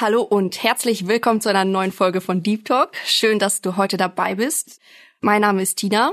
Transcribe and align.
Hallo 0.00 0.22
und 0.22 0.62
herzlich 0.62 1.08
willkommen 1.08 1.40
zu 1.40 1.48
einer 1.48 1.64
neuen 1.64 1.90
Folge 1.90 2.20
von 2.20 2.40
Deep 2.40 2.66
Talk. 2.66 2.92
Schön, 3.04 3.40
dass 3.40 3.62
du 3.62 3.76
heute 3.76 3.96
dabei 3.96 4.36
bist. 4.36 4.80
Mein 5.20 5.40
Name 5.40 5.60
ist 5.60 5.74
Tina. 5.74 6.12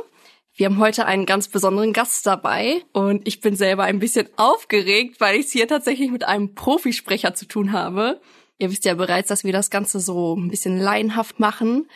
Wir 0.56 0.66
haben 0.66 0.80
heute 0.80 1.06
einen 1.06 1.28
ganz 1.28 1.50
besonderen 1.50 1.94
Gast 1.94 2.26
dabei 2.26 2.82
und 2.94 3.28
ich 3.28 3.42
bin 3.42 3.56
selber 3.56 3.84
ein 3.84 4.00
bisschen 4.00 4.28
aufgeregt, 4.38 5.22
weil 5.22 5.36
ich 5.36 5.46
es 5.46 5.52
hier 5.52 5.68
tatsächlich 5.68 6.10
mit 6.10 6.24
einem 6.24 6.56
Profisprecher 6.56 7.36
zu 7.36 7.46
tun 7.46 7.74
habe. 7.74 8.20
Ihr 8.58 8.72
wisst 8.72 8.86
ja 8.86 8.96
bereits, 8.96 9.28
dass 9.28 9.44
wir 9.44 9.54
das 9.54 9.70
Ganze 9.70 10.00
so 10.00 10.36
ein 10.36 10.50
bisschen 10.50 10.80
laienhaft 10.80 11.40
machen. 11.40 11.88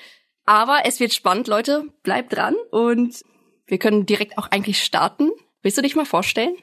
Aber 0.45 0.81
es 0.85 0.99
wird 0.99 1.15
spannend, 1.15 1.47
Leute. 1.47 1.85
Bleibt 2.03 2.33
dran 2.35 2.53
und 2.69 3.15
wir 3.65 3.79
können 3.79 4.05
direkt 4.05 4.37
auch 4.37 4.51
eigentlich 4.51 4.83
starten. 4.83 5.31
Willst 5.63 5.79
du 5.79 5.81
dich 5.81 5.95
mal 5.95 6.05
vorstellen? 6.05 6.55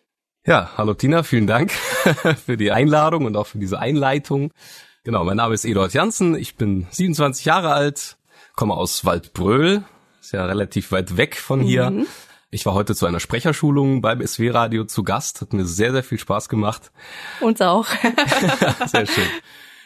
Ja, 0.47 0.71
hallo 0.77 0.95
Tina, 0.95 1.25
vielen 1.25 1.49
Dank 1.49 1.73
für 2.47 2.57
die 2.57 2.71
Einladung 2.71 3.25
und 3.25 3.37
auch 3.37 3.49
für 3.49 3.59
diese 3.59 3.81
Einleitung. 3.81 4.53
Genau, 5.07 5.23
mein 5.23 5.37
Name 5.37 5.55
ist 5.55 5.65
Eduard 5.65 5.95
Janssen, 5.95 6.35
ich 6.35 6.57
bin 6.57 6.89
27 6.91 7.45
Jahre 7.45 7.73
alt, 7.73 8.17
komme 8.57 8.75
aus 8.75 9.05
Waldbröl, 9.05 9.85
ist 10.21 10.33
ja 10.33 10.45
relativ 10.45 10.91
weit 10.91 11.17
weg 11.17 11.37
von 11.37 11.61
hier. 11.61 11.91
Mhm. 11.91 12.07
Ich 12.51 12.67
war 12.67 12.75
heute 12.75 12.93
zu 12.97 13.07
einer 13.07 13.21
Sprecherschulung 13.21 14.03
beim 14.03 14.21
SW-Radio 14.21 14.83
zu 14.85 15.05
Gast, 15.05 15.43
hat 15.43 15.53
mir 15.53 15.65
sehr, 15.65 15.93
sehr 15.93 16.03
viel 16.03 16.19
Spaß 16.19 16.49
gemacht. 16.49 16.91
Uns 17.41 17.61
auch. 17.61 17.87
sehr 18.87 19.07
schön. 19.07 19.29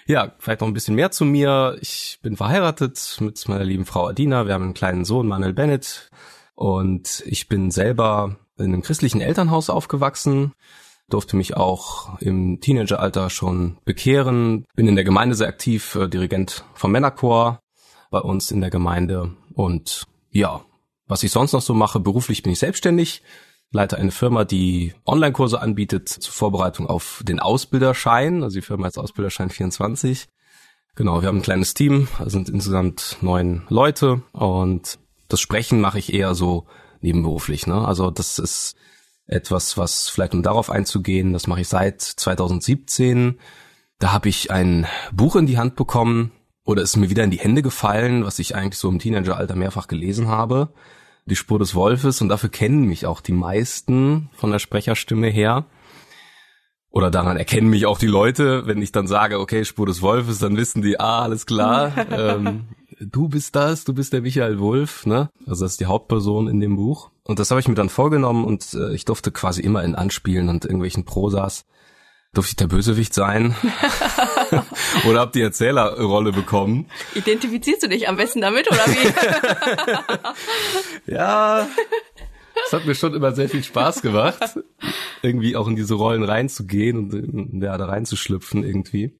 Ja, 0.07 0.33
vielleicht 0.39 0.63
noch 0.63 0.69
ein 0.69 0.73
bisschen 0.73 0.95
mehr 0.95 1.11
zu 1.11 1.27
mir. 1.27 1.77
Ich 1.83 2.19
bin 2.23 2.39
verheiratet 2.39 3.19
mit 3.21 3.47
meiner 3.47 3.65
lieben 3.65 3.85
Frau 3.85 4.07
Adina. 4.07 4.47
Wir 4.47 4.55
haben 4.55 4.65
einen 4.65 4.75
kleinen 4.75 5.05
Sohn, 5.05 5.29
Manuel 5.29 5.53
Bennett. 5.53 6.11
Und 6.55 7.23
ich 7.27 7.47
bin 7.47 7.71
selber 7.71 8.39
in 8.57 8.73
einem 8.73 8.81
christlichen 8.81 9.21
Elternhaus 9.21 9.69
aufgewachsen 9.69 10.55
durfte 11.13 11.37
mich 11.37 11.57
auch 11.57 12.19
im 12.21 12.61
Teenageralter 12.61 13.31
schon 13.31 13.79
bekehren, 13.85 14.65
bin 14.75 14.89
in 14.89 14.95
der 14.95 15.05
Gemeinde 15.05 15.35
sehr 15.35 15.49
aktiv, 15.49 15.95
äh, 15.95 16.09
Dirigent 16.09 16.65
vom 16.75 16.93
Männerchor 16.93 17.61
bei 18.11 18.21
uns 18.21 18.51
in 18.51 18.61
der 18.61 18.71
Gemeinde 18.71 19.33
und 19.55 20.05
ja, 20.31 20.63
was 21.07 21.23
ich 21.23 21.33
sonst 21.33 21.53
noch 21.53 21.63
so 21.63 21.75
mache, 21.75 22.01
beruflich 22.01 22.43
bin 22.43 22.53
ich 22.53 22.59
selbstständig, 22.59 23.23
leite 23.73 23.99
eine 23.99 24.11
Firma, 24.11 24.45
die 24.45 24.95
Online-Kurse 25.07 25.61
anbietet 25.61 26.09
zur 26.09 26.33
Vorbereitung 26.33 26.87
auf 26.87 27.23
den 27.27 27.41
Ausbilderschein, 27.41 28.43
also 28.43 28.55
die 28.55 28.63
Firma 28.63 28.87
heißt 28.87 28.99
Ausbilderschein 28.99 29.51
24. 29.51 30.29
Genau, 30.97 31.23
wir 31.23 31.29
haben 31.29 31.39
ein 31.39 31.43
kleines 31.43 31.75
Team, 31.75 32.09
sind 32.27 32.49
insgesamt 32.49 33.19
neun 33.21 33.63
Leute 33.69 34.23
und 34.33 34.99
das 35.29 35.41
Sprechen 35.41 35.81
mache 35.81 35.99
ich 35.99 36.13
eher 36.13 36.35
so 36.35 36.67
nebenberuflich. 37.01 37.67
Ne? 37.67 37.87
Also 37.87 38.11
das 38.11 38.39
ist 38.39 38.77
etwas, 39.31 39.79
was 39.79 40.09
vielleicht 40.09 40.35
um 40.35 40.43
darauf 40.43 40.71
einzugehen, 40.71 41.33
das 41.33 41.47
mache 41.47 41.63
ich 41.63 41.69
seit 41.69 42.01
2017. 42.01 43.39
Da 43.99 44.13
habe 44.13 44.29
ich 44.29 44.51
ein 44.51 44.87
Buch 45.13 45.37
in 45.37 45.47
die 45.47 45.59
Hand 45.59 45.77
bekommen 45.77 46.33
oder 46.65 46.83
ist 46.83 46.97
mir 46.97 47.11
wieder 47.11 47.25
in 47.25 47.31
die 47.31 47.39
Hände 47.39 47.63
gefallen, 47.63 48.25
was 48.25 48.39
ich 48.39 48.55
eigentlich 48.55 48.79
so 48.79 48.89
im 48.89 48.99
Teenageralter 48.99 49.55
mehrfach 49.55 49.89
gelesen 49.89 50.29
habe. 50.29 50.73
Die 51.27 51.37
Spur 51.37 51.59
des 51.59 51.75
Wolfes 51.75 52.21
und 52.21 52.29
dafür 52.29 52.49
kennen 52.49 52.85
mich 52.85 53.07
auch 53.07 53.21
die 53.21 53.33
meisten 53.33 54.31
von 54.35 54.51
der 54.51 54.59
Sprecherstimme 54.59 55.29
her. 55.29 55.67
Oder 56.91 57.11
daran 57.11 57.37
erkennen 57.37 57.71
mich 57.71 57.87
auch 57.87 57.99
die 57.99 58.09
Leute, 58.09 58.67
wenn 58.67 58.83
ich 58.83 58.91
dann 58.91 59.07
sage, 59.07 59.39
okay, 59.39 59.65
Spur 59.65 59.87
des 59.87 60.03
Wolfes, 60.03 60.39
dann 60.39 60.57
wissen 60.57 60.83
die, 60.83 60.99
ah, 60.99 61.23
alles 61.23 61.47
klar, 61.47 61.93
ähm, 62.11 62.65
du 63.01 63.29
bist 63.29 63.55
das, 63.55 63.85
du 63.85 63.95
bist 63.95 64.13
der 64.13 64.23
Michael 64.23 64.59
Wolf, 64.59 65.07
ne? 65.07 65.31
Also 65.47 65.65
das 65.65 65.73
ist 65.73 65.81
die 65.81 65.87
Hauptperson 65.87 66.49
in 66.49 66.59
dem 66.59 66.75
Buch. 66.75 67.10
Und 67.25 67.39
das 67.39 67.51
habe 67.51 67.61
ich 67.61 67.69
mir 67.69 67.75
dann 67.75 67.89
vorgenommen 67.89 68.45
und 68.45 68.75
äh, 68.75 68.93
ich 68.95 69.05
durfte 69.05 69.31
quasi 69.31 69.61
immer 69.61 69.85
in 69.85 69.95
Anspielen 69.95 70.49
und 70.49 70.65
irgendwelchen 70.65 71.05
Prosas 71.05 71.65
durfte 72.33 72.51
ich 72.51 72.57
der 72.57 72.69
Bösewicht 72.69 73.13
sein 73.13 73.57
oder 75.09 75.21
hab 75.21 75.33
die 75.33 75.43
Erzählerrolle 75.43 76.33
bekommen. 76.33 76.87
Identifizierst 77.15 77.83
du 77.83 77.89
dich 77.89 78.09
am 78.09 78.17
besten 78.17 78.41
damit 78.41 78.71
oder 78.71 78.87
wie? 78.87 79.13
ja, 81.13 81.67
es 82.67 82.73
hat 82.73 82.87
mir 82.87 82.95
schon 82.95 83.15
immer 83.15 83.33
sehr 83.33 83.49
viel 83.49 83.65
Spaß 83.65 84.03
gemacht, 84.03 84.59
irgendwie 85.23 85.57
auch 85.57 85.67
in 85.67 85.77
diese 85.77 85.95
Rollen 85.95 86.23
reinzugehen 86.23 86.99
und 86.99 87.63
ja, 87.63 87.77
da 87.77 87.87
reinzuschlüpfen 87.87 88.63
irgendwie. 88.65 89.19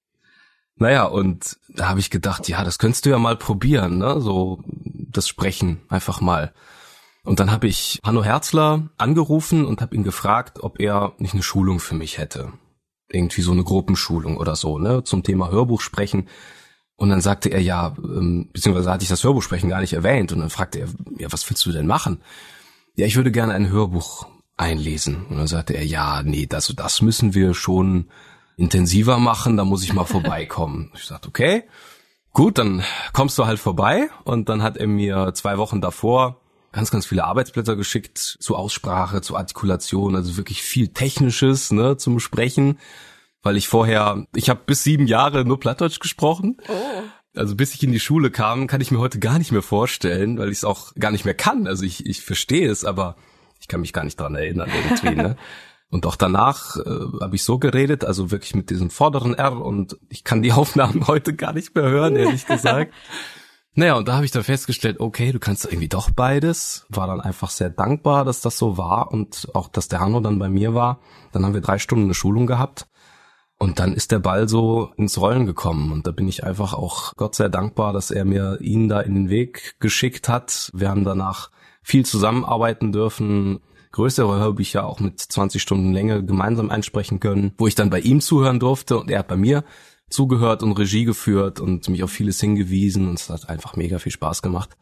Naja, 0.77 1.05
und 1.05 1.59
da 1.69 1.89
habe 1.89 2.01
ich 2.01 2.11
gedacht, 2.11 2.49
ja, 2.49 2.65
das 2.65 2.79
könntest 2.79 3.05
du 3.05 3.11
ja 3.11 3.19
mal 3.19 3.37
probieren, 3.37 3.99
ne? 3.99 4.21
So 4.21 4.63
das 4.65 5.29
Sprechen 5.29 5.83
einfach 5.89 6.21
mal. 6.21 6.55
Und 7.25 7.41
dann 7.41 7.51
habe 7.51 7.67
ich 7.67 8.01
Hanno 8.03 8.25
Herzler 8.25 8.89
angerufen 8.97 9.67
und 9.67 9.81
habe 9.81 9.95
ihn 9.95 10.05
gefragt, 10.05 10.61
ob 10.63 10.81
er 10.81 11.13
nicht 11.19 11.35
eine 11.35 11.43
Schulung 11.43 11.81
für 11.81 11.95
mich 11.95 12.19
hätte. 12.19 12.53
Irgendwie 13.09 13.43
so 13.43 13.53
eine 13.53 13.65
Gruppenschulung 13.65 14.37
oder 14.37 14.57
so, 14.57 14.79
ne, 14.79 15.05
zum 15.05 15.23
Thema 15.23 15.51
Hörbuch 15.51 15.81
sprechen. 15.81 16.29
Und 16.97 17.11
dann 17.11 17.21
sagte 17.21 17.49
er, 17.49 17.61
ja, 17.61 17.95
ähm, 17.99 18.51
beziehungsweise 18.53 18.91
hatte 18.91 19.03
ich 19.03 19.09
das 19.09 19.25
Hörbuchsprechen 19.25 19.71
gar 19.71 19.81
nicht 19.81 19.93
erwähnt. 19.93 20.33
Und 20.33 20.41
dann 20.41 20.51
fragte 20.51 20.81
er, 20.81 20.89
ja, 21.19 21.33
was 21.33 21.49
willst 21.49 21.65
du 21.67 21.73
denn 21.73 21.87
machen? 21.87 22.21
Ja, 22.95 23.07
ich 23.07 23.17
würde 23.17 23.33
gerne 23.33 23.55
ein 23.55 23.71
Hörbuch 23.71 24.27
einlesen. 24.57 25.27
Und 25.27 25.39
dann 25.39 25.47
sagte 25.47 25.75
er, 25.75 25.85
ja, 25.85 26.23
nee, 26.23 26.47
das, 26.47 26.73
das 26.77 27.03
müssen 27.03 27.35
wir 27.35 27.55
schon 27.55 28.11
intensiver 28.57 29.19
machen, 29.19 29.57
da 29.57 29.65
muss 29.65 29.83
ich 29.83 29.95
mal 29.95 30.05
vorbeikommen. 30.05 30.93
Ich 30.95 31.05
sagte, 31.05 31.29
okay, 31.29 31.65
gut, 32.33 32.59
dann 32.59 32.83
kommst 33.15 33.39
du 33.39 33.47
halt 33.47 33.59
vorbei. 33.59 34.11
Und 34.25 34.49
dann 34.49 34.63
hat 34.63 34.77
er 34.77 34.87
mir 34.87 35.33
zwei 35.35 35.57
Wochen 35.57 35.81
davor 35.81 36.40
ganz, 36.73 36.91
ganz 36.91 37.07
viele 37.07 37.25
Arbeitsblätter 37.25 37.77
geschickt 37.77 38.19
zu 38.19 38.57
Aussprache, 38.57 39.21
zu 39.21 39.37
Artikulation, 39.37 40.17
also 40.17 40.37
wirklich 40.37 40.63
viel 40.63 40.89
Technisches 40.89 41.71
ne, 41.71 41.97
zum 41.97 42.21
Sprechen, 42.21 42.79
weil 43.43 43.57
ich 43.57 43.69
vorher, 43.69 44.27
ich 44.35 44.51
habe 44.51 44.61
bis 44.67 44.85
sieben 44.85 45.07
Jahre 45.07 45.45
nur 45.45 45.59
Plattdeutsch 45.59 45.99
gesprochen. 45.99 46.59
Oh. 46.69 47.03
Also 47.35 47.55
bis 47.55 47.75
ich 47.75 47.83
in 47.83 47.93
die 47.93 48.01
Schule 48.01 48.31
kam, 48.31 48.67
kann 48.67 48.81
ich 48.81 48.91
mir 48.91 48.99
heute 48.99 49.19
gar 49.19 49.39
nicht 49.39 49.53
mehr 49.53 49.63
vorstellen, 49.63 50.39
weil 50.39 50.51
ich 50.51 50.59
es 50.59 50.65
auch 50.65 50.95
gar 50.95 51.13
nicht 51.13 51.25
mehr 51.25 51.35
kann. 51.35 51.67
Also 51.67 51.85
ich, 51.85 52.07
ich 52.07 52.23
verstehe 52.23 52.69
es, 52.69 52.85
aber 52.85 53.17
ich 53.61 53.69
kann 53.69 53.81
mich 53.81 53.93
gar 53.93 54.05
nicht 54.05 54.19
dran 54.19 54.35
erinnern 54.35 54.71
irgendwie. 54.75 55.15
Ne? 55.15 55.37
Und 55.91 56.07
auch 56.07 56.17
danach 56.17 56.77
äh, 56.77 57.21
habe 57.21 57.35
ich 57.35 57.43
so 57.43 57.59
geredet, 57.59 58.05
also 58.05 58.31
wirklich 58.31 58.55
mit 58.55 58.71
diesem 58.71 58.91
vorderen 58.91 59.35
R 59.35 59.61
und 59.61 59.99
ich 60.09 60.23
kann 60.23 60.41
die 60.41 60.53
Aufnahmen 60.53 61.09
heute 61.09 61.35
gar 61.35 61.53
nicht 61.53 61.75
mehr 61.75 61.85
hören, 61.85 62.17
ehrlich 62.17 62.47
gesagt. 62.47 62.95
Naja, 63.75 63.95
und 63.95 64.09
da 64.09 64.15
habe 64.15 64.25
ich 64.25 64.33
dann 64.33 64.43
festgestellt, 64.43 64.99
okay, 64.99 65.31
du 65.31 65.39
kannst 65.39 65.65
irgendwie 65.65 65.89
doch 65.89 66.11
beides. 66.11 66.87
War 66.89 67.07
dann 67.07 67.21
einfach 67.21 67.51
sehr 67.51 67.71
dankbar, 67.71 68.25
dass 68.25 68.41
das 68.41 68.59
so 68.59 68.77
war 68.77 69.13
und 69.13 69.49
auch, 69.55 69.69
dass 69.69 69.89
der 69.89 70.01
Hanno 70.01 70.21
dann 70.21 70.39
bei 70.39 70.49
mir 70.49 70.75
war. 70.75 71.01
Dann 71.33 71.45
haben 71.45 71.55
wir 71.55 71.61
drei 71.61 71.79
Stunden 71.79 72.05
eine 72.05 72.15
Schulung 72.15 72.47
gehabt. 72.47 72.89
Und 73.59 73.79
dann 73.79 73.93
ist 73.93 74.11
der 74.11 74.19
Ball 74.19 74.49
so 74.49 74.91
ins 74.97 75.19
Rollen 75.19 75.47
gekommen. 75.47 75.93
Und 75.93 76.07
da 76.07 76.11
bin 76.13 76.27
ich 76.27 76.45
einfach 76.45 76.73
auch 76.73 77.15
Gott 77.17 77.35
sehr 77.35 77.51
dankbar, 77.51 77.93
dass 77.93 78.11
er 78.11 78.25
mir 78.25 78.59
ihn 78.61 78.89
da 78.89 79.01
in 79.01 79.15
den 79.15 79.29
Weg 79.29 79.77
geschickt 79.81 80.29
hat. 80.29 80.71
Wir 80.73 80.89
haben 80.89 81.05
danach 81.05 81.51
viel 81.83 82.05
zusammenarbeiten 82.05 82.91
dürfen, 82.91 83.61
größere 83.93 84.39
Hörbücher 84.39 84.87
auch 84.87 85.01
mit 85.01 85.21
20 85.21 85.61
Stunden 85.61 85.93
Länge 85.93 86.25
gemeinsam 86.25 86.71
einsprechen 86.71 87.21
können, 87.21 87.53
wo 87.59 87.67
ich 87.67 87.75
dann 87.75 87.91
bei 87.91 88.01
ihm 88.01 88.21
zuhören 88.21 88.61
durfte 88.61 88.99
und 88.99 89.11
er 89.11 89.21
hat 89.21 89.29
bei 89.29 89.37
mir 89.37 89.65
zugehört 90.11 90.63
und 90.63 90.73
Regie 90.73 91.05
geführt 91.05 91.61
und 91.61 91.89
mich 91.89 92.03
auf 92.03 92.11
vieles 92.11 92.41
hingewiesen 92.41 93.09
und 93.09 93.19
es 93.19 93.31
hat 93.31 93.49
einfach 93.49 93.77
mega 93.77 93.99
viel 93.99 94.13
Spaß 94.13 94.43
gemacht. 94.43 94.77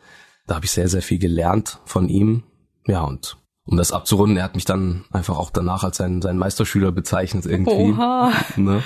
Da 0.46 0.56
habe 0.56 0.64
ich 0.64 0.70
sehr, 0.70 0.88
sehr 0.88 1.02
viel 1.02 1.18
gelernt 1.18 1.80
von 1.84 2.08
ihm. 2.08 2.42
Ja, 2.86 3.02
und 3.02 3.36
um 3.64 3.76
das 3.76 3.92
abzurunden, 3.92 4.38
er 4.38 4.44
hat 4.44 4.54
mich 4.54 4.64
dann 4.64 5.04
einfach 5.12 5.36
auch 5.36 5.50
danach 5.50 5.84
als 5.84 5.98
sein, 5.98 6.22
sein 6.22 6.38
Meisterschüler 6.38 6.90
bezeichnet 6.90 7.44
irgendwie. 7.44 7.92
Oha. 7.92 8.32
Ne? 8.56 8.82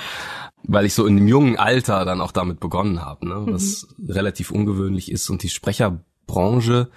Weil 0.63 0.85
ich 0.85 0.93
so 0.93 1.05
in 1.05 1.15
dem 1.15 1.27
jungen 1.27 1.57
Alter 1.57 2.03
dann 2.03 2.19
auch 2.19 2.31
damit 2.31 2.59
begonnen 2.59 3.01
habe, 3.01 3.27
ne? 3.27 3.45
was 3.47 3.87
mhm. 3.97 4.11
relativ 4.11 4.51
ungewöhnlich 4.51 5.09
ist. 5.09 5.29
Und 5.29 5.43
die 5.43 5.49
Sprecherbranche 5.49 6.89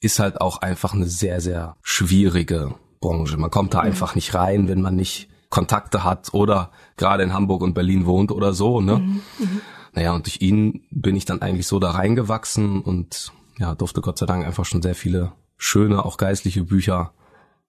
ist 0.00 0.18
halt 0.18 0.40
auch 0.40 0.58
einfach 0.58 0.92
eine 0.92 1.06
sehr, 1.06 1.40
sehr 1.40 1.76
schwierige 1.82 2.74
Branche. 3.00 3.36
Man 3.36 3.50
kommt 3.50 3.74
da 3.74 3.78
mhm. 3.78 3.86
einfach 3.86 4.16
nicht 4.16 4.34
rein, 4.34 4.66
wenn 4.66 4.82
man 4.82 4.96
nicht 4.96 5.29
Kontakte 5.50 6.04
hat 6.04 6.32
oder 6.32 6.70
gerade 6.96 7.22
in 7.22 7.34
Hamburg 7.34 7.62
und 7.62 7.74
Berlin 7.74 8.06
wohnt 8.06 8.32
oder 8.32 8.54
so, 8.54 8.80
ne? 8.80 8.98
Mhm, 8.98 9.22
mhm. 9.38 9.60
Naja, 9.92 10.14
und 10.14 10.26
durch 10.26 10.40
ihn 10.40 10.86
bin 10.90 11.16
ich 11.16 11.24
dann 11.24 11.42
eigentlich 11.42 11.66
so 11.66 11.80
da 11.80 11.90
reingewachsen 11.90 12.80
und 12.80 13.32
ja, 13.58 13.74
durfte 13.74 14.00
Gott 14.00 14.18
sei 14.18 14.26
Dank 14.26 14.46
einfach 14.46 14.64
schon 14.64 14.82
sehr 14.82 14.94
viele 14.94 15.32
schöne, 15.56 16.04
auch 16.04 16.16
geistliche 16.16 16.62
Bücher 16.62 17.12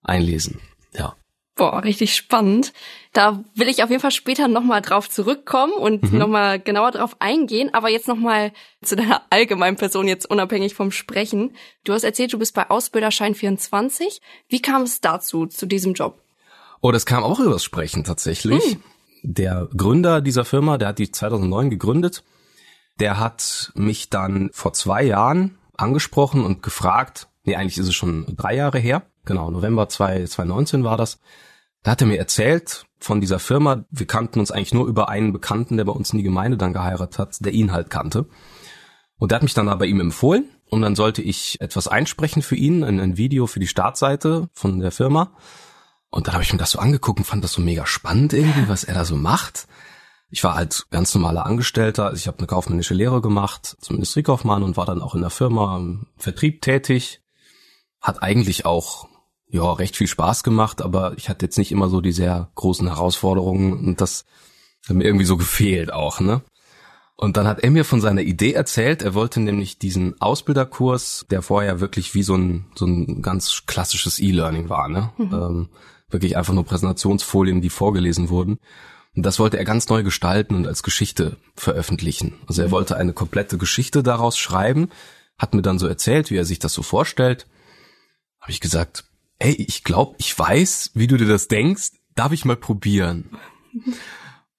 einlesen. 0.03 0.59
Ja. 0.93 1.15
Boah, 1.55 1.83
richtig 1.83 2.15
spannend. 2.15 2.71
Da 3.11 3.43
will 3.55 3.67
ich 3.67 3.83
auf 3.83 3.89
jeden 3.89 4.01
Fall 4.01 4.11
später 4.11 4.47
nochmal 4.47 4.81
drauf 4.81 5.09
zurückkommen 5.09 5.73
und 5.73 6.11
mhm. 6.11 6.17
nochmal 6.17 6.59
genauer 6.59 6.91
drauf 6.91 7.17
eingehen. 7.19 7.73
Aber 7.73 7.89
jetzt 7.89 8.07
nochmal 8.07 8.53
zu 8.81 8.95
deiner 8.95 9.23
allgemeinen 9.29 9.75
Person, 9.75 10.07
jetzt 10.07 10.29
unabhängig 10.29 10.75
vom 10.75 10.91
Sprechen. 10.91 11.55
Du 11.83 11.93
hast 11.93 12.03
erzählt, 12.03 12.31
du 12.31 12.39
bist 12.39 12.55
bei 12.55 12.69
Ausbilderschein 12.69 13.35
24. 13.35 14.21
Wie 14.47 14.61
kam 14.61 14.83
es 14.83 15.01
dazu, 15.01 15.45
zu 15.45 15.65
diesem 15.65 15.93
Job? 15.93 16.20
Oh, 16.81 16.91
das 16.91 17.05
kam 17.05 17.23
auch 17.23 17.39
übers 17.39 17.63
Sprechen 17.63 18.03
tatsächlich. 18.03 18.63
Hm. 18.63 18.83
Der 19.23 19.69
Gründer 19.75 20.19
dieser 20.19 20.45
Firma, 20.45 20.77
der 20.77 20.89
hat 20.89 20.99
die 20.99 21.11
2009 21.11 21.69
gegründet. 21.69 22.23
Der 22.99 23.19
hat 23.19 23.71
mich 23.75 24.09
dann 24.09 24.49
vor 24.51 24.73
zwei 24.73 25.03
Jahren 25.03 25.59
angesprochen 25.77 26.43
und 26.43 26.63
gefragt, 26.63 27.27
nee, 27.43 27.55
eigentlich 27.55 27.77
ist 27.77 27.87
es 27.87 27.95
schon 27.95 28.25
drei 28.35 28.55
Jahre 28.55 28.79
her, 28.79 29.03
genau, 29.25 29.49
November 29.51 29.89
2019 29.89 30.83
war 30.83 30.97
das. 30.97 31.19
Da 31.83 31.91
hat 31.91 32.01
er 32.01 32.07
mir 32.07 32.19
erzählt 32.19 32.85
von 32.99 33.21
dieser 33.21 33.39
Firma, 33.39 33.85
wir 33.89 34.05
kannten 34.05 34.39
uns 34.39 34.51
eigentlich 34.51 34.73
nur 34.73 34.87
über 34.87 35.09
einen 35.09 35.33
Bekannten, 35.33 35.77
der 35.77 35.85
bei 35.85 35.91
uns 35.91 36.11
in 36.11 36.17
die 36.17 36.23
Gemeinde 36.23 36.57
dann 36.57 36.73
geheiratet 36.73 37.17
hat, 37.17 37.45
der 37.45 37.53
ihn 37.53 37.71
halt 37.71 37.89
kannte. 37.89 38.27
Und 39.17 39.31
der 39.31 39.37
hat 39.37 39.43
mich 39.43 39.53
dann 39.53 39.69
aber 39.69 39.85
ihm 39.85 39.99
empfohlen 39.99 40.49
und 40.65 40.81
dann 40.81 40.95
sollte 40.95 41.21
ich 41.21 41.59
etwas 41.61 41.87
einsprechen 41.87 42.41
für 42.41 42.55
ihn, 42.55 42.83
ein, 42.83 42.99
ein 42.99 43.17
Video 43.17 43.47
für 43.47 43.59
die 43.59 43.67
Startseite 43.67 44.49
von 44.53 44.79
der 44.79 44.91
Firma. 44.91 45.31
Und 46.11 46.27
dann 46.27 46.33
habe 46.33 46.43
ich 46.43 46.51
mir 46.51 46.59
das 46.59 46.71
so 46.71 46.79
angeguckt 46.79 47.19
und 47.19 47.25
fand 47.25 47.43
das 47.43 47.53
so 47.53 47.61
mega 47.61 47.87
spannend 47.87 48.33
irgendwie, 48.33 48.67
was 48.67 48.83
er 48.83 48.93
da 48.93 49.05
so 49.05 49.15
macht. 49.15 49.67
Ich 50.29 50.43
war 50.43 50.55
halt 50.55 50.85
ganz 50.91 51.15
normaler 51.15 51.45
Angestellter, 51.45 52.05
also 52.05 52.17
ich 52.17 52.27
habe 52.27 52.37
eine 52.37 52.47
kaufmännische 52.47 52.93
Lehre 52.93 53.21
gemacht 53.21 53.77
zum 53.79 53.95
Industriekaufmann 53.95 54.63
und 54.63 54.77
war 54.77 54.85
dann 54.85 55.01
auch 55.01 55.15
in 55.15 55.21
der 55.21 55.29
Firma 55.29 55.77
im 55.77 56.07
Vertrieb 56.17 56.61
tätig. 56.61 57.21
Hat 58.01 58.21
eigentlich 58.21 58.65
auch 58.65 59.07
ja 59.47 59.71
recht 59.71 59.95
viel 59.95 60.07
Spaß 60.07 60.43
gemacht, 60.43 60.81
aber 60.81 61.13
ich 61.17 61.29
hatte 61.29 61.45
jetzt 61.45 61.57
nicht 61.57 61.71
immer 61.71 61.89
so 61.89 62.01
die 62.01 62.13
sehr 62.13 62.51
großen 62.55 62.87
Herausforderungen 62.87 63.73
und 63.73 64.01
das 64.01 64.25
hat 64.87 64.95
mir 64.95 65.05
irgendwie 65.05 65.25
so 65.25 65.37
gefehlt 65.37 65.93
auch, 65.93 66.19
ne? 66.19 66.41
Und 67.15 67.37
dann 67.37 67.45
hat 67.45 67.59
er 67.59 67.69
mir 67.69 67.85
von 67.85 68.01
seiner 68.01 68.21
Idee 68.21 68.53
erzählt, 68.53 69.03
er 69.03 69.13
wollte 69.13 69.39
nämlich 69.39 69.77
diesen 69.77 70.19
Ausbilderkurs, 70.19 71.27
der 71.29 71.43
vorher 71.43 71.79
wirklich 71.79 72.15
wie 72.15 72.23
so 72.23 72.35
ein, 72.35 72.65
so 72.73 72.85
ein 72.85 73.21
ganz 73.21 73.63
klassisches 73.67 74.19
E-Learning 74.19 74.69
war, 74.69 74.87
ne? 74.87 75.11
Mhm. 75.17 75.33
Ähm, 75.33 75.69
wirklich 76.13 76.37
einfach 76.37 76.53
nur 76.53 76.65
Präsentationsfolien, 76.65 77.61
die 77.61 77.69
vorgelesen 77.69 78.29
wurden. 78.29 78.59
Und 79.15 79.25
das 79.25 79.39
wollte 79.39 79.57
er 79.57 79.65
ganz 79.65 79.89
neu 79.89 80.03
gestalten 80.03 80.55
und 80.55 80.67
als 80.67 80.83
Geschichte 80.83 81.37
veröffentlichen. 81.55 82.35
Also 82.47 82.61
er 82.61 82.69
mhm. 82.69 82.71
wollte 82.71 82.97
eine 82.97 83.13
komplette 83.13 83.57
Geschichte 83.57 84.03
daraus 84.03 84.37
schreiben, 84.37 84.89
hat 85.37 85.53
mir 85.53 85.61
dann 85.61 85.79
so 85.79 85.87
erzählt, 85.87 86.31
wie 86.31 86.37
er 86.37 86.45
sich 86.45 86.59
das 86.59 86.73
so 86.73 86.81
vorstellt. 86.81 87.47
Habe 88.39 88.51
ich 88.51 88.61
gesagt, 88.61 89.05
ey, 89.39 89.53
ich 89.53 89.83
glaube, 89.83 90.15
ich 90.19 90.37
weiß, 90.37 90.91
wie 90.93 91.07
du 91.07 91.17
dir 91.17 91.27
das 91.27 91.47
denkst, 91.47 91.91
darf 92.15 92.31
ich 92.31 92.45
mal 92.45 92.55
probieren. 92.55 93.29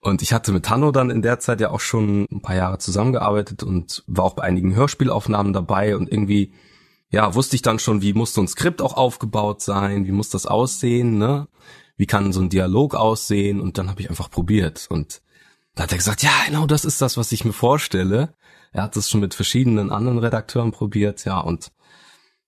Und 0.04 0.20
ich 0.20 0.32
hatte 0.32 0.50
mit 0.50 0.68
Hanno 0.68 0.90
dann 0.90 1.10
in 1.10 1.22
der 1.22 1.38
Zeit 1.38 1.60
ja 1.60 1.70
auch 1.70 1.78
schon 1.78 2.26
ein 2.30 2.42
paar 2.42 2.56
Jahre 2.56 2.78
zusammengearbeitet 2.78 3.62
und 3.62 4.02
war 4.08 4.24
auch 4.24 4.34
bei 4.34 4.42
einigen 4.42 4.74
Hörspielaufnahmen 4.74 5.52
dabei 5.52 5.94
und 5.94 6.10
irgendwie 6.10 6.52
ja, 7.12 7.34
wusste 7.34 7.56
ich 7.56 7.62
dann 7.62 7.78
schon, 7.78 8.00
wie 8.00 8.14
muss 8.14 8.32
so 8.32 8.40
ein 8.40 8.48
Skript 8.48 8.80
auch 8.80 8.96
aufgebaut 8.96 9.60
sein, 9.60 10.06
wie 10.06 10.12
muss 10.12 10.30
das 10.30 10.46
aussehen, 10.46 11.18
ne? 11.18 11.46
Wie 11.96 12.06
kann 12.06 12.32
so 12.32 12.40
ein 12.40 12.48
Dialog 12.48 12.94
aussehen? 12.94 13.60
Und 13.60 13.76
dann 13.76 13.90
habe 13.90 14.00
ich 14.00 14.08
einfach 14.08 14.30
probiert. 14.30 14.86
Und 14.88 15.20
da 15.74 15.84
hat 15.84 15.92
er 15.92 15.98
gesagt, 15.98 16.22
ja, 16.22 16.32
genau 16.46 16.66
das 16.66 16.86
ist 16.86 17.02
das, 17.02 17.18
was 17.18 17.30
ich 17.30 17.44
mir 17.44 17.52
vorstelle. 17.52 18.34
Er 18.72 18.82
hat 18.82 18.96
es 18.96 19.10
schon 19.10 19.20
mit 19.20 19.34
verschiedenen 19.34 19.90
anderen 19.90 20.18
Redakteuren 20.18 20.72
probiert, 20.72 21.26
ja, 21.26 21.38
und 21.38 21.70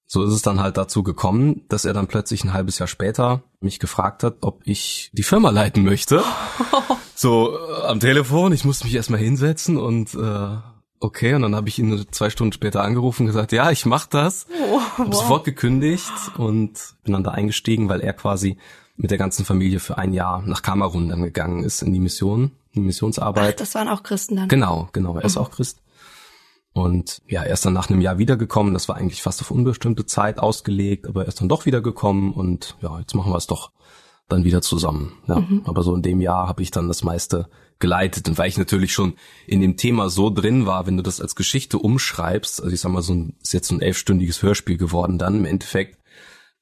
so 0.06 0.24
ist 0.24 0.32
es 0.32 0.42
dann 0.42 0.60
halt 0.60 0.76
dazu 0.76 1.02
gekommen, 1.02 1.62
dass 1.68 1.84
er 1.84 1.92
dann 1.92 2.06
plötzlich 2.06 2.44
ein 2.44 2.52
halbes 2.52 2.78
Jahr 2.78 2.86
später 2.86 3.42
mich 3.60 3.78
gefragt 3.80 4.22
hat, 4.22 4.38
ob 4.42 4.62
ich 4.64 5.10
die 5.12 5.22
Firma 5.22 5.50
leiten 5.50 5.84
möchte. 5.84 6.22
so 7.14 7.58
äh, 7.58 7.86
am 7.86 8.00
Telefon, 8.00 8.52
ich 8.52 8.64
musste 8.64 8.84
mich 8.84 8.94
erstmal 8.94 9.20
hinsetzen 9.20 9.76
und 9.76 10.14
äh, 10.14 10.56
okay, 11.04 11.34
und 11.34 11.42
dann 11.42 11.54
habe 11.54 11.68
ich 11.68 11.78
ihn 11.78 12.06
zwei 12.10 12.30
Stunden 12.30 12.52
später 12.52 12.82
angerufen 12.82 13.22
und 13.22 13.26
gesagt, 13.26 13.52
ja, 13.52 13.70
ich 13.70 13.84
mach 13.84 14.06
das. 14.06 14.46
Oh, 14.50 14.80
wow. 14.96 15.14
sofort 15.14 15.44
gekündigt 15.44 16.12
und 16.38 16.96
bin 17.04 17.12
dann 17.12 17.24
da 17.24 17.32
eingestiegen, 17.32 17.88
weil 17.88 18.00
er 18.00 18.14
quasi 18.14 18.56
mit 18.96 19.10
der 19.10 19.18
ganzen 19.18 19.44
Familie 19.44 19.80
für 19.80 19.98
ein 19.98 20.12
Jahr 20.12 20.42
nach 20.42 20.62
Kamerun 20.62 21.08
dann 21.08 21.22
gegangen 21.22 21.62
ist 21.62 21.82
in 21.82 21.92
die 21.92 22.00
Mission, 22.00 22.52
in 22.72 22.82
die 22.82 22.86
Missionsarbeit. 22.86 23.54
Ach, 23.54 23.58
das 23.58 23.74
waren 23.74 23.88
auch 23.88 24.02
Christen 24.02 24.36
dann. 24.36 24.48
Genau, 24.48 24.88
genau, 24.92 25.16
er 25.16 25.24
ist 25.24 25.36
mhm. 25.36 25.42
auch 25.42 25.50
Christ. 25.50 25.80
Und 26.72 27.22
ja, 27.28 27.42
er 27.42 27.52
ist 27.52 27.64
dann 27.64 27.72
nach 27.72 27.88
einem 27.88 28.00
Jahr 28.00 28.18
wiedergekommen. 28.18 28.72
Das 28.72 28.88
war 28.88 28.96
eigentlich 28.96 29.22
fast 29.22 29.40
auf 29.42 29.50
unbestimmte 29.50 30.06
Zeit 30.06 30.38
ausgelegt, 30.38 31.06
aber 31.06 31.22
er 31.22 31.28
ist 31.28 31.40
dann 31.40 31.48
doch 31.48 31.66
wiedergekommen 31.66 32.32
und 32.32 32.76
ja, 32.80 32.98
jetzt 32.98 33.14
machen 33.14 33.30
wir 33.30 33.36
es 33.36 33.46
doch 33.46 33.70
dann 34.28 34.44
wieder 34.44 34.62
zusammen. 34.62 35.12
Ja, 35.28 35.40
mhm. 35.40 35.62
aber 35.66 35.82
so 35.82 35.94
in 35.94 36.02
dem 36.02 36.20
Jahr 36.20 36.48
habe 36.48 36.62
ich 36.62 36.70
dann 36.70 36.88
das 36.88 37.04
meiste 37.04 37.48
geleitet. 37.78 38.28
Und 38.28 38.38
weil 38.38 38.48
ich 38.48 38.58
natürlich 38.58 38.92
schon 38.92 39.14
in 39.46 39.60
dem 39.60 39.76
Thema 39.76 40.08
so 40.08 40.30
drin 40.30 40.66
war, 40.66 40.86
wenn 40.86 40.96
du 40.96 41.02
das 41.02 41.20
als 41.20 41.34
Geschichte 41.34 41.78
umschreibst, 41.78 42.62
also 42.62 42.72
ich 42.72 42.80
sag 42.80 42.92
mal, 42.92 43.02
so 43.02 43.14
ein, 43.14 43.36
ist 43.42 43.52
jetzt 43.52 43.68
so 43.68 43.74
ein 43.74 43.82
elfstündiges 43.82 44.42
Hörspiel 44.42 44.76
geworden 44.76 45.18
dann 45.18 45.36
im 45.36 45.44
Endeffekt, 45.44 45.98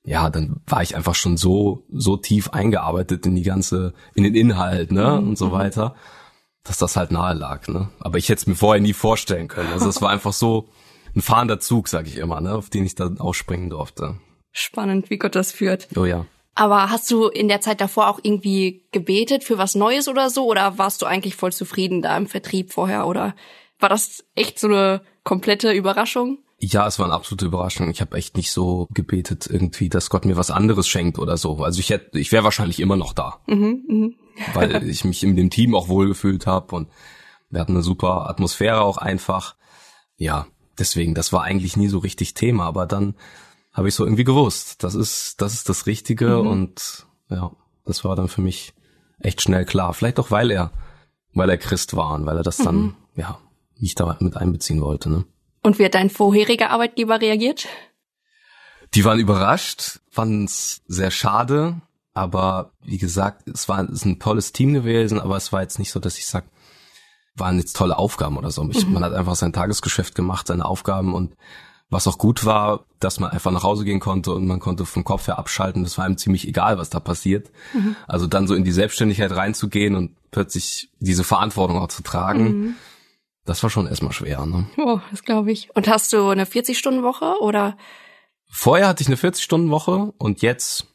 ja, 0.04 0.30
dann 0.30 0.60
war 0.66 0.82
ich 0.82 0.96
einfach 0.96 1.14
schon 1.14 1.36
so, 1.36 1.84
so 1.92 2.16
tief 2.16 2.50
eingearbeitet 2.50 3.24
in 3.24 3.36
die 3.36 3.42
ganze, 3.42 3.94
in 4.14 4.24
den 4.24 4.34
Inhalt, 4.34 4.90
ne, 4.90 5.20
mhm. 5.20 5.28
und 5.28 5.38
so 5.38 5.52
weiter, 5.52 5.94
dass 6.64 6.78
das 6.78 6.96
halt 6.96 7.12
nahe 7.12 7.34
lag, 7.34 7.68
ne. 7.68 7.90
Aber 8.00 8.18
ich 8.18 8.28
hätte 8.28 8.40
es 8.40 8.46
mir 8.46 8.56
vorher 8.56 8.82
nie 8.82 8.94
vorstellen 8.94 9.48
können. 9.48 9.72
Also 9.72 9.88
es 9.88 10.02
war 10.02 10.10
einfach 10.10 10.32
so 10.32 10.68
ein 11.14 11.22
fahrender 11.22 11.60
Zug, 11.60 11.88
sag 11.88 12.06
ich 12.06 12.16
immer, 12.16 12.40
ne, 12.40 12.54
auf 12.54 12.68
den 12.68 12.84
ich 12.84 12.94
dann 12.94 13.20
ausspringen 13.20 13.70
durfte. 13.70 14.18
Spannend, 14.50 15.08
wie 15.08 15.18
Gott 15.18 15.34
das 15.34 15.52
führt. 15.52 15.88
Oh 15.96 16.04
ja. 16.04 16.26
Aber 16.54 16.90
hast 16.90 17.10
du 17.10 17.28
in 17.28 17.48
der 17.48 17.60
Zeit 17.60 17.80
davor 17.80 18.08
auch 18.08 18.20
irgendwie 18.22 18.84
gebetet 18.92 19.42
für 19.42 19.58
was 19.58 19.74
Neues 19.74 20.08
oder 20.08 20.28
so? 20.28 20.46
Oder 20.46 20.78
warst 20.78 21.00
du 21.00 21.06
eigentlich 21.06 21.34
voll 21.34 21.52
zufrieden 21.52 22.02
da 22.02 22.16
im 22.16 22.26
Vertrieb 22.26 22.72
vorher? 22.72 23.06
Oder 23.06 23.34
war 23.78 23.88
das 23.88 24.24
echt 24.34 24.58
so 24.58 24.68
eine 24.68 25.00
komplette 25.24 25.72
Überraschung? 25.72 26.38
Ja, 26.58 26.86
es 26.86 26.98
war 26.98 27.06
eine 27.06 27.14
absolute 27.14 27.46
Überraschung. 27.46 27.90
Ich 27.90 28.00
habe 28.00 28.16
echt 28.16 28.36
nicht 28.36 28.52
so 28.52 28.86
gebetet 28.92 29.48
irgendwie, 29.50 29.88
dass 29.88 30.10
Gott 30.10 30.24
mir 30.24 30.36
was 30.36 30.50
anderes 30.50 30.86
schenkt 30.86 31.18
oder 31.18 31.36
so. 31.36 31.56
Also 31.56 31.80
ich 31.80 31.90
hätte, 31.90 32.18
ich 32.18 32.30
wäre 32.30 32.44
wahrscheinlich 32.44 32.78
immer 32.78 32.96
noch 32.96 33.14
da, 33.14 33.40
mhm, 33.46 33.82
mh. 33.88 34.08
weil 34.54 34.88
ich 34.88 35.04
mich 35.04 35.24
in 35.24 35.34
dem 35.34 35.50
Team 35.50 35.74
auch 35.74 35.88
wohlgefühlt 35.88 36.46
habe 36.46 36.76
und 36.76 36.88
wir 37.50 37.60
hatten 37.60 37.72
eine 37.72 37.82
super 37.82 38.30
Atmosphäre 38.30 38.80
auch 38.80 38.96
einfach. 38.96 39.56
Ja, 40.16 40.46
deswegen, 40.78 41.14
das 41.14 41.32
war 41.32 41.42
eigentlich 41.42 41.76
nie 41.76 41.88
so 41.88 41.98
richtig 41.98 42.34
Thema. 42.34 42.66
Aber 42.66 42.86
dann 42.86 43.14
habe 43.72 43.88
ich 43.88 43.94
so 43.94 44.04
irgendwie 44.04 44.24
gewusst, 44.24 44.82
das 44.84 44.94
ist, 44.94 45.40
das 45.40 45.54
ist 45.54 45.68
das 45.68 45.86
Richtige 45.86 46.42
mhm. 46.42 46.46
und 46.46 47.06
ja, 47.28 47.50
das 47.84 48.04
war 48.04 48.16
dann 48.16 48.28
für 48.28 48.42
mich 48.42 48.74
echt 49.18 49.40
schnell 49.40 49.64
klar. 49.64 49.94
Vielleicht 49.94 50.20
auch, 50.20 50.30
weil 50.30 50.50
er, 50.50 50.72
weil 51.32 51.50
er 51.50 51.58
Christ 51.58 51.96
war 51.96 52.14
und 52.14 52.26
weil 52.26 52.36
er 52.36 52.42
das 52.42 52.58
mhm. 52.58 52.64
dann, 52.64 52.96
ja, 53.16 53.38
mich 53.78 53.94
da 53.94 54.16
mit 54.20 54.36
einbeziehen 54.36 54.80
wollte, 54.80 55.10
ne? 55.10 55.24
Und 55.64 55.78
wie 55.78 55.84
hat 55.84 55.94
dein 55.94 56.10
vorheriger 56.10 56.70
Arbeitgeber 56.70 57.20
reagiert? 57.20 57.68
Die 58.94 59.04
waren 59.04 59.20
überrascht, 59.20 60.00
fanden 60.10 60.44
es 60.44 60.82
sehr 60.86 61.12
schade, 61.12 61.80
aber 62.14 62.72
wie 62.82 62.98
gesagt, 62.98 63.48
es 63.48 63.68
war 63.68 63.82
es 63.84 63.90
ist 63.90 64.04
ein 64.04 64.18
tolles 64.18 64.52
Team 64.52 64.74
gewesen, 64.74 65.20
aber 65.20 65.36
es 65.36 65.52
war 65.52 65.62
jetzt 65.62 65.78
nicht 65.78 65.92
so, 65.92 66.00
dass 66.00 66.18
ich 66.18 66.26
sag, 66.26 66.44
waren 67.36 67.58
jetzt 67.58 67.76
tolle 67.76 67.96
Aufgaben 67.96 68.36
oder 68.36 68.50
so. 68.50 68.68
Ich, 68.70 68.86
mhm. 68.86 68.94
Man 68.94 69.04
hat 69.04 69.14
einfach 69.14 69.36
sein 69.36 69.52
Tagesgeschäft 69.52 70.14
gemacht, 70.14 70.48
seine 70.48 70.64
Aufgaben 70.64 71.14
und 71.14 71.36
was 71.92 72.08
auch 72.08 72.16
gut 72.16 72.46
war, 72.46 72.86
dass 73.00 73.20
man 73.20 73.30
einfach 73.30 73.50
nach 73.50 73.62
Hause 73.62 73.84
gehen 73.84 74.00
konnte 74.00 74.32
und 74.32 74.46
man 74.46 74.60
konnte 74.60 74.86
vom 74.86 75.04
Kopf 75.04 75.26
her 75.26 75.38
abschalten. 75.38 75.84
Das 75.84 75.98
war 75.98 76.06
einem 76.06 76.16
ziemlich 76.16 76.48
egal, 76.48 76.78
was 76.78 76.88
da 76.88 77.00
passiert. 77.00 77.50
Mhm. 77.74 77.96
Also 78.08 78.26
dann 78.26 78.46
so 78.46 78.54
in 78.54 78.64
die 78.64 78.72
Selbstständigkeit 78.72 79.30
reinzugehen 79.30 79.94
und 79.94 80.16
plötzlich 80.30 80.88
diese 81.00 81.22
Verantwortung 81.22 81.78
auch 81.78 81.88
zu 81.88 82.02
tragen, 82.02 82.44
mhm. 82.44 82.74
das 83.44 83.62
war 83.62 83.68
schon 83.68 83.86
erstmal 83.86 84.12
schwer. 84.12 84.46
Ne? 84.46 84.66
Oh, 84.78 85.00
das 85.10 85.22
glaube 85.22 85.52
ich. 85.52 85.68
Und 85.76 85.86
hast 85.86 86.14
du 86.14 86.30
eine 86.30 86.46
40-Stunden-Woche 86.46 87.42
oder? 87.42 87.76
Vorher 88.50 88.88
hatte 88.88 89.02
ich 89.02 89.08
eine 89.08 89.16
40-Stunden-Woche 89.16 90.14
und 90.16 90.40
jetzt 90.40 90.86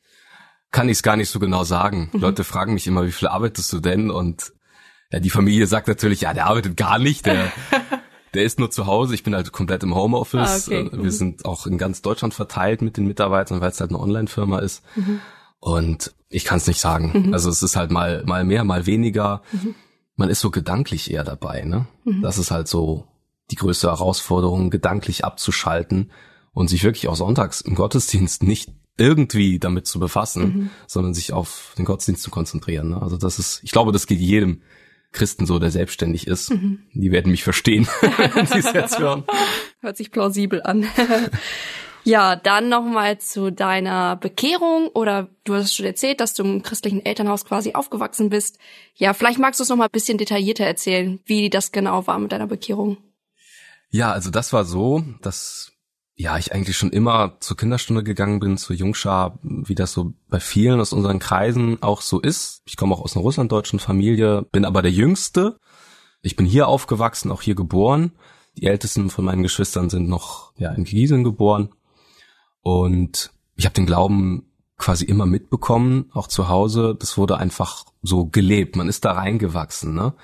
kann 0.72 0.89
ich 0.89 0.98
es 0.98 1.04
gar 1.04 1.16
nicht 1.16 1.30
so 1.30 1.38
genau 1.38 1.63
sagen. 1.63 2.10
Mhm. 2.12 2.22
Leute 2.22 2.44
fragen 2.44 2.74
mich 2.74 2.88
immer, 2.88 3.06
wie 3.06 3.12
viel 3.12 3.27
arbeitest 3.27 3.72
du 3.72 3.80
denn? 3.80 4.10
Und 4.10 4.51
ja, 5.12 5.20
die 5.20 5.30
Familie 5.30 5.68
sagt 5.68 5.88
natürlich, 5.88 6.22
ja, 6.22 6.34
der 6.34 6.48
arbeitet 6.48 6.75
gar 6.75 6.98
nicht, 6.98 7.27
der 7.27 7.51
Der 8.34 8.43
ist 8.43 8.60
nur 8.60 8.72
zu 8.72 8.86
Hause, 8.86 9.13
ich 9.13 9.24
bin 9.24 9.36
halt 9.36 9.51
komplett 9.51 9.84
im 9.84 9.96
Homeoffice. 9.96 10.67
Ah, 10.69 10.74
okay. 10.74 10.88
Äh, 10.88 10.91
wir 10.91 11.03
mhm. 11.03 11.10
sind 11.12 11.46
auch 11.46 11.65
in 11.65 11.77
ganz 11.77 12.01
Deutschland 12.01 12.34
verteilt 12.34 12.81
mit 12.81 12.98
den 12.98 13.07
Mitarbeitern, 13.07 13.62
weil 13.62 13.72
es 13.72 13.79
halt 13.79 13.91
eine 13.91 14.00
Online-Firma 14.00 14.60
ist. 14.60 14.84
Mhm. 14.96 15.22
Und 15.60 16.13
ich 16.29 16.46
kann 16.46 16.57
es 16.57 16.67
nicht 16.67 16.79
sagen. 16.79 17.27
Mhm. 17.27 17.34
Also 17.34 17.50
es 17.50 17.63
ist 17.63 17.75
halt 17.75 17.91
mal, 17.91 18.24
mal 18.25 18.43
mehr, 18.43 18.63
mal 18.63 18.86
weniger. 18.86 19.41
Mhm. 19.51 19.75
Man 20.15 20.29
ist 20.29 20.41
so 20.41 20.51
gedanklich 20.51 21.12
eher 21.12 21.24
dabei, 21.24 21.63
ne? 21.63 21.88
Mhm. 22.03 22.22
Das 22.22 22.38
ist 22.38 22.51
halt 22.51 22.67
so 22.67 23.05
die 23.51 23.55
größte 23.55 23.88
Herausforderung, 23.88 24.69
gedanklich 24.69 25.24
abzuschalten 25.24 26.12
und 26.51 26.69
sich 26.69 26.84
wirklich 26.84 27.07
auch 27.07 27.15
sonntags 27.15 27.62
im 27.62 27.75
Gottesdienst 27.75 28.43
nicht 28.43 28.72
irgendwie 28.98 29.60
damit 29.60 29.86
zu 29.86 30.00
befassen, 30.00 30.43
mhm. 30.43 30.69
sondern 30.88 31.13
sich 31.13 31.31
auf 31.31 31.74
den 31.77 31.86
Gottesdienst 31.86 32.24
zu 32.24 32.31
konzentrieren. 32.31 32.89
Ne? 32.89 33.01
Also 33.01 33.15
das 33.15 33.39
ist, 33.39 33.62
ich 33.63 33.72
glaube, 33.72 33.91
das 33.91 34.07
geht 34.07 34.19
jedem 34.19 34.62
Christen 35.18 35.46
so, 35.46 35.60
der 35.60 35.72
selbstständig 35.72 36.28
ist. 36.28 36.52
Mhm. 36.52 36.84
Die 36.94 37.12
werden 37.12 37.32
mich 37.32 37.44
verstehen, 37.44 37.88
wenn 38.34 38.46
sie 38.46 38.60
es 38.60 38.72
jetzt 38.72 39.00
hören. 39.00 39.24
Hört 39.82 39.98
sich 39.98 40.12
plausibel 40.12 40.62
an. 40.64 40.88
Ja, 42.04 42.38
dann 42.38 42.70
nochmal 42.70 43.18
zu 43.18 43.52
deiner 43.52 44.16
Bekehrung 44.16 44.88
oder 44.94 45.28
du 45.44 45.56
hast 45.56 45.76
schon 45.76 45.86
erzählt, 45.86 46.22
dass 46.22 46.34
du 46.34 46.42
im 46.42 46.64
christlichen 46.64 47.06
Elternhaus 47.06 47.44
quasi 47.44 47.74
aufgewachsen 47.74 48.30
bist. 48.30 48.60
Ja, 48.96 49.14
vielleicht 49.14 49.40
magst 49.40 49.60
du 49.60 49.64
es 49.64 49.70
nochmal 49.70 49.90
ein 49.90 49.92
bisschen 49.92 50.18
detaillierter 50.18 50.64
erzählen, 50.64 51.20
wie 51.26 51.50
das 51.50 51.74
genau 51.74 52.08
war 52.08 52.18
mit 52.18 52.32
deiner 52.32 52.48
Bekehrung. 52.48 52.96
Ja, 53.90 54.14
also 54.14 54.30
das 54.30 54.54
war 54.54 54.64
so, 54.64 55.04
dass 55.22 55.74
ja, 56.20 56.38
ich 56.40 56.52
eigentlich 56.52 56.76
schon 56.76 56.90
immer 56.90 57.38
zur 57.40 57.58
Kinderstunde 57.58 58.04
gegangen 58.04 58.40
bin, 58.40 58.58
zur 58.58 58.76
Jungschar, 58.76 59.38
wie 59.44 59.76
das 59.76 59.94
so 59.94 60.14
bei 60.30 60.40
vielen 60.40 60.82
aus 60.82 60.92
unseren 60.92 61.20
Kreisen 61.20 61.82
auch 61.84 62.02
so 62.02 62.20
ist. 62.20 62.64
Ich 62.66 62.76
komme 62.76 62.96
auch 62.96 63.02
aus 63.02 63.16
einer 63.16 63.22
russlanddeutschen 63.22 63.78
Familie, 63.78 64.42
bin 64.52 64.66
aber 64.66 64.82
der 64.82 64.92
Jüngste. 64.92 65.60
Ich 66.24 66.36
bin 66.36 66.48
hier 66.48 66.68
aufgewachsen, 66.68 67.32
auch 67.32 67.44
hier 67.44 67.54
geboren. 67.54 68.14
Die 68.58 68.66
ältesten 68.66 69.12
von 69.12 69.26
meinen 69.26 69.44
Geschwistern 69.44 69.92
sind 69.92 70.10
noch 70.10 70.54
ja, 70.58 70.72
in 70.72 70.86
Gießen 70.86 71.24
geboren. 71.24 71.70
Und 72.62 73.32
ich 73.56 73.66
habe 73.66 73.76
den 73.76 73.86
Glauben 73.86 74.52
quasi 74.78 75.06
immer 75.06 75.28
mitbekommen, 75.28 76.10
auch 76.14 76.28
zu 76.28 76.48
Hause. 76.50 76.96
Das 77.00 77.20
wurde 77.20 77.38
einfach 77.38 77.86
so 78.02 78.26
gelebt. 78.26 78.76
Man 78.76 78.90
ist 78.90 79.06
da 79.06 79.12
reingewachsen, 79.12 79.94
ne? 79.94 80.16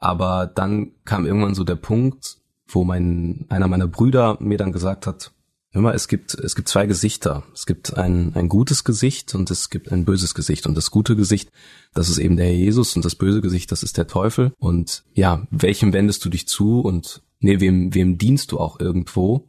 Aber 0.00 0.46
dann 0.46 0.92
kam 1.04 1.26
irgendwann 1.26 1.54
so 1.54 1.62
der 1.62 1.76
Punkt, 1.76 2.37
wo 2.68 2.84
mein, 2.84 3.46
einer 3.48 3.68
meiner 3.68 3.88
Brüder 3.88 4.36
mir 4.40 4.58
dann 4.58 4.72
gesagt 4.72 5.06
hat, 5.06 5.32
hör 5.70 5.82
mal, 5.82 5.94
es 5.94 6.08
gibt, 6.08 6.34
es 6.34 6.54
gibt 6.54 6.68
zwei 6.68 6.86
Gesichter. 6.86 7.44
Es 7.52 7.66
gibt 7.66 7.96
ein, 7.96 8.34
ein 8.34 8.48
gutes 8.48 8.84
Gesicht 8.84 9.34
und 9.34 9.50
es 9.50 9.70
gibt 9.70 9.92
ein 9.92 10.04
böses 10.04 10.34
Gesicht. 10.34 10.66
Und 10.66 10.74
das 10.76 10.90
gute 10.90 11.16
Gesicht, 11.16 11.50
das 11.94 12.08
ist 12.08 12.18
eben 12.18 12.36
der 12.36 12.54
Jesus 12.54 12.96
und 12.96 13.04
das 13.04 13.14
böse 13.14 13.40
Gesicht, 13.40 13.72
das 13.72 13.82
ist 13.82 13.96
der 13.96 14.06
Teufel. 14.06 14.52
Und 14.58 15.04
ja, 15.14 15.46
welchem 15.50 15.92
wendest 15.92 16.24
du 16.24 16.28
dich 16.28 16.48
zu 16.48 16.80
und 16.80 17.22
nee, 17.40 17.60
wem, 17.60 17.94
wem 17.94 18.18
dienst 18.18 18.52
du 18.52 18.58
auch 18.58 18.80
irgendwo? 18.80 19.48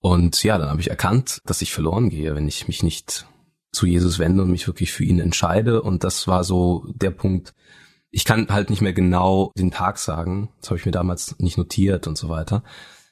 Und 0.00 0.42
ja, 0.42 0.56
dann 0.56 0.70
habe 0.70 0.80
ich 0.80 0.90
erkannt, 0.90 1.40
dass 1.44 1.62
ich 1.62 1.72
verloren 1.72 2.08
gehe, 2.08 2.34
wenn 2.34 2.48
ich 2.48 2.66
mich 2.66 2.82
nicht 2.82 3.26
zu 3.72 3.86
Jesus 3.86 4.18
wende 4.18 4.42
und 4.42 4.50
mich 4.50 4.66
wirklich 4.66 4.92
für 4.92 5.04
ihn 5.04 5.20
entscheide. 5.20 5.82
Und 5.82 6.02
das 6.04 6.26
war 6.26 6.42
so 6.42 6.86
der 6.94 7.10
Punkt, 7.10 7.54
ich 8.10 8.24
kann 8.24 8.48
halt 8.48 8.70
nicht 8.70 8.82
mehr 8.82 8.92
genau 8.92 9.52
den 9.56 9.70
Tag 9.70 9.98
sagen. 9.98 10.50
Das 10.60 10.70
habe 10.70 10.78
ich 10.78 10.86
mir 10.86 10.92
damals 10.92 11.36
nicht 11.38 11.58
notiert 11.58 12.06
und 12.06 12.18
so 12.18 12.28
weiter. 12.28 12.62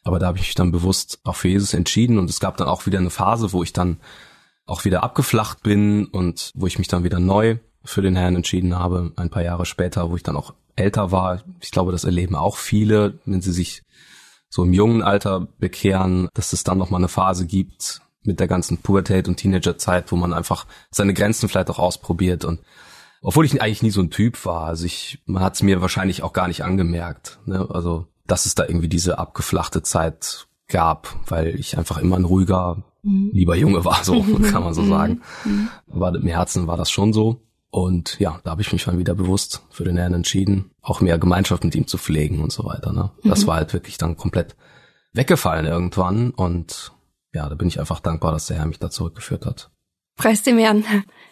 Aber 0.04 0.18
da 0.18 0.26
habe 0.26 0.38
ich 0.38 0.44
mich 0.44 0.54
dann 0.54 0.72
bewusst 0.72 1.20
auch 1.24 1.36
für 1.36 1.48
Jesus 1.48 1.74
entschieden 1.74 2.18
und 2.18 2.30
es 2.30 2.40
gab 2.40 2.56
dann 2.56 2.68
auch 2.68 2.86
wieder 2.86 2.98
eine 2.98 3.10
Phase, 3.10 3.52
wo 3.52 3.62
ich 3.62 3.72
dann 3.72 3.98
auch 4.66 4.84
wieder 4.84 5.02
abgeflacht 5.02 5.62
bin 5.62 6.06
und 6.06 6.52
wo 6.54 6.66
ich 6.66 6.78
mich 6.78 6.88
dann 6.88 7.04
wieder 7.04 7.20
neu 7.20 7.58
für 7.84 8.02
den 8.02 8.16
Herrn 8.16 8.36
entschieden 8.36 8.78
habe, 8.78 9.12
ein 9.16 9.30
paar 9.30 9.42
Jahre 9.42 9.66
später, 9.66 10.10
wo 10.10 10.16
ich 10.16 10.22
dann 10.22 10.36
auch 10.36 10.54
älter 10.76 11.10
war. 11.10 11.42
Ich 11.60 11.70
glaube, 11.70 11.92
das 11.92 12.04
erleben 12.04 12.36
auch 12.36 12.56
viele, 12.56 13.18
wenn 13.24 13.40
sie 13.40 13.52
sich 13.52 13.82
so 14.50 14.64
im 14.64 14.72
jungen 14.72 15.02
Alter 15.02 15.48
bekehren, 15.58 16.28
dass 16.34 16.52
es 16.52 16.64
dann 16.64 16.78
noch 16.78 16.90
mal 16.90 16.98
eine 16.98 17.08
Phase 17.08 17.46
gibt 17.46 18.00
mit 18.22 18.40
der 18.40 18.48
ganzen 18.48 18.78
Pubertät 18.78 19.28
und 19.28 19.36
Teenagerzeit, 19.36 20.10
wo 20.12 20.16
man 20.16 20.32
einfach 20.32 20.66
seine 20.90 21.14
Grenzen 21.14 21.48
vielleicht 21.48 21.70
auch 21.70 21.78
ausprobiert 21.78 22.44
und 22.44 22.60
obwohl 23.22 23.44
ich 23.44 23.60
eigentlich 23.60 23.82
nie 23.82 23.90
so 23.90 24.00
ein 24.00 24.10
Typ 24.10 24.44
war. 24.44 24.66
Also 24.66 24.86
ich, 24.86 25.22
man 25.26 25.42
hat 25.42 25.54
es 25.54 25.62
mir 25.62 25.80
wahrscheinlich 25.80 26.22
auch 26.22 26.32
gar 26.32 26.48
nicht 26.48 26.64
angemerkt. 26.64 27.40
Ne? 27.46 27.66
Also, 27.70 28.06
dass 28.26 28.46
es 28.46 28.54
da 28.54 28.64
irgendwie 28.64 28.88
diese 28.88 29.18
abgeflachte 29.18 29.82
Zeit 29.82 30.46
gab, 30.68 31.16
weil 31.26 31.58
ich 31.58 31.78
einfach 31.78 31.98
immer 31.98 32.16
ein 32.16 32.24
ruhiger, 32.24 32.84
mhm. 33.02 33.30
lieber 33.32 33.56
Junge 33.56 33.84
war, 33.84 34.04
so 34.04 34.22
kann 34.50 34.62
man 34.62 34.74
so 34.74 34.82
mhm. 34.82 34.88
sagen. 34.88 35.22
Mhm. 35.44 35.68
Aber 35.90 36.14
im 36.14 36.26
Herzen 36.26 36.66
war 36.66 36.76
das 36.76 36.90
schon 36.90 37.12
so. 37.12 37.42
Und 37.70 38.18
ja, 38.18 38.40
da 38.44 38.52
habe 38.52 38.62
ich 38.62 38.72
mich 38.72 38.84
dann 38.84 38.98
wieder 38.98 39.14
bewusst 39.14 39.62
für 39.70 39.84
den 39.84 39.98
Herrn 39.98 40.14
entschieden, 40.14 40.70
auch 40.80 41.00
mehr 41.00 41.18
Gemeinschaft 41.18 41.64
mit 41.64 41.74
ihm 41.74 41.86
zu 41.86 41.98
pflegen 41.98 42.40
und 42.40 42.50
so 42.50 42.64
weiter. 42.64 42.92
Ne? 42.92 43.10
Das 43.24 43.42
mhm. 43.42 43.46
war 43.48 43.56
halt 43.56 43.72
wirklich 43.72 43.98
dann 43.98 44.16
komplett 44.16 44.56
weggefallen 45.12 45.66
irgendwann. 45.66 46.30
Und 46.30 46.92
ja, 47.34 47.48
da 47.48 47.54
bin 47.54 47.68
ich 47.68 47.78
einfach 47.78 48.00
dankbar, 48.00 48.32
dass 48.32 48.46
der 48.46 48.58
Herr 48.58 48.66
mich 48.66 48.78
da 48.78 48.90
zurückgeführt 48.90 49.44
hat. 49.44 49.70
Preis 50.16 50.42
dem 50.42 50.58
Herrn. 50.58 50.84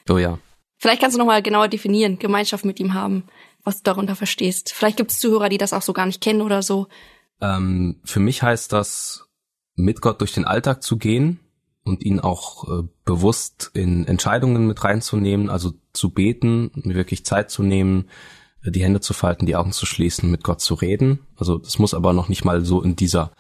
Oh 0.09 0.19
ja. 0.19 0.39
Vielleicht 0.79 1.01
kannst 1.01 1.17
du 1.17 1.19
nochmal 1.19 1.43
genauer 1.43 1.69
definieren, 1.69 2.19
Gemeinschaft 2.19 2.65
mit 2.65 2.79
ihm 2.81 2.95
haben, 2.95 3.25
was 3.65 3.79
du 3.79 3.85
darunter 3.85 4.17
verstehst. 4.17 4.73
Vielleicht 4.73 4.97
gibt 4.97 5.11
es 5.11 5.19
Zuhörer, 5.19 5.49
die 5.49 5.59
das 5.59 5.73
auch 5.73 5.83
so 5.83 5.93
gar 5.93 6.07
nicht 6.07 6.21
kennen 6.21 6.43
oder 6.43 6.63
so. 6.63 6.87
Ähm, 7.41 8.01
für 8.05 8.21
mich 8.21 8.43
heißt 8.43 8.73
das, 8.73 9.29
mit 9.75 10.01
Gott 10.01 10.21
durch 10.21 10.33
den 10.33 10.45
Alltag 10.45 10.83
zu 10.83 10.97
gehen 10.97 11.41
und 11.85 12.03
ihn 12.03 12.21
auch 12.21 12.69
äh, 12.69 12.83
bewusst 13.05 13.71
in 13.75 14.07
Entscheidungen 14.07 14.67
mit 14.67 14.83
reinzunehmen, 14.85 15.51
also 15.51 15.73
zu 15.93 16.11
beten, 16.11 16.71
mir 16.75 16.95
wirklich 16.95 17.25
Zeit 17.25 17.51
zu 17.51 17.63
nehmen, 17.63 18.09
äh, 18.63 18.71
die 18.71 18.83
Hände 18.83 19.01
zu 19.01 19.15
falten, 19.15 19.47
die 19.47 19.57
Augen 19.57 19.73
zu 19.73 19.87
schließen, 19.87 20.31
mit 20.31 20.45
Gott 20.45 20.61
zu 20.61 20.75
reden. 20.75 21.27
Also 21.37 21.59
das 21.59 21.79
muss 21.79 21.95
aber 21.95 22.13
noch 22.13 22.29
nicht 22.29 22.45
mal 22.45 22.65
so 22.65 22.83
in 22.83 22.97
dieser 22.97 23.33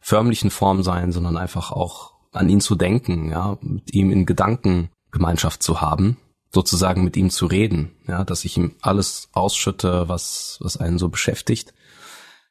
förmlichen 0.00 0.50
Form 0.50 0.82
sein, 0.82 1.12
sondern 1.12 1.36
einfach 1.36 1.72
auch 1.72 2.14
an 2.32 2.48
ihn 2.48 2.60
zu 2.60 2.74
denken, 2.74 3.30
ja, 3.30 3.58
mit 3.62 3.94
ihm 3.94 4.10
in 4.10 4.26
Gedanken 4.26 4.90
Gemeinschaft 5.10 5.62
zu 5.62 5.80
haben 5.80 6.16
sozusagen 6.54 7.04
mit 7.04 7.16
ihm 7.16 7.30
zu 7.30 7.46
reden, 7.46 7.92
ja, 8.06 8.24
dass 8.24 8.44
ich 8.44 8.56
ihm 8.56 8.76
alles 8.80 9.28
ausschütte, 9.32 10.08
was, 10.08 10.58
was 10.60 10.76
einen 10.76 10.98
so 10.98 11.08
beschäftigt. 11.08 11.74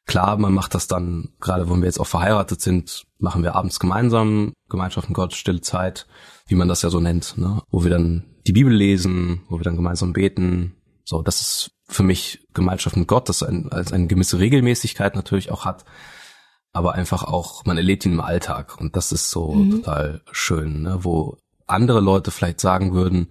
Klar, 0.06 0.36
man 0.36 0.52
macht 0.52 0.74
das 0.74 0.86
dann, 0.86 1.30
gerade 1.40 1.68
wenn 1.70 1.80
wir 1.80 1.86
jetzt 1.86 1.98
auch 1.98 2.06
verheiratet 2.06 2.60
sind, 2.60 3.04
machen 3.18 3.42
wir 3.42 3.54
abends 3.54 3.80
gemeinsam 3.80 4.52
Gemeinschaft 4.68 5.08
mit 5.08 5.16
Gott, 5.16 5.34
stille 5.34 5.62
Zeit, 5.62 6.06
wie 6.46 6.54
man 6.54 6.68
das 6.68 6.82
ja 6.82 6.90
so 6.90 7.00
nennt, 7.00 7.38
ne? 7.38 7.62
wo 7.70 7.84
wir 7.84 7.90
dann 7.90 8.24
die 8.46 8.52
Bibel 8.52 8.72
lesen, 8.72 9.42
wo 9.48 9.58
wir 9.58 9.64
dann 9.64 9.76
gemeinsam 9.76 10.12
beten. 10.12 10.76
So, 11.04 11.22
das 11.22 11.40
ist 11.40 11.70
für 11.88 12.02
mich 12.02 12.46
Gemeinschaft 12.52 12.96
mit 12.98 13.08
Gott, 13.08 13.30
das 13.30 13.42
ein, 13.42 13.72
als 13.72 13.92
eine 13.92 14.06
gewisse 14.06 14.38
Regelmäßigkeit 14.38 15.14
natürlich 15.14 15.50
auch 15.50 15.64
hat, 15.64 15.86
aber 16.72 16.92
einfach 16.92 17.22
auch, 17.22 17.64
man 17.64 17.78
erlebt 17.78 18.04
ihn 18.04 18.12
im 18.12 18.20
Alltag 18.20 18.78
und 18.78 18.96
das 18.96 19.12
ist 19.12 19.30
so 19.30 19.54
mhm. 19.54 19.70
total 19.70 20.20
schön, 20.32 20.82
ne? 20.82 20.98
wo 21.00 21.38
andere 21.66 22.00
Leute 22.00 22.30
vielleicht 22.30 22.60
sagen 22.60 22.92
würden, 22.92 23.28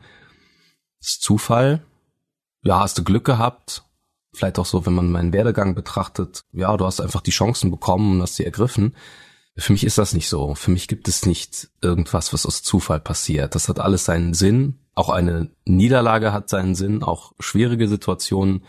ist 1.08 1.22
Zufall. 1.22 1.86
Ja, 2.64 2.80
hast 2.80 2.98
du 2.98 3.04
Glück 3.04 3.26
gehabt. 3.26 3.84
Vielleicht 4.34 4.58
auch 4.58 4.66
so, 4.66 4.86
wenn 4.86 4.94
man 4.94 5.12
meinen 5.12 5.34
Werdegang 5.34 5.76
betrachtet. 5.76 6.44
Ja, 6.52 6.76
du 6.76 6.86
hast 6.86 7.02
einfach 7.02 7.22
die 7.22 7.32
Chancen 7.32 7.70
bekommen 7.72 8.14
und 8.14 8.22
hast 8.22 8.36
sie 8.36 8.46
ergriffen. 8.46 8.96
Für 9.56 9.74
mich 9.74 9.84
ist 9.84 10.00
das 10.00 10.14
nicht 10.14 10.30
so. 10.30 10.56
Für 10.56 10.72
mich 10.72 10.88
gibt 10.88 11.08
es 11.08 11.26
nicht 11.26 11.70
irgendwas, 11.82 12.34
was 12.34 12.46
aus 12.46 12.64
Zufall 12.64 13.00
passiert. 13.00 13.54
Das 13.54 13.70
hat 13.70 13.80
alles 13.80 14.06
seinen 14.06 14.34
Sinn. 14.34 14.80
Auch 14.96 15.10
eine 15.10 15.52
Niederlage 15.66 16.34
hat 16.34 16.50
seinen 16.50 16.76
Sinn, 16.76 17.04
auch 17.04 17.34
schwierige 17.40 17.88
Situationen, 17.88 18.64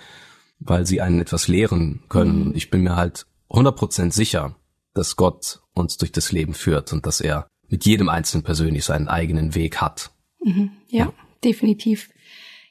weil 0.59 0.87
sie 0.87 1.01
einen 1.01 1.21
etwas 1.21 1.49
lehren 1.49 2.03
können. 2.09 2.49
Mhm. 2.49 2.55
Ich 2.55 2.71
bin 2.71 2.83
mir 2.83 2.97
halt 2.97 3.27
100% 3.51 4.13
sicher, 4.13 4.57
dass 4.93 5.17
Gott 5.17 5.63
uns 5.75 5.97
durch 5.97 6.13
das 6.13 6.33
Leben 6.33 6.55
führt 6.55 6.93
und 6.93 7.07
dass 7.07 7.21
er 7.21 7.47
mit 7.69 7.87
jedem 7.87 8.09
Einzelnen 8.09 8.45
persönlich 8.45 8.85
seinen 8.85 9.09
eigenen 9.09 9.55
Weg 9.55 9.79
hat. 9.79 10.11
Mhm. 10.43 10.71
Ja, 10.89 11.07
ja, 11.07 11.13
definitiv. 11.45 12.09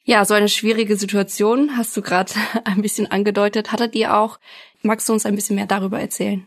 Ja, 0.03 0.25
so 0.25 0.33
eine 0.33 0.49
schwierige 0.49 0.97
Situation 0.97 1.77
hast 1.77 1.95
du 1.95 2.01
gerade 2.01 2.33
ein 2.65 2.81
bisschen 2.81 3.09
angedeutet. 3.09 3.71
Hattet 3.71 3.95
ihr 3.95 4.17
auch? 4.17 4.39
Magst 4.81 5.07
du 5.07 5.13
uns 5.13 5.25
ein 5.25 5.35
bisschen 5.35 5.55
mehr 5.55 5.67
darüber 5.67 5.99
erzählen? 5.99 6.45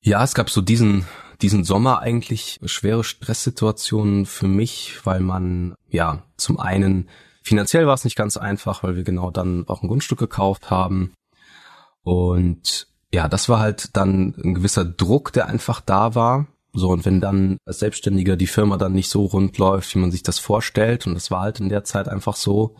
Ja, 0.00 0.22
es 0.22 0.34
gab 0.34 0.50
so 0.50 0.60
diesen 0.60 1.06
diesen 1.40 1.64
Sommer 1.64 2.00
eigentlich 2.00 2.58
schwere 2.64 3.04
Stresssituationen 3.04 4.26
für 4.26 4.48
mich, 4.48 4.98
weil 5.04 5.20
man 5.20 5.74
ja 5.88 6.24
zum 6.36 6.58
einen 6.58 7.08
finanziell 7.42 7.86
war 7.86 7.94
es 7.94 8.04
nicht 8.04 8.16
ganz 8.16 8.36
einfach, 8.36 8.82
weil 8.82 8.96
wir 8.96 9.04
genau 9.04 9.30
dann 9.30 9.66
auch 9.68 9.82
ein 9.82 9.88
Grundstück 9.88 10.18
gekauft 10.18 10.70
haben 10.70 11.14
und 12.02 12.88
ja, 13.12 13.28
das 13.28 13.48
war 13.48 13.60
halt 13.60 13.96
dann 13.96 14.34
ein 14.42 14.54
gewisser 14.54 14.84
Druck, 14.84 15.32
der 15.32 15.46
einfach 15.46 15.80
da 15.80 16.14
war 16.14 16.46
so, 16.72 16.88
und 16.90 17.04
wenn 17.04 17.20
dann 17.20 17.58
als 17.64 17.78
Selbstständiger 17.78 18.36
die 18.36 18.46
Firma 18.46 18.76
dann 18.76 18.92
nicht 18.92 19.08
so 19.08 19.24
rund 19.24 19.56
läuft, 19.58 19.94
wie 19.94 19.98
man 19.98 20.10
sich 20.10 20.22
das 20.22 20.38
vorstellt, 20.38 21.06
und 21.06 21.14
das 21.14 21.30
war 21.30 21.40
halt 21.40 21.60
in 21.60 21.68
der 21.68 21.84
Zeit 21.84 22.08
einfach 22.08 22.36
so, 22.36 22.76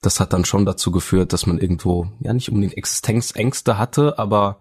das 0.00 0.20
hat 0.20 0.32
dann 0.32 0.44
schon 0.44 0.64
dazu 0.64 0.90
geführt, 0.90 1.32
dass 1.32 1.46
man 1.46 1.58
irgendwo, 1.58 2.08
ja, 2.20 2.32
nicht 2.32 2.48
unbedingt 2.48 2.76
Existenzängste 2.76 3.76
hatte, 3.76 4.18
aber 4.18 4.60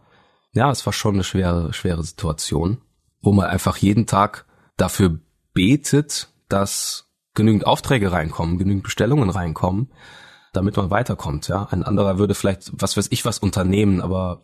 ja, 0.51 0.69
es 0.71 0.85
war 0.85 0.93
schon 0.93 1.15
eine 1.15 1.23
schwere, 1.23 1.71
schwere 1.73 2.03
Situation, 2.03 2.81
wo 3.21 3.31
man 3.31 3.45
einfach 3.45 3.77
jeden 3.77 4.05
Tag 4.05 4.45
dafür 4.75 5.19
betet, 5.53 6.29
dass 6.49 7.09
genügend 7.35 7.65
Aufträge 7.65 8.11
reinkommen, 8.11 8.57
genügend 8.57 8.83
Bestellungen 8.83 9.29
reinkommen, 9.29 9.91
damit 10.51 10.75
man 10.75 10.89
weiterkommt, 10.89 11.47
ja. 11.47 11.67
Ein 11.71 11.83
anderer 11.83 12.17
würde 12.17 12.35
vielleicht, 12.35 12.71
was 12.73 12.97
weiß 12.97 13.07
ich, 13.11 13.23
was 13.23 13.39
unternehmen, 13.39 14.01
aber 14.01 14.41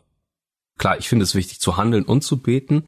klar, 0.77 0.97
ich 0.97 1.09
finde 1.09 1.23
es 1.23 1.35
wichtig 1.35 1.59
zu 1.59 1.75
handeln 1.75 2.05
und 2.05 2.23
zu 2.23 2.41
beten 2.41 2.85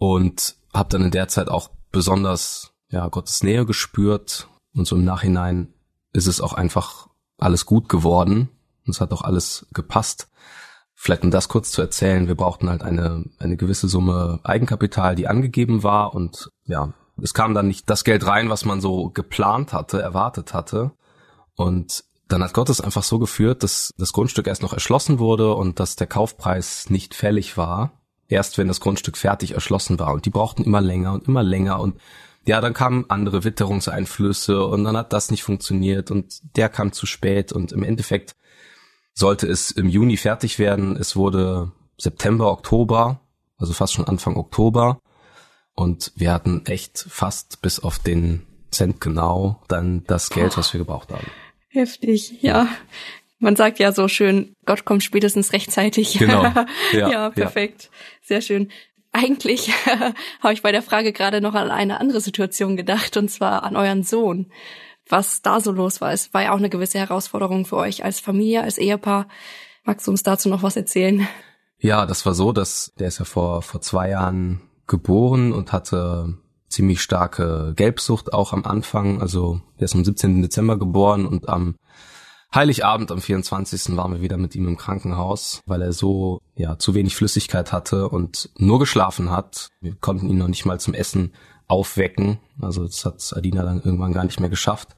und 0.00 0.56
habe 0.72 0.88
dann 0.88 1.02
in 1.02 1.10
der 1.10 1.28
Zeit 1.28 1.48
auch 1.48 1.68
besonders 1.92 2.72
ja 2.88 3.06
Gottes 3.08 3.42
Nähe 3.42 3.66
gespürt. 3.66 4.48
Und 4.74 4.86
so 4.86 4.96
im 4.96 5.04
Nachhinein 5.04 5.74
ist 6.14 6.26
es 6.26 6.40
auch 6.40 6.54
einfach 6.54 7.08
alles 7.36 7.66
gut 7.66 7.88
geworden. 7.90 8.48
Und 8.86 8.94
es 8.94 9.00
hat 9.02 9.12
auch 9.12 9.20
alles 9.20 9.66
gepasst. 9.74 10.30
Vielleicht 10.94 11.22
um 11.22 11.30
das 11.30 11.48
kurz 11.48 11.70
zu 11.70 11.82
erzählen, 11.82 12.28
wir 12.28 12.34
brauchten 12.34 12.70
halt 12.70 12.82
eine 12.82 13.24
eine 13.38 13.58
gewisse 13.58 13.88
Summe 13.88 14.40
Eigenkapital, 14.42 15.16
die 15.16 15.28
angegeben 15.28 15.82
war. 15.82 16.14
Und 16.14 16.48
ja, 16.64 16.94
es 17.20 17.34
kam 17.34 17.52
dann 17.52 17.68
nicht 17.68 17.90
das 17.90 18.02
Geld 18.02 18.26
rein, 18.26 18.48
was 18.48 18.64
man 18.64 18.80
so 18.80 19.10
geplant 19.10 19.74
hatte, 19.74 20.00
erwartet 20.00 20.54
hatte. 20.54 20.92
Und 21.56 22.04
dann 22.26 22.42
hat 22.42 22.54
Gott 22.54 22.70
es 22.70 22.80
einfach 22.80 23.02
so 23.02 23.18
geführt, 23.18 23.64
dass 23.64 23.92
das 23.98 24.14
Grundstück 24.14 24.46
erst 24.46 24.62
noch 24.62 24.72
erschlossen 24.72 25.18
wurde 25.18 25.54
und 25.54 25.78
dass 25.78 25.96
der 25.96 26.06
Kaufpreis 26.06 26.88
nicht 26.88 27.14
fällig 27.14 27.58
war 27.58 27.99
erst 28.30 28.58
wenn 28.58 28.68
das 28.68 28.80
Grundstück 28.80 29.16
fertig 29.16 29.52
erschlossen 29.52 29.98
war. 29.98 30.12
Und 30.14 30.24
die 30.24 30.30
brauchten 30.30 30.64
immer 30.64 30.80
länger 30.80 31.12
und 31.12 31.28
immer 31.28 31.42
länger 31.42 31.80
und 31.80 32.00
ja, 32.46 32.60
dann 32.62 32.72
kamen 32.72 33.04
andere 33.08 33.44
Witterungseinflüsse 33.44 34.64
und 34.64 34.84
dann 34.84 34.96
hat 34.96 35.12
das 35.12 35.30
nicht 35.30 35.42
funktioniert 35.42 36.10
und 36.10 36.40
der 36.56 36.70
kam 36.70 36.92
zu 36.92 37.04
spät 37.04 37.52
und 37.52 37.70
im 37.72 37.82
Endeffekt 37.82 38.34
sollte 39.12 39.46
es 39.46 39.70
im 39.70 39.88
Juni 39.88 40.16
fertig 40.16 40.58
werden. 40.58 40.96
Es 40.96 41.16
wurde 41.16 41.72
September, 41.98 42.50
Oktober, 42.50 43.20
also 43.58 43.74
fast 43.74 43.92
schon 43.92 44.06
Anfang 44.06 44.36
Oktober 44.36 45.00
und 45.74 46.12
wir 46.16 46.32
hatten 46.32 46.64
echt 46.64 47.04
fast 47.08 47.60
bis 47.60 47.78
auf 47.80 47.98
den 47.98 48.46
Cent 48.70 49.00
genau 49.00 49.62
dann 49.68 50.04
das 50.06 50.30
Geld, 50.30 50.56
was 50.56 50.72
wir 50.72 50.78
gebraucht 50.78 51.10
haben. 51.10 51.26
Heftig, 51.68 52.42
ja. 52.42 52.68
Man 53.40 53.56
sagt 53.56 53.78
ja 53.78 53.90
so 53.92 54.06
schön, 54.06 54.54
Gott 54.66 54.84
kommt 54.84 55.02
spätestens 55.02 55.52
rechtzeitig. 55.52 56.18
Genau. 56.18 56.44
Ja, 56.92 57.10
ja 57.10 57.30
perfekt. 57.30 57.84
Ja. 57.84 57.98
Sehr 58.22 58.40
schön. 58.42 58.70
Eigentlich 59.12 59.72
habe 60.40 60.52
ich 60.52 60.62
bei 60.62 60.72
der 60.72 60.82
Frage 60.82 61.12
gerade 61.12 61.40
noch 61.40 61.54
an 61.54 61.70
eine 61.70 62.00
andere 62.00 62.20
Situation 62.20 62.76
gedacht, 62.76 63.16
und 63.16 63.30
zwar 63.30 63.64
an 63.64 63.76
euren 63.76 64.02
Sohn. 64.02 64.52
Was 65.08 65.42
da 65.42 65.60
so 65.60 65.72
los 65.72 66.00
war. 66.00 66.12
Es 66.12 66.32
war 66.34 66.42
ja 66.42 66.52
auch 66.52 66.58
eine 66.58 66.70
gewisse 66.70 66.98
Herausforderung 66.98 67.64
für 67.64 67.76
euch 67.76 68.04
als 68.04 68.20
Familie, 68.20 68.62
als 68.62 68.78
Ehepaar. 68.78 69.26
Magst 69.84 70.06
du 70.06 70.10
uns 70.12 70.22
dazu 70.22 70.48
noch 70.48 70.62
was 70.62 70.76
erzählen? 70.76 71.26
Ja, 71.78 72.06
das 72.06 72.26
war 72.26 72.34
so, 72.34 72.52
dass 72.52 72.92
der 72.98 73.08
ist 73.08 73.18
ja 73.18 73.24
vor, 73.24 73.62
vor 73.62 73.80
zwei 73.80 74.10
Jahren 74.10 74.60
geboren 74.86 75.52
und 75.52 75.72
hatte 75.72 76.36
ziemlich 76.68 77.00
starke 77.00 77.72
Gelbsucht 77.74 78.32
auch 78.32 78.52
am 78.52 78.64
Anfang. 78.64 79.20
Also 79.20 79.60
er 79.78 79.84
ist 79.84 79.94
am 79.94 80.04
17. 80.04 80.42
Dezember 80.42 80.78
geboren 80.78 81.26
und 81.26 81.48
am 81.48 81.76
Heiligabend 82.52 83.12
am 83.12 83.20
24. 83.20 83.96
waren 83.96 84.12
wir 84.12 84.22
wieder 84.22 84.36
mit 84.36 84.56
ihm 84.56 84.66
im 84.66 84.76
Krankenhaus, 84.76 85.60
weil 85.66 85.82
er 85.82 85.92
so 85.92 86.40
ja 86.56 86.78
zu 86.78 86.94
wenig 86.94 87.14
Flüssigkeit 87.14 87.72
hatte 87.72 88.08
und 88.08 88.50
nur 88.58 88.80
geschlafen 88.80 89.30
hat. 89.30 89.68
Wir 89.80 89.94
konnten 89.94 90.28
ihn 90.28 90.38
noch 90.38 90.48
nicht 90.48 90.66
mal 90.66 90.80
zum 90.80 90.94
Essen 90.94 91.32
aufwecken. 91.68 92.40
Also 92.60 92.84
das 92.84 93.04
hat 93.04 93.32
Adina 93.36 93.62
dann 93.62 93.80
irgendwann 93.80 94.12
gar 94.12 94.24
nicht 94.24 94.40
mehr 94.40 94.50
geschafft. 94.50 94.96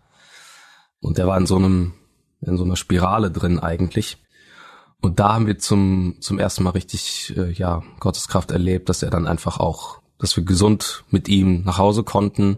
Und 1.00 1.18
er 1.18 1.26
war 1.26 1.36
in 1.36 1.46
so 1.46 1.56
einem 1.56 1.92
in 2.40 2.56
so 2.56 2.64
einer 2.64 2.76
Spirale 2.76 3.30
drin 3.30 3.60
eigentlich. 3.60 4.16
Und 5.02 5.20
da 5.20 5.34
haben 5.34 5.46
wir 5.46 5.58
zum 5.58 6.16
zum 6.20 6.38
ersten 6.38 6.62
Mal 6.62 6.70
richtig 6.70 7.34
äh, 7.36 7.52
ja 7.52 7.82
Gotteskraft 8.00 8.50
erlebt, 8.50 8.88
dass 8.88 9.02
er 9.02 9.10
dann 9.10 9.26
einfach 9.26 9.60
auch, 9.60 10.00
dass 10.16 10.34
wir 10.38 10.44
gesund 10.44 11.04
mit 11.10 11.28
ihm 11.28 11.64
nach 11.64 11.76
Hause 11.76 12.02
konnten 12.02 12.56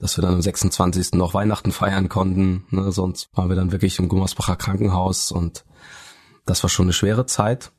dass 0.00 0.16
wir 0.16 0.22
dann 0.22 0.34
am 0.34 0.42
26. 0.42 1.12
noch 1.12 1.34
Weihnachten 1.34 1.72
feiern 1.72 2.08
konnten. 2.08 2.64
Ne? 2.70 2.90
Sonst 2.90 3.28
waren 3.34 3.48
wir 3.48 3.56
dann 3.56 3.70
wirklich 3.70 3.98
im 3.98 4.08
Gummersbacher 4.08 4.56
Krankenhaus 4.56 5.30
und 5.30 5.64
das 6.46 6.62
war 6.62 6.70
schon 6.70 6.86
eine 6.86 6.92
schwere 6.94 7.26
Zeit. 7.26 7.70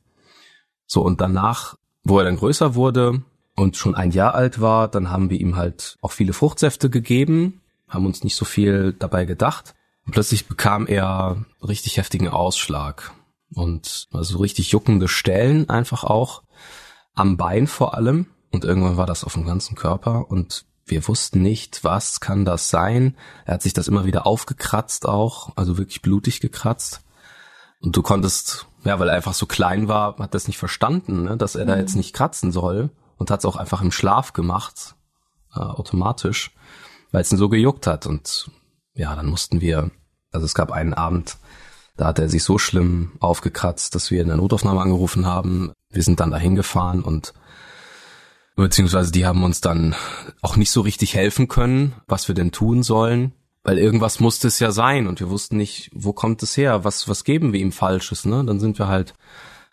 So, 0.85 1.01
und 1.01 1.19
danach, 1.19 1.75
wo 2.03 2.19
er 2.19 2.25
dann 2.25 2.37
größer 2.37 2.75
wurde 2.75 3.23
und 3.55 3.75
schon 3.75 3.95
ein 3.95 4.11
Jahr 4.11 4.35
alt 4.35 4.61
war, 4.61 4.87
dann 4.87 5.09
haben 5.09 5.29
wir 5.29 5.39
ihm 5.39 5.55
halt 5.55 5.97
auch 6.01 6.11
viele 6.11 6.33
Fruchtsäfte 6.33 6.89
gegeben, 6.89 7.61
haben 7.89 8.05
uns 8.05 8.23
nicht 8.23 8.35
so 8.35 8.45
viel 8.45 8.93
dabei 8.93 9.25
gedacht. 9.25 9.73
Und 10.05 10.13
plötzlich 10.13 10.47
bekam 10.47 10.87
er 10.87 11.45
richtig 11.61 11.97
heftigen 11.97 12.27
Ausschlag 12.27 13.11
und 13.53 14.07
also 14.11 14.39
richtig 14.39 14.71
juckende 14.71 15.07
Stellen 15.07 15.69
einfach 15.69 16.03
auch 16.03 16.43
am 17.13 17.37
Bein 17.37 17.67
vor 17.67 17.95
allem. 17.95 18.27
Und 18.51 18.65
irgendwann 18.65 18.97
war 18.97 19.05
das 19.05 19.23
auf 19.23 19.33
dem 19.33 19.45
ganzen 19.45 19.75
Körper 19.75 20.29
und 20.29 20.65
wir 20.91 21.07
wussten 21.07 21.41
nicht, 21.41 21.83
was 21.83 22.19
kann 22.19 22.45
das 22.45 22.69
sein. 22.69 23.15
Er 23.45 23.55
hat 23.55 23.61
sich 23.63 23.73
das 23.73 23.87
immer 23.87 24.05
wieder 24.05 24.27
aufgekratzt 24.27 25.07
auch, 25.07 25.53
also 25.55 25.77
wirklich 25.77 26.01
blutig 26.01 26.41
gekratzt. 26.41 27.01
Und 27.79 27.95
du 27.95 28.03
konntest, 28.03 28.67
ja, 28.83 28.99
weil 28.99 29.09
er 29.09 29.15
einfach 29.15 29.33
so 29.33 29.47
klein 29.47 29.87
war, 29.87 30.17
hat 30.19 30.35
das 30.35 30.47
nicht 30.47 30.59
verstanden, 30.59 31.23
ne, 31.23 31.37
dass 31.37 31.55
er 31.55 31.65
mhm. 31.65 31.69
da 31.69 31.77
jetzt 31.77 31.95
nicht 31.95 32.13
kratzen 32.13 32.51
soll 32.51 32.91
und 33.17 33.31
hat 33.31 33.39
es 33.39 33.45
auch 33.45 33.55
einfach 33.55 33.81
im 33.81 33.91
Schlaf 33.91 34.33
gemacht, 34.33 34.95
äh, 35.55 35.59
automatisch, 35.59 36.51
weil 37.11 37.21
es 37.21 37.31
ihn 37.31 37.37
so 37.37 37.49
gejuckt 37.49 37.87
hat. 37.87 38.05
Und 38.05 38.51
ja, 38.93 39.15
dann 39.15 39.27
mussten 39.27 39.61
wir, 39.61 39.89
also 40.31 40.45
es 40.45 40.53
gab 40.53 40.71
einen 40.71 40.93
Abend, 40.93 41.37
da 41.97 42.07
hat 42.07 42.19
er 42.19 42.29
sich 42.29 42.43
so 42.43 42.57
schlimm 42.57 43.13
aufgekratzt, 43.19 43.95
dass 43.95 44.11
wir 44.11 44.21
in 44.21 44.27
der 44.27 44.37
Notaufnahme 44.37 44.81
angerufen 44.81 45.25
haben. 45.25 45.71
Wir 45.89 46.03
sind 46.03 46.19
dann 46.19 46.31
dahin 46.31 46.55
gefahren 46.55 47.01
und 47.01 47.33
Beziehungsweise 48.55 49.11
die 49.11 49.25
haben 49.25 49.43
uns 49.43 49.61
dann 49.61 49.95
auch 50.41 50.55
nicht 50.55 50.71
so 50.71 50.81
richtig 50.81 51.15
helfen 51.15 51.47
können, 51.47 51.93
was 52.07 52.27
wir 52.27 52.35
denn 52.35 52.51
tun 52.51 52.83
sollen, 52.83 53.33
weil 53.63 53.77
irgendwas 53.77 54.19
musste 54.19 54.47
es 54.47 54.59
ja 54.59 54.71
sein 54.71 55.07
und 55.07 55.19
wir 55.19 55.29
wussten 55.29 55.57
nicht, 55.57 55.89
wo 55.93 56.13
kommt 56.13 56.43
es 56.43 56.57
her, 56.57 56.83
was, 56.83 57.07
was 57.07 57.23
geben 57.23 57.53
wir 57.53 57.59
ihm 57.59 57.71
Falsches, 57.71 58.25
ne? 58.25 58.43
Dann 58.43 58.59
sind 58.59 58.77
wir 58.79 58.87
halt 58.87 59.13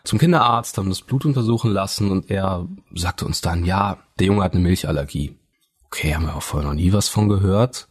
zum 0.03 0.19
Kinderarzt, 0.19 0.77
haben 0.77 0.89
das 0.89 1.01
Blut 1.01 1.25
untersuchen 1.25 1.71
lassen 1.71 2.09
und 2.09 2.29
er 2.31 2.67
sagte 2.93 3.25
uns 3.25 3.41
dann, 3.41 3.65
ja, 3.65 3.97
der 4.17 4.27
Junge 4.27 4.43
hat 4.43 4.53
eine 4.53 4.61
Milchallergie. 4.61 5.37
Okay, 5.85 6.15
haben 6.15 6.25
wir 6.25 6.35
auch 6.35 6.43
vorher 6.43 6.69
noch 6.69 6.75
nie 6.75 6.93
was 6.93 7.09
von 7.09 7.29
gehört. 7.29 7.89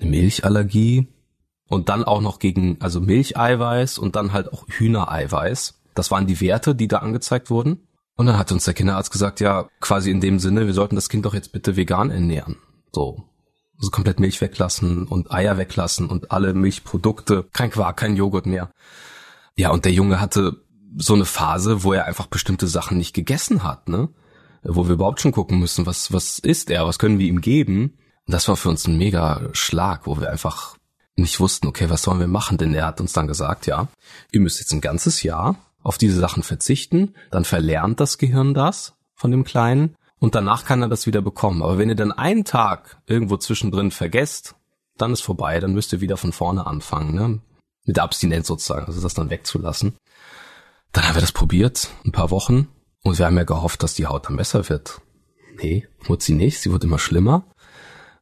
Eine 0.00 0.10
Milchallergie 0.10 1.08
und 1.68 1.88
dann 1.88 2.04
auch 2.04 2.20
noch 2.20 2.38
gegen, 2.38 2.80
also 2.80 3.00
Milcheiweiß 3.00 3.98
und 3.98 4.16
dann 4.16 4.32
halt 4.32 4.52
auch 4.52 4.66
Hühnereiweiß. 4.68 5.80
Das 5.94 6.10
waren 6.10 6.26
die 6.26 6.40
Werte, 6.40 6.74
die 6.74 6.88
da 6.88 6.98
angezeigt 6.98 7.50
wurden. 7.50 7.87
Und 8.18 8.26
dann 8.26 8.36
hat 8.36 8.50
uns 8.50 8.64
der 8.64 8.74
Kinderarzt 8.74 9.12
gesagt, 9.12 9.38
ja, 9.38 9.68
quasi 9.78 10.10
in 10.10 10.20
dem 10.20 10.40
Sinne, 10.40 10.66
wir 10.66 10.74
sollten 10.74 10.96
das 10.96 11.08
Kind 11.08 11.24
doch 11.24 11.34
jetzt 11.34 11.52
bitte 11.52 11.76
vegan 11.76 12.10
ernähren. 12.10 12.56
So. 12.92 13.22
Also 13.78 13.92
komplett 13.92 14.18
Milch 14.18 14.40
weglassen 14.40 15.06
und 15.06 15.30
Eier 15.30 15.56
weglassen 15.56 16.08
und 16.08 16.32
alle 16.32 16.52
Milchprodukte, 16.52 17.46
kein 17.52 17.70
Quark, 17.70 17.98
kein 17.98 18.16
Joghurt 18.16 18.46
mehr. 18.46 18.72
Ja, 19.54 19.70
und 19.70 19.84
der 19.84 19.92
Junge 19.92 20.20
hatte 20.20 20.56
so 20.96 21.14
eine 21.14 21.26
Phase, 21.26 21.84
wo 21.84 21.92
er 21.92 22.06
einfach 22.06 22.26
bestimmte 22.26 22.66
Sachen 22.66 22.98
nicht 22.98 23.14
gegessen 23.14 23.62
hat, 23.62 23.88
ne? 23.88 24.08
Wo 24.64 24.88
wir 24.88 24.94
überhaupt 24.94 25.20
schon 25.20 25.30
gucken 25.30 25.60
müssen, 25.60 25.86
was, 25.86 26.12
was 26.12 26.40
ist 26.40 26.70
er, 26.70 26.86
was 26.86 26.98
können 26.98 27.20
wir 27.20 27.28
ihm 27.28 27.40
geben? 27.40 27.98
Und 28.26 28.32
das 28.32 28.48
war 28.48 28.56
für 28.56 28.68
uns 28.68 28.84
ein 28.88 28.98
mega 28.98 29.48
Schlag, 29.52 30.08
wo 30.08 30.18
wir 30.18 30.28
einfach 30.28 30.76
nicht 31.14 31.38
wussten, 31.38 31.68
okay, 31.68 31.88
was 31.88 32.02
sollen 32.02 32.18
wir 32.18 32.26
machen? 32.26 32.58
Denn 32.58 32.74
er 32.74 32.86
hat 32.86 33.00
uns 33.00 33.12
dann 33.12 33.28
gesagt, 33.28 33.68
ja, 33.68 33.86
ihr 34.32 34.40
müsst 34.40 34.58
jetzt 34.58 34.72
ein 34.72 34.80
ganzes 34.80 35.22
Jahr 35.22 35.54
auf 35.88 35.96
diese 35.96 36.20
Sachen 36.20 36.42
verzichten, 36.42 37.14
dann 37.30 37.46
verlernt 37.46 37.98
das 37.98 38.18
Gehirn 38.18 38.52
das 38.52 38.94
von 39.14 39.30
dem 39.30 39.42
Kleinen 39.42 39.96
und 40.18 40.34
danach 40.34 40.66
kann 40.66 40.82
er 40.82 40.88
das 40.88 41.06
wieder 41.06 41.22
bekommen. 41.22 41.62
Aber 41.62 41.78
wenn 41.78 41.88
ihr 41.88 41.94
dann 41.94 42.12
einen 42.12 42.44
Tag 42.44 43.00
irgendwo 43.06 43.38
zwischendrin 43.38 43.90
vergesst, 43.90 44.54
dann 44.98 45.12
ist 45.12 45.22
vorbei, 45.22 45.60
dann 45.60 45.72
müsst 45.72 45.94
ihr 45.94 46.02
wieder 46.02 46.18
von 46.18 46.32
vorne 46.32 46.66
anfangen, 46.66 47.14
ne? 47.14 47.40
Mit 47.86 47.96
der 47.96 48.04
Abstinenz 48.04 48.46
sozusagen, 48.48 48.84
also 48.84 49.00
das 49.00 49.14
dann 49.14 49.30
wegzulassen. 49.30 49.96
Dann 50.92 51.08
haben 51.08 51.16
wir 51.16 51.22
das 51.22 51.32
probiert, 51.32 51.88
ein 52.04 52.12
paar 52.12 52.30
Wochen, 52.30 52.68
und 53.02 53.18
wir 53.18 53.24
haben 53.24 53.38
ja 53.38 53.44
gehofft, 53.44 53.82
dass 53.82 53.94
die 53.94 54.06
Haut 54.06 54.26
dann 54.26 54.36
besser 54.36 54.68
wird. 54.68 55.00
Nee, 55.56 55.88
wurde 56.04 56.22
sie 56.22 56.34
nicht, 56.34 56.60
sie 56.60 56.70
wurde 56.70 56.86
immer 56.86 56.98
schlimmer. 56.98 57.46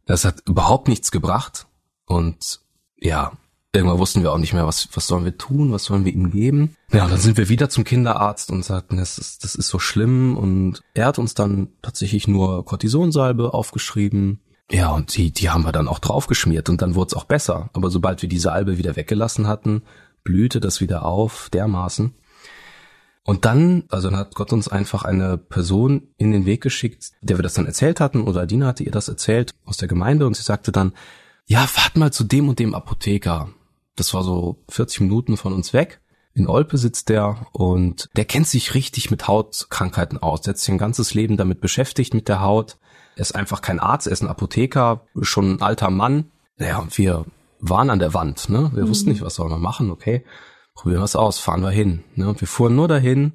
Das 0.05 0.25
hat 0.25 0.41
überhaupt 0.47 0.87
nichts 0.87 1.11
gebracht. 1.11 1.67
Und 2.05 2.61
ja, 2.97 3.33
Irgendwann 3.77 3.99
wussten 3.99 4.23
wir 4.23 4.33
auch 4.33 4.39
nicht 4.39 4.53
mehr, 4.53 4.67
was, 4.67 4.89
was 4.95 5.07
sollen 5.07 5.25
wir 5.25 5.37
tun, 5.37 5.73
was 5.73 5.85
sollen 5.85 6.05
wir 6.05 6.13
ihm 6.13 6.31
geben. 6.31 6.77
Ja, 6.93 7.05
und 7.05 7.13
dann 7.13 7.21
sind 7.21 7.37
wir 7.37 7.49
wieder 7.49 7.69
zum 7.69 7.85
Kinderarzt 7.85 8.51
und 8.51 8.65
sagten, 8.65 8.97
das 8.97 9.19
ist, 9.19 9.45
das 9.45 9.55
ist 9.55 9.69
so 9.69 9.79
schlimm. 9.79 10.37
Und 10.37 10.83
er 10.95 11.07
hat 11.07 11.19
uns 11.19 11.35
dann 11.35 11.69
tatsächlich 11.83 12.27
nur 12.27 12.65
Cortisonsalbe 12.65 13.55
aufgeschrieben. 13.55 14.41
Ja, 14.71 14.91
und 14.91 15.17
die, 15.17 15.31
die 15.31 15.51
haben 15.51 15.65
wir 15.65 15.73
dann 15.73 15.89
auch 15.89 15.99
draufgeschmiert 15.99 16.69
und 16.69 16.83
dann 16.83 16.95
wurde 16.95 17.09
es 17.09 17.15
auch 17.15 17.25
besser. 17.25 17.71
Aber 17.73 17.91
sobald 17.91 18.23
wir 18.23 18.29
die 18.29 18.39
Salbe 18.39 18.79
wieder 18.79 18.97
weggelassen 18.97 19.47
hatten, 19.47 19.83
blühte 20.25 20.61
das 20.61 20.81
wieder 20.81 21.05
auf, 21.05 21.51
dermaßen. 21.51 22.15
Und 23.23 23.45
dann, 23.45 23.85
also 23.89 24.09
dann 24.09 24.19
hat 24.19 24.35
Gott 24.37 24.53
uns 24.53 24.69
einfach 24.69 25.05
eine 25.05 25.37
Person 25.37 26.09
in 26.17 26.31
den 26.31 26.47
Weg 26.47 26.63
geschickt, 26.63 27.11
der 27.23 27.39
wir 27.39 27.43
das 27.43 27.55
dann 27.55 27.67
erzählt 27.67 28.01
hatten, 28.01 28.23
oder 28.23 28.47
Dina 28.47 28.69
hatte 28.69 28.85
ihr 28.85 28.93
das 28.93 29.09
erzählt 29.09 29.53
aus 29.65 29.77
der 29.77 29.89
Gemeinde 29.89 30.27
und 30.27 30.37
sie 30.37 30.45
sagte 30.45 30.71
dann, 30.71 30.93
ja, 31.47 31.67
fahrt 31.67 31.97
mal 31.97 32.13
zu 32.13 32.25
dem 32.25 32.49
und 32.49 32.59
dem 32.59 32.75
Apotheker. 32.75 33.51
Das 33.97 34.15
war 34.15 34.23
so 34.23 34.63
40 34.69 35.01
Minuten 35.01 35.37
von 35.37 35.53
uns 35.53 35.73
weg. 35.73 36.01
In 36.35 36.47
Olpe 36.47 36.77
sitzt 36.77 37.09
der 37.09 37.47
und 37.53 38.11
der 38.15 38.27
kennt 38.27 38.47
sich 38.47 38.75
richtig 38.75 39.11
mit 39.11 39.27
Hautkrankheiten 39.27 40.19
aus. 40.19 40.43
Der 40.43 40.53
hat 40.53 40.59
sich 40.59 40.69
ein 40.69 40.79
ganzes 40.79 41.15
Leben 41.15 41.39
damit 41.39 41.63
beschäftigt 41.63 42.13
mit 42.13 42.29
der 42.29 42.43
Haut. 42.43 42.77
Er 43.17 43.23
ist 43.23 43.35
einfach 43.35 43.63
kein 43.63 43.81
Arzt, 43.81 44.07
er 44.07 44.13
ist 44.13 44.23
ein 44.23 44.29
Apotheker, 44.29 45.07
schon 45.23 45.55
ein 45.55 45.63
alter 45.63 45.89
Mann. 45.89 46.31
Naja, 46.59 46.79
und 46.79 46.97
wir 46.99 47.25
waren 47.59 47.89
an 47.89 47.99
der 47.99 48.13
Wand, 48.13 48.51
ne? 48.51 48.71
Wir 48.75 48.85
mhm. 48.85 48.89
wussten 48.89 49.09
nicht, 49.09 49.23
was 49.23 49.37
sollen 49.37 49.51
wir 49.51 49.59
machen, 49.59 49.91
okay. 49.91 50.25
Probieren 50.75 51.01
wir 51.01 51.05
es 51.05 51.17
aus, 51.17 51.39
fahren 51.39 51.63
wir 51.63 51.71
hin. 51.71 52.05
Ne? 52.15 52.29
Und 52.29 52.41
wir 52.43 52.49
fuhren 52.49 52.77
nur 52.77 52.87
dahin, 52.87 53.33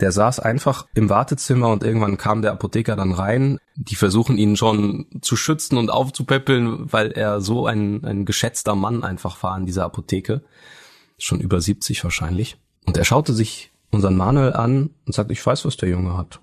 der 0.00 0.12
saß 0.12 0.40
einfach 0.40 0.86
im 0.94 1.08
Wartezimmer 1.08 1.68
und 1.68 1.82
irgendwann 1.82 2.18
kam 2.18 2.42
der 2.42 2.52
Apotheker 2.52 2.96
dann 2.96 3.12
rein. 3.12 3.58
Die 3.76 3.94
versuchen 3.94 4.36
ihn 4.36 4.56
schon 4.56 5.06
zu 5.22 5.36
schützen 5.36 5.78
und 5.78 5.90
aufzupäppeln, 5.90 6.92
weil 6.92 7.12
er 7.12 7.40
so 7.40 7.66
ein, 7.66 8.04
ein 8.04 8.24
geschätzter 8.24 8.74
Mann 8.74 9.04
einfach 9.04 9.42
war 9.42 9.56
in 9.56 9.66
dieser 9.66 9.84
Apotheke. 9.84 10.42
Schon 11.18 11.40
über 11.40 11.60
70 11.60 12.04
wahrscheinlich. 12.04 12.58
Und 12.84 12.96
er 12.96 13.04
schaute 13.04 13.32
sich 13.32 13.72
unseren 13.90 14.16
Manuel 14.16 14.52
an 14.52 14.90
und 15.06 15.14
sagte, 15.14 15.32
ich 15.32 15.44
weiß, 15.44 15.64
was 15.64 15.76
der 15.76 15.88
Junge 15.88 16.16
hat. 16.16 16.40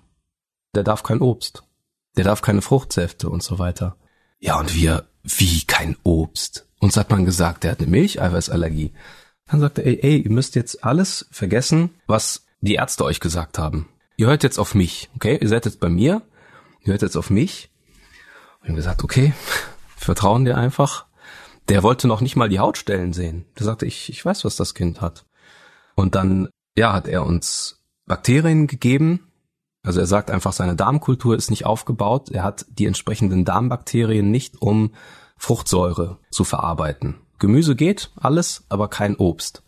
Der 0.74 0.82
darf 0.82 1.02
kein 1.02 1.20
Obst. 1.20 1.62
Der 2.16 2.24
darf 2.24 2.42
keine 2.42 2.62
Fruchtsäfte 2.62 3.28
und 3.28 3.42
so 3.42 3.58
weiter. 3.58 3.96
Ja, 4.40 4.58
und 4.58 4.74
wir, 4.74 5.06
wie 5.22 5.62
kein 5.62 5.96
Obst? 6.02 6.66
Uns 6.80 6.96
hat 6.96 7.10
man 7.10 7.24
gesagt, 7.24 7.64
der 7.64 7.72
hat 7.72 7.80
eine 7.80 7.88
Milcheiweißallergie. 7.88 8.92
Dann 9.46 9.60
sagte 9.60 9.82
er, 9.82 9.86
ey, 9.86 10.00
ey, 10.02 10.16
ihr 10.22 10.30
müsst 10.30 10.54
jetzt 10.54 10.84
alles 10.84 11.26
vergessen, 11.30 11.90
was 12.06 12.44
die 12.64 12.74
Ärzte 12.74 13.04
euch 13.04 13.20
gesagt 13.20 13.58
haben. 13.58 13.88
ihr 14.16 14.26
hört 14.26 14.42
jetzt 14.42 14.58
auf 14.58 14.74
mich, 14.74 15.10
okay? 15.16 15.38
Ihr 15.40 15.48
seid 15.48 15.66
jetzt 15.66 15.80
bei 15.80 15.88
mir, 15.88 16.22
ihr 16.80 16.92
hört 16.92 17.02
jetzt 17.02 17.16
auf 17.16 17.30
mich. 17.30 17.70
Und 18.60 18.62
ich 18.62 18.68
habe 18.68 18.76
gesagt, 18.76 19.04
okay, 19.04 19.34
vertrauen 19.96 20.44
dir 20.44 20.56
einfach. 20.56 21.06
Der 21.68 21.82
wollte 21.82 22.08
noch 22.08 22.20
nicht 22.20 22.36
mal 22.36 22.48
die 22.48 22.60
Hautstellen 22.60 23.12
sehen. 23.12 23.46
Der 23.58 23.64
sagte, 23.66 23.86
ich, 23.86 24.08
ich 24.08 24.24
weiß, 24.24 24.44
was 24.44 24.56
das 24.56 24.74
Kind 24.74 25.00
hat. 25.00 25.26
Und 25.94 26.14
dann, 26.14 26.48
ja, 26.76 26.92
hat 26.92 27.08
er 27.08 27.24
uns 27.24 27.82
Bakterien 28.06 28.66
gegeben. 28.66 29.30
Also 29.82 30.00
er 30.00 30.06
sagt 30.06 30.30
einfach, 30.30 30.52
seine 30.52 30.76
Darmkultur 30.76 31.36
ist 31.36 31.50
nicht 31.50 31.66
aufgebaut. 31.66 32.30
Er 32.30 32.44
hat 32.44 32.66
die 32.70 32.86
entsprechenden 32.86 33.44
Darmbakterien 33.44 34.30
nicht, 34.30 34.60
um 34.60 34.94
Fruchtsäure 35.36 36.18
zu 36.30 36.44
verarbeiten. 36.44 37.16
Gemüse 37.38 37.76
geht, 37.76 38.10
alles, 38.16 38.64
aber 38.68 38.88
kein 38.88 39.16
Obst. 39.16 39.63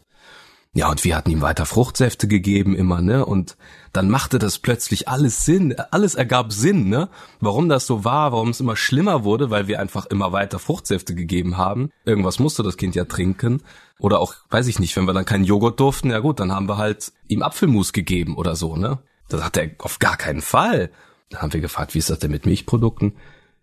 Ja, 0.77 0.91
und 0.91 1.05
wir 1.05 1.17
hatten 1.17 1.31
ihm 1.31 1.41
weiter 1.41 1.65
Fruchtsäfte 1.65 2.29
gegeben 2.29 2.77
immer, 2.77 3.01
ne? 3.01 3.25
Und 3.25 3.57
dann 3.95 4.11
machte 4.11 4.39
das 4.39 4.59
plötzlich 4.59 5.09
alles 5.09 5.47
Sinn, 5.47 5.75
alles 5.91 6.15
ergab 6.15 6.53
Sinn, 6.53 6.91
ne? 6.91 7.09
Warum 7.41 7.71
das 7.71 7.87
so 7.87 8.05
war, 8.05 8.33
warum 8.33 8.51
es 8.51 8.61
immer 8.61 8.77
schlimmer 8.77 9.25
wurde, 9.25 9.49
weil 9.49 9.69
wir 9.69 9.81
einfach 9.81 10.05
immer 10.05 10.33
weiter 10.33 10.59
Fruchtsäfte 10.59 11.15
gegeben 11.15 11.57
haben. 11.57 11.89
Irgendwas 12.05 12.41
musste 12.41 12.62
das 12.62 12.77
Kind 12.77 12.95
ja 12.95 13.07
trinken. 13.07 13.62
Oder 13.99 14.21
auch, 14.21 14.35
weiß 14.51 14.67
ich 14.67 14.79
nicht, 14.79 14.95
wenn 14.99 15.07
wir 15.07 15.15
dann 15.15 15.25
keinen 15.25 15.45
Joghurt 15.45 15.81
durften, 15.81 16.11
ja 16.11 16.19
gut, 16.19 16.41
dann 16.41 16.53
haben 16.53 16.69
wir 16.69 16.77
halt 16.77 17.11
ihm 17.27 17.41
Apfelmus 17.41 17.95
gegeben 17.95 18.37
oder 18.37 18.55
so, 18.55 18.77
ne? 18.77 18.99
Das 19.29 19.43
hat 19.43 19.57
er 19.57 19.71
auf 19.79 19.99
gar 19.99 20.19
keinen 20.19 20.43
Fall. 20.43 20.91
Dann 21.31 21.41
haben 21.41 21.55
wir 21.55 21.62
gefragt, 21.62 21.95
wie 21.95 22.01
ist 22.01 22.11
das 22.11 22.19
denn 22.19 22.31
mit 22.31 22.45
Milchprodukten? 22.45 23.17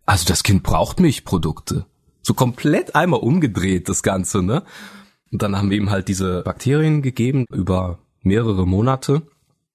Also 0.08 0.26
das 0.26 0.42
Kind 0.42 0.64
braucht 0.64 1.00
Milchprodukte. 1.00 1.86
So 2.24 2.34
komplett 2.34 2.96
einmal 2.96 3.20
umgedreht, 3.20 3.88
das 3.88 4.02
Ganze, 4.02 4.42
ne? 4.42 4.64
Und 5.34 5.42
dann 5.42 5.58
haben 5.58 5.72
wir 5.72 5.78
ihm 5.78 5.90
halt 5.90 6.08
diese 6.08 6.44
Bakterien 6.44 7.02
gegeben 7.02 7.46
über 7.52 7.98
mehrere 8.22 8.68
Monate. 8.68 9.24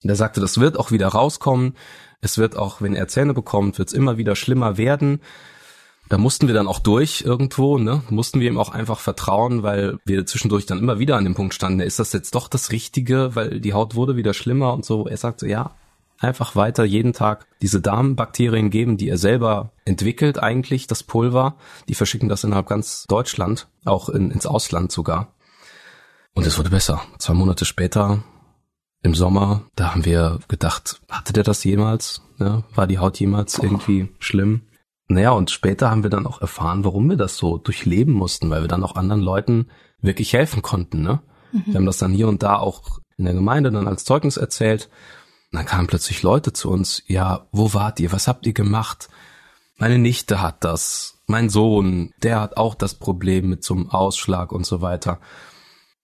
Und 0.05 0.09
er 0.09 0.15
sagte, 0.15 0.41
das 0.41 0.61
wird 0.61 0.79
auch 0.79 0.93
wieder 0.93 1.09
rauskommen. 1.09 1.75
Es 2.21 2.39
wird 2.39 2.57
auch, 2.57 2.81
wenn 2.81 2.95
er 2.95 3.09
Zähne 3.09 3.35
bekommt, 3.35 3.77
wird 3.77 3.89
es 3.89 3.95
immer 3.95 4.17
wieder 4.19 4.37
schlimmer 4.37 4.79
werden. 4.79 5.21
Da 6.09 6.17
mussten 6.17 6.47
wir 6.47 6.55
dann 6.55 6.69
auch 6.69 6.79
durch 6.79 7.23
irgendwo, 7.23 7.77
ne? 7.77 8.03
Mussten 8.09 8.39
wir 8.39 8.49
ihm 8.49 8.57
auch 8.57 8.71
einfach 8.71 9.01
vertrauen, 9.01 9.65
weil 9.65 9.99
wir 10.05 10.25
zwischendurch 10.27 10.65
dann 10.65 10.79
immer 10.79 11.01
wieder 11.01 11.17
an 11.17 11.25
dem 11.25 11.35
Punkt 11.35 11.55
standen, 11.55 11.81
ist 11.81 11.99
das 11.99 12.13
jetzt 12.13 12.37
doch 12.37 12.47
das 12.47 12.71
Richtige, 12.71 13.35
weil 13.35 13.61
die 13.61 13.75
Haut 13.75 13.97
wurde 13.97 14.15
wieder 14.15 14.35
schlimmer 14.35 14.73
und 14.73 14.85
so. 14.85 15.09
Er 15.09 15.17
sagte, 15.17 15.49
ja, 15.49 15.73
einfach 16.21 16.55
weiter 16.55 16.85
jeden 16.85 17.13
Tag 17.13 17.47
diese 17.61 17.81
Darmbakterien 17.81 18.71
geben, 18.71 18.97
die 18.97 19.09
er 19.09 19.19
selber 19.19 19.73
entwickelt 19.85 20.41
eigentlich, 20.41 20.87
das 20.87 21.03
Pulver. 21.03 21.57
Die 21.89 21.95
verschicken 21.95 22.29
das 22.29 22.45
innerhalb 22.45 22.69
ganz 22.69 23.07
Deutschland, 23.09 23.67
auch 23.85 24.09
in, 24.09 24.31
ins 24.31 24.47
Ausland 24.47 24.93
sogar. 24.93 25.35
Und 26.35 26.47
es 26.47 26.59
wurde 26.59 26.71
besser. 26.71 27.03
Zwei 27.19 27.35
Monate 27.35 27.65
später, 27.65 28.23
im 29.03 29.15
Sommer, 29.15 29.63
da 29.77 29.93
haben 29.93 30.05
wir 30.05 30.41
gedacht, 30.49 31.01
hatte 31.09 31.33
der 31.33 31.45
das 31.45 31.65
jemals? 31.65 32.23
Ja, 32.39 32.65
war 32.75 32.87
die 32.87 32.99
Haut 32.99 33.19
jemals 33.19 33.59
irgendwie 33.59 34.09
schlimm? 34.19 34.63
Naja, 35.09 35.31
und 35.31 35.51
später 35.51 35.91
haben 35.91 36.03
wir 36.03 36.11
dann 36.11 36.27
auch 36.27 36.41
erfahren, 36.41 36.85
warum 36.85 37.09
wir 37.09 37.17
das 37.17 37.37
so 37.37 37.59
durchleben 37.59 38.13
mussten, 38.13 38.51
weil 38.51 38.63
wir 38.63 38.69
dann 38.69 38.85
auch 38.85 38.97
anderen 38.97 39.23
Leuten 39.23 39.69
wirklich 40.01 40.33
helfen 40.35 40.63
konnten. 40.63 41.03
Ne? 41.03 41.23
Mhm. 41.53 41.63
Wir 41.67 41.75
haben 41.77 41.87
das 41.87 41.99
dann 41.99 42.13
hier 42.13 42.29
und 42.29 42.43
da 42.43 42.57
auch 42.57 42.99
in 43.17 43.25
der 43.25 43.35
Gemeinde 43.35 43.71
dann 43.71 43.89
als 43.89 44.05
Zeugnis 44.05 44.37
erzählt. 44.37 44.91
Und 45.51 45.59
dann 45.59 45.67
kamen 45.67 45.87
plötzlich 45.87 46.23
Leute 46.23 46.53
zu 46.53 46.71
uns, 46.71 47.03
ja, 47.07 47.47
wo 47.53 47.73
wart 47.73 48.01
ihr? 48.01 48.13
Was 48.13 48.29
habt 48.29 48.47
ihr 48.47 48.53
gemacht? 48.53 49.09
Meine 49.79 49.99
Nichte 49.99 50.43
hat 50.43 50.63
das. 50.65 51.19
Mein 51.27 51.49
Sohn, 51.49 52.13
der 52.23 52.41
hat 52.41 52.57
auch 52.57 52.75
das 52.75 52.95
Problem 52.95 53.49
mit 53.49 53.65
zum 53.65 53.91
Ausschlag 53.91 54.53
und 54.53 54.67
so 54.67 54.83
weiter. 54.83 55.21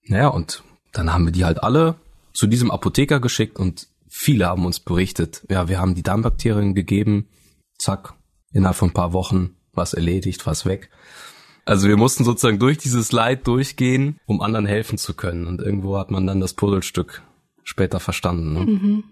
Naja, 0.07 0.27
und 0.27 0.63
dann 0.91 1.13
haben 1.13 1.25
wir 1.25 1.31
die 1.31 1.45
halt 1.45 1.63
alle 1.63 1.95
zu 2.33 2.47
diesem 2.47 2.71
Apotheker 2.71 3.19
geschickt 3.19 3.57
und 3.57 3.87
viele 4.07 4.47
haben 4.47 4.65
uns 4.65 4.79
berichtet, 4.79 5.43
ja, 5.49 5.67
wir 5.67 5.79
haben 5.79 5.95
die 5.95 6.03
Darmbakterien 6.03 6.75
gegeben, 6.75 7.27
zack, 7.77 8.13
innerhalb 8.51 8.77
von 8.77 8.89
ein 8.89 8.93
paar 8.93 9.13
Wochen 9.13 9.55
was 9.73 9.93
erledigt, 9.93 10.45
was 10.45 10.65
weg. 10.65 10.89
Also 11.65 11.87
wir 11.87 11.97
mussten 11.97 12.23
sozusagen 12.23 12.59
durch 12.59 12.77
dieses 12.77 13.11
Leid 13.11 13.47
durchgehen, 13.47 14.19
um 14.25 14.41
anderen 14.41 14.67
helfen 14.67 14.97
zu 14.97 15.15
können. 15.15 15.47
Und 15.47 15.61
irgendwo 15.61 15.97
hat 15.97 16.11
man 16.11 16.27
dann 16.27 16.39
das 16.39 16.53
Puzzlestück 16.53 17.23
später 17.63 17.99
verstanden. 17.99 18.53
Ne? 18.53 18.59
Mhm. 18.59 19.03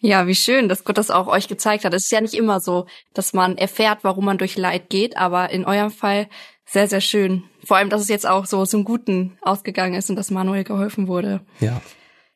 Ja, 0.00 0.26
wie 0.26 0.34
schön, 0.34 0.68
dass 0.68 0.84
Gott 0.84 0.98
das 0.98 1.10
auch 1.10 1.26
euch 1.26 1.48
gezeigt 1.48 1.84
hat. 1.84 1.94
Es 1.94 2.04
ist 2.04 2.12
ja 2.12 2.20
nicht 2.20 2.34
immer 2.34 2.60
so, 2.60 2.86
dass 3.14 3.32
man 3.32 3.56
erfährt, 3.56 4.00
warum 4.02 4.24
man 4.24 4.38
durch 4.38 4.56
Leid 4.56 4.90
geht, 4.90 5.16
aber 5.16 5.50
in 5.50 5.64
eurem 5.64 5.90
Fall 5.90 6.28
sehr, 6.66 6.88
sehr 6.88 7.00
schön. 7.00 7.44
Vor 7.64 7.76
allem, 7.76 7.90
dass 7.90 8.02
es 8.02 8.08
jetzt 8.08 8.26
auch 8.26 8.46
so 8.46 8.66
zum 8.66 8.84
Guten 8.84 9.38
ausgegangen 9.40 9.94
ist 9.94 10.10
und 10.10 10.16
dass 10.16 10.30
Manuel 10.30 10.64
geholfen 10.64 11.08
wurde. 11.08 11.40
Ja. 11.60 11.80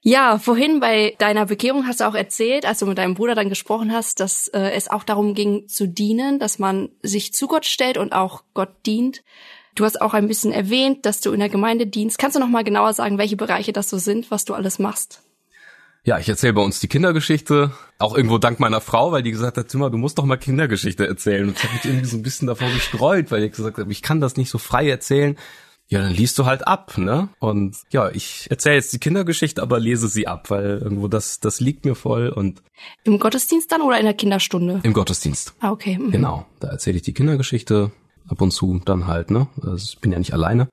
Ja, 0.03 0.39
vorhin 0.39 0.81
bei 0.81 1.15
deiner 1.19 1.45
Bekehrung 1.45 1.87
hast 1.87 2.01
du 2.01 2.09
auch 2.09 2.15
erzählt, 2.15 2.65
als 2.65 2.79
du 2.79 2.87
mit 2.87 2.97
deinem 2.97 3.15
Bruder 3.15 3.35
dann 3.35 3.51
gesprochen 3.51 3.93
hast, 3.93 4.19
dass 4.19 4.49
äh, 4.49 4.71
es 4.71 4.89
auch 4.89 5.05
darum 5.05 5.35
ging 5.35 5.69
zu 5.69 5.87
dienen, 5.87 6.39
dass 6.39 6.59
man 6.59 6.89
sich 7.03 7.35
zu 7.35 7.47
Gott 7.47 7.67
stellt 7.67 7.99
und 7.99 8.15
auch 8.15 8.43
Gott 8.55 8.71
dient. 8.87 9.23
Du 9.75 9.85
hast 9.85 10.01
auch 10.01 10.15
ein 10.15 10.27
bisschen 10.27 10.53
erwähnt, 10.53 11.05
dass 11.05 11.21
du 11.21 11.33
in 11.33 11.41
der 11.41 11.51
Gemeinde 11.51 11.87
dienst. 11.87 12.19
Kannst 12.19 12.35
du 12.35 12.41
noch 12.41 12.49
mal 12.49 12.65
genauer 12.65 12.95
sagen, 12.95 13.19
welche 13.19 13.37
Bereiche 13.37 13.73
das 13.75 13.91
so 13.91 13.99
sind, 13.99 14.31
was 14.31 14.47
du 14.47 14.55
alles 14.55 14.79
machst? 14.79 15.23
Ja, 16.05 16.19
ich 16.19 16.29
erzähle 16.29 16.55
bei 16.55 16.63
uns 16.63 16.81
die 16.81 16.89
Kindergeschichte, 16.89 17.73
auch 17.99 18.17
irgendwo 18.17 18.39
dank 18.39 18.59
meiner 18.59 18.81
Frau, 18.81 19.13
weil 19.13 19.23
die 19.23 19.31
gesagt 19.31 19.59
hat, 19.59 19.71
Zimmer, 19.71 19.91
du 19.91 19.99
musst 19.99 20.17
doch 20.19 20.25
mal 20.25 20.39
Kindergeschichte 20.39 21.07
erzählen. 21.07 21.49
Und 21.49 21.59
ich 21.59 21.65
habe 21.65 21.75
mich 21.75 21.85
irgendwie 21.85 22.07
so 22.07 22.17
ein 22.17 22.23
bisschen 22.23 22.49
davor 22.49 22.71
gestreut, 22.71 23.31
weil 23.31 23.45
ich 23.45 23.53
gesagt 23.53 23.79
habe, 23.79 23.93
ich 23.93 24.01
kann 24.01 24.21
das 24.21 24.37
nicht 24.37 24.51
so 24.51 24.59
frei 24.59 24.89
erzählen. 24.89 25.37
Ja, 25.89 26.01
dann 26.01 26.13
liest 26.13 26.39
du 26.39 26.47
halt 26.47 26.67
ab, 26.67 26.97
ne? 26.99 27.29
Und 27.41 27.77
ja, 27.91 28.11
ich 28.11 28.47
erzähle 28.49 28.77
jetzt 28.77 28.93
die 28.93 29.01
Kindergeschichte, 29.01 29.61
aber 29.61 29.81
lese 29.81 30.07
sie 30.07 30.29
ab, 30.29 30.49
weil 30.49 30.79
irgendwo 30.79 31.09
das, 31.09 31.41
das 31.41 31.59
liegt 31.59 31.85
mir 31.85 31.97
voll 31.97 32.29
und. 32.29 32.63
Im 33.03 33.19
Gottesdienst 33.19 33.73
dann 33.73 33.83
oder 33.83 33.99
in 33.99 34.05
der 34.05 34.15
Kinderstunde? 34.15 34.81
Im 34.85 34.93
Gottesdienst. 34.93 35.55
Ah, 35.59 35.73
okay. 35.73 35.99
Mhm. 35.99 36.13
Genau. 36.13 36.47
Da 36.61 36.69
erzähle 36.69 36.97
ich 36.97 37.03
die 37.03 37.13
Kindergeschichte 37.13 37.91
ab 38.29 38.41
und 38.41 38.53
zu 38.53 38.81
dann 38.85 39.09
halt, 39.09 39.33
ne? 39.33 39.49
Also 39.63 39.85
ich 39.91 39.99
bin 39.99 40.13
ja 40.13 40.19
nicht 40.19 40.33
alleine. 40.33 40.69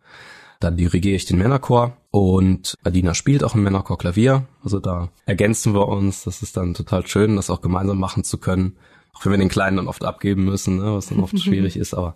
Dann 0.60 0.78
dirigiere 0.78 1.16
ich 1.16 1.26
den 1.26 1.38
Männerchor 1.38 1.98
und 2.10 2.76
Adina 2.84 3.14
spielt 3.14 3.44
auch 3.44 3.56
im 3.56 3.64
Männerchor 3.64 3.98
Klavier. 3.98 4.48
Also 4.64 4.80
da 4.80 5.10
ergänzen 5.26 5.74
wir 5.74 5.88
uns. 5.88 6.24
Das 6.24 6.42
ist 6.42 6.58
dann 6.58 6.74
total 6.74 7.06
schön, 7.06 7.36
das 7.36 7.50
auch 7.50 7.62
gemeinsam 7.62 8.00
machen 8.00 8.24
zu 8.24 8.38
können. 8.40 8.78
Auch 9.14 9.26
wenn 9.26 9.32
wir 9.32 9.40
den 9.40 9.50
Kleinen 9.50 9.78
dann 9.78 9.88
oft 9.88 10.04
abgeben 10.04 10.46
müssen, 10.46 10.78
ne, 10.78 10.96
was 10.96 11.08
dann 11.08 11.20
oft 11.20 11.40
schwierig 11.40 11.78
ist, 11.78 11.94
aber 11.94 12.16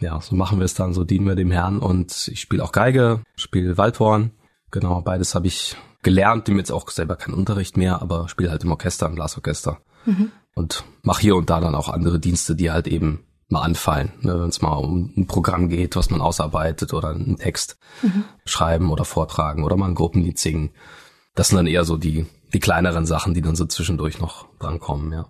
ja, 0.00 0.20
so 0.20 0.34
machen 0.34 0.58
wir 0.58 0.64
es 0.64 0.74
dann, 0.74 0.94
so 0.94 1.04
dienen 1.04 1.26
wir 1.26 1.34
dem 1.34 1.50
Herrn 1.50 1.78
und 1.78 2.28
ich 2.28 2.40
spiele 2.40 2.64
auch 2.64 2.72
Geige, 2.72 3.20
spiele 3.36 3.76
Waldhorn. 3.76 4.30
Genau, 4.70 5.00
beides 5.02 5.34
habe 5.34 5.46
ich 5.46 5.76
gelernt, 6.02 6.48
dem 6.48 6.58
jetzt 6.58 6.72
auch 6.72 6.88
selber 6.88 7.16
keinen 7.16 7.34
Unterricht 7.34 7.76
mehr, 7.76 8.00
aber 8.00 8.28
spiele 8.28 8.50
halt 8.50 8.64
im 8.64 8.72
Orchester, 8.72 9.06
im 9.06 9.16
Blasorchester. 9.16 9.80
Mhm. 10.06 10.32
Und 10.54 10.84
mache 11.02 11.20
hier 11.20 11.36
und 11.36 11.50
da 11.50 11.60
dann 11.60 11.74
auch 11.74 11.88
andere 11.88 12.18
Dienste, 12.18 12.56
die 12.56 12.70
halt 12.70 12.86
eben 12.86 13.24
mal 13.50 13.62
anfallen, 13.62 14.12
ne, 14.20 14.40
wenn 14.40 14.48
es 14.48 14.62
mal 14.62 14.74
um 14.74 15.12
ein 15.16 15.26
Programm 15.26 15.68
geht, 15.68 15.96
was 15.96 16.10
man 16.10 16.20
ausarbeitet 16.20 16.94
oder 16.94 17.10
einen 17.10 17.36
Text 17.36 17.78
mhm. 18.02 18.24
schreiben 18.44 18.90
oder 18.90 19.04
vortragen 19.04 19.64
oder 19.64 19.76
mal 19.76 19.88
ein 19.88 19.94
Gruppenlied 19.94 20.38
singen. 20.38 20.70
Das 21.34 21.48
sind 21.48 21.56
dann 21.56 21.66
eher 21.66 21.84
so 21.84 21.96
die, 21.96 22.26
die 22.52 22.60
kleineren 22.60 23.06
Sachen, 23.06 23.34
die 23.34 23.42
dann 23.42 23.56
so 23.56 23.66
zwischendurch 23.66 24.20
noch 24.20 24.46
drankommen, 24.58 25.12
ja. 25.12 25.26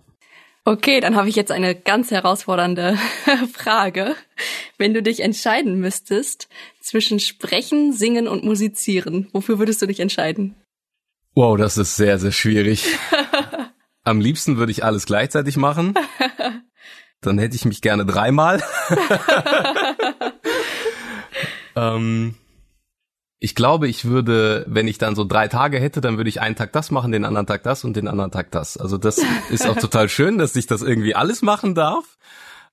Okay, 0.63 0.99
dann 0.99 1.15
habe 1.15 1.27
ich 1.27 1.35
jetzt 1.35 1.51
eine 1.51 1.73
ganz 1.73 2.11
herausfordernde 2.11 2.95
Frage. 3.53 4.15
Wenn 4.77 4.93
du 4.93 5.01
dich 5.01 5.21
entscheiden 5.21 5.79
müsstest 5.79 6.49
zwischen 6.79 7.19
Sprechen, 7.19 7.93
Singen 7.93 8.27
und 8.27 8.43
Musizieren, 8.43 9.27
wofür 9.33 9.57
würdest 9.57 9.81
du 9.81 9.87
dich 9.87 9.99
entscheiden? 9.99 10.55
Wow, 11.33 11.57
das 11.57 11.77
ist 11.77 11.95
sehr, 11.95 12.19
sehr 12.19 12.31
schwierig. 12.31 12.85
Am 14.03 14.19
liebsten 14.19 14.57
würde 14.57 14.71
ich 14.71 14.83
alles 14.83 15.05
gleichzeitig 15.07 15.57
machen. 15.57 15.95
Dann 17.21 17.37
hätte 17.37 17.55
ich 17.55 17.65
mich 17.65 17.81
gerne 17.81 18.05
dreimal. 18.05 18.61
ähm, 21.75 22.35
ich 23.39 23.55
glaube, 23.55 23.87
ich 23.87 24.05
würde, 24.05 24.65
wenn 24.67 24.87
ich 24.87 24.97
dann 24.97 25.15
so 25.15 25.23
drei 25.23 25.47
Tage 25.47 25.79
hätte, 25.79 26.01
dann 26.01 26.17
würde 26.17 26.29
ich 26.29 26.41
einen 26.41 26.55
Tag 26.55 26.73
das 26.73 26.91
machen, 26.91 27.11
den 27.11 27.25
anderen 27.25 27.47
Tag 27.47 27.63
das 27.63 27.83
und 27.83 27.95
den 27.95 28.07
anderen 28.07 28.31
Tag 28.31 28.51
das. 28.51 28.77
Also 28.77 28.97
das 28.97 29.21
ist 29.49 29.67
auch 29.67 29.77
total 29.77 30.09
schön, 30.09 30.37
dass 30.37 30.55
ich 30.55 30.67
das 30.67 30.81
irgendwie 30.81 31.15
alles 31.15 31.41
machen 31.41 31.75
darf. 31.75 32.17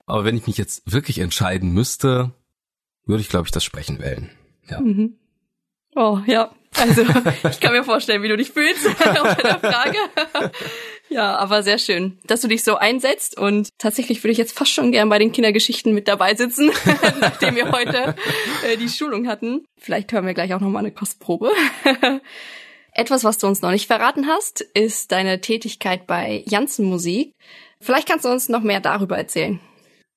Aber 0.06 0.24
wenn 0.24 0.37
ich 0.37 0.46
mich 0.46 0.56
jetzt 0.56 0.90
wirklich 0.90 1.18
entscheiden 1.18 1.72
müsste, 1.72 2.32
würde 3.04 3.20
ich, 3.20 3.28
glaube 3.28 3.46
ich, 3.46 3.50
das 3.50 3.64
Sprechen 3.64 4.00
wählen. 4.00 4.30
Ja. 4.68 4.80
Mhm. 4.80 5.18
Oh, 5.94 6.20
ja. 6.26 6.50
Also, 6.76 7.02
ich 7.50 7.61
kann 7.61 7.72
mir 7.72 7.84
vorstellen, 7.84 8.22
wie 8.22 8.28
du 8.28 8.37
dich 8.37 8.50
fühlst 8.50 8.87
auf 8.87 9.37
deiner 9.37 9.58
Frage. 9.58 9.98
Ja, 11.11 11.37
aber 11.37 11.62
sehr 11.62 11.79
schön, 11.79 12.18
dass 12.27 12.42
du 12.42 12.49
dich 12.49 12.62
so 12.64 12.77
einsetzt 12.77 13.38
und 13.38 13.71
tatsächlich 13.79 14.23
würde 14.23 14.33
ich 14.33 14.38
jetzt 14.38 14.57
fast 14.57 14.73
schon 14.73 14.92
gern 14.92 15.09
bei 15.09 15.18
den 15.18 15.33
Kindergeschichten 15.33 15.94
mit 15.94 16.07
dabei 16.07 16.35
sitzen, 16.35 16.71
nachdem 17.21 17.57
wir 17.57 17.73
heute 17.73 18.14
äh, 18.66 18.77
die 18.77 18.88
Schulung 18.88 19.27
hatten. 19.27 19.64
Vielleicht 19.79 20.12
hören 20.12 20.27
wir 20.27 20.35
gleich 20.35 20.53
auch 20.55 20.61
noch 20.61 20.68
mal 20.68 20.81
eine 20.81 20.92
Kostprobe. 20.92 21.51
Etwas, 22.92 23.25
was 23.25 23.38
du 23.38 23.47
uns 23.47 23.62
noch 23.62 23.71
nicht 23.71 23.87
verraten 23.87 24.27
hast, 24.27 24.61
ist 24.61 25.12
deine 25.12 25.40
Tätigkeit 25.40 26.07
bei 26.07 26.42
Janssen 26.47 26.85
Musik. 26.87 27.33
Vielleicht 27.81 28.09
kannst 28.09 28.25
du 28.25 28.29
uns 28.29 28.49
noch 28.49 28.62
mehr 28.62 28.81
darüber 28.81 29.16
erzählen. 29.16 29.61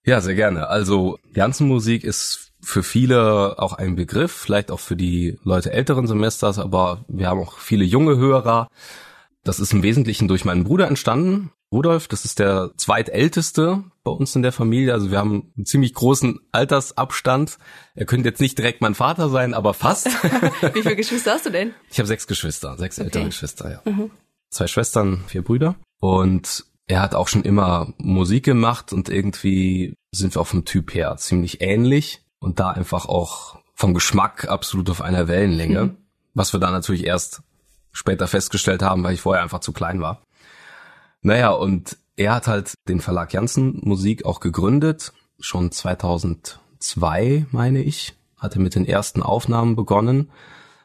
Ja, 0.03 0.19
sehr 0.19 0.35
gerne. 0.35 0.67
Also 0.67 1.17
Janssen 1.33 1.67
Musik 1.67 2.03
ist 2.03 2.51
für 2.59 2.83
viele 2.83 3.55
auch 3.59 3.73
ein 3.73 3.95
Begriff, 3.95 4.31
vielleicht 4.31 4.71
auch 4.71 4.79
für 4.79 4.95
die 4.95 5.37
Leute 5.43 5.71
älteren 5.71 6.07
Semesters, 6.07 6.59
aber 6.59 7.05
wir 7.07 7.27
haben 7.27 7.39
auch 7.39 7.57
viele 7.59 7.83
junge 7.83 8.17
Hörer. 8.17 8.67
Das 9.43 9.59
ist 9.59 9.73
im 9.73 9.83
Wesentlichen 9.83 10.27
durch 10.27 10.45
meinen 10.45 10.63
Bruder 10.63 10.87
entstanden. 10.87 11.51
Rudolf, 11.71 12.07
das 12.07 12.25
ist 12.25 12.39
der 12.39 12.71
zweitälteste 12.75 13.83
bei 14.03 14.11
uns 14.11 14.35
in 14.35 14.41
der 14.41 14.51
Familie. 14.51 14.93
Also 14.93 15.09
wir 15.09 15.17
haben 15.17 15.51
einen 15.55 15.65
ziemlich 15.65 15.93
großen 15.93 16.39
Altersabstand. 16.51 17.57
Er 17.95 18.05
könnte 18.05 18.27
jetzt 18.27 18.41
nicht 18.41 18.57
direkt 18.57 18.81
mein 18.81 18.93
Vater 18.93 19.29
sein, 19.29 19.53
aber 19.53 19.73
fast. 19.73 20.07
Wie 20.73 20.81
viele 20.81 20.97
Geschwister 20.97 21.33
hast 21.33 21.45
du 21.45 21.49
denn? 21.49 21.73
Ich 21.89 21.97
habe 21.97 22.07
sechs 22.07 22.27
Geschwister, 22.27 22.77
sechs 22.77 22.97
okay. 22.97 23.05
ältere 23.05 23.25
Geschwister, 23.25 23.71
ja. 23.71 23.91
Mhm. 23.91 24.11
Zwei 24.49 24.67
Schwestern, 24.67 25.23
vier 25.27 25.43
Brüder. 25.43 25.75
Und 26.01 26.65
er 26.87 27.01
hat 27.01 27.15
auch 27.15 27.29
schon 27.29 27.43
immer 27.43 27.93
Musik 27.97 28.43
gemacht 28.43 28.91
und 28.91 29.07
irgendwie 29.07 29.95
sind 30.11 30.35
wir 30.35 30.41
auch 30.41 30.47
vom 30.47 30.65
Typ 30.65 30.93
her 30.93 31.15
ziemlich 31.17 31.61
ähnlich 31.61 32.21
und 32.39 32.59
da 32.59 32.71
einfach 32.71 33.05
auch 33.05 33.59
vom 33.75 33.93
Geschmack 33.93 34.49
absolut 34.49 34.89
auf 34.89 35.01
einer 35.01 35.29
Wellenlänge, 35.29 35.85
mhm. 35.85 35.97
was 36.33 36.51
wir 36.51 36.59
da 36.59 36.69
natürlich 36.69 37.05
erst 37.05 37.43
später 37.91 38.27
festgestellt 38.27 38.81
haben, 38.81 39.03
weil 39.03 39.13
ich 39.13 39.21
vorher 39.21 39.43
einfach 39.43 39.59
zu 39.59 39.73
klein 39.73 40.01
war. 40.01 40.21
Naja, 41.21 41.51
und 41.51 41.97
er 42.15 42.35
hat 42.35 42.47
halt 42.47 42.73
den 42.87 42.99
Verlag 42.99 43.33
Janssen 43.33 43.79
Musik 43.83 44.25
auch 44.25 44.39
gegründet, 44.39 45.13
schon 45.39 45.71
2002, 45.71 47.47
meine 47.51 47.81
ich, 47.81 48.15
hatte 48.37 48.59
mit 48.59 48.75
den 48.75 48.85
ersten 48.85 49.21
Aufnahmen 49.21 49.75
begonnen. 49.75 50.31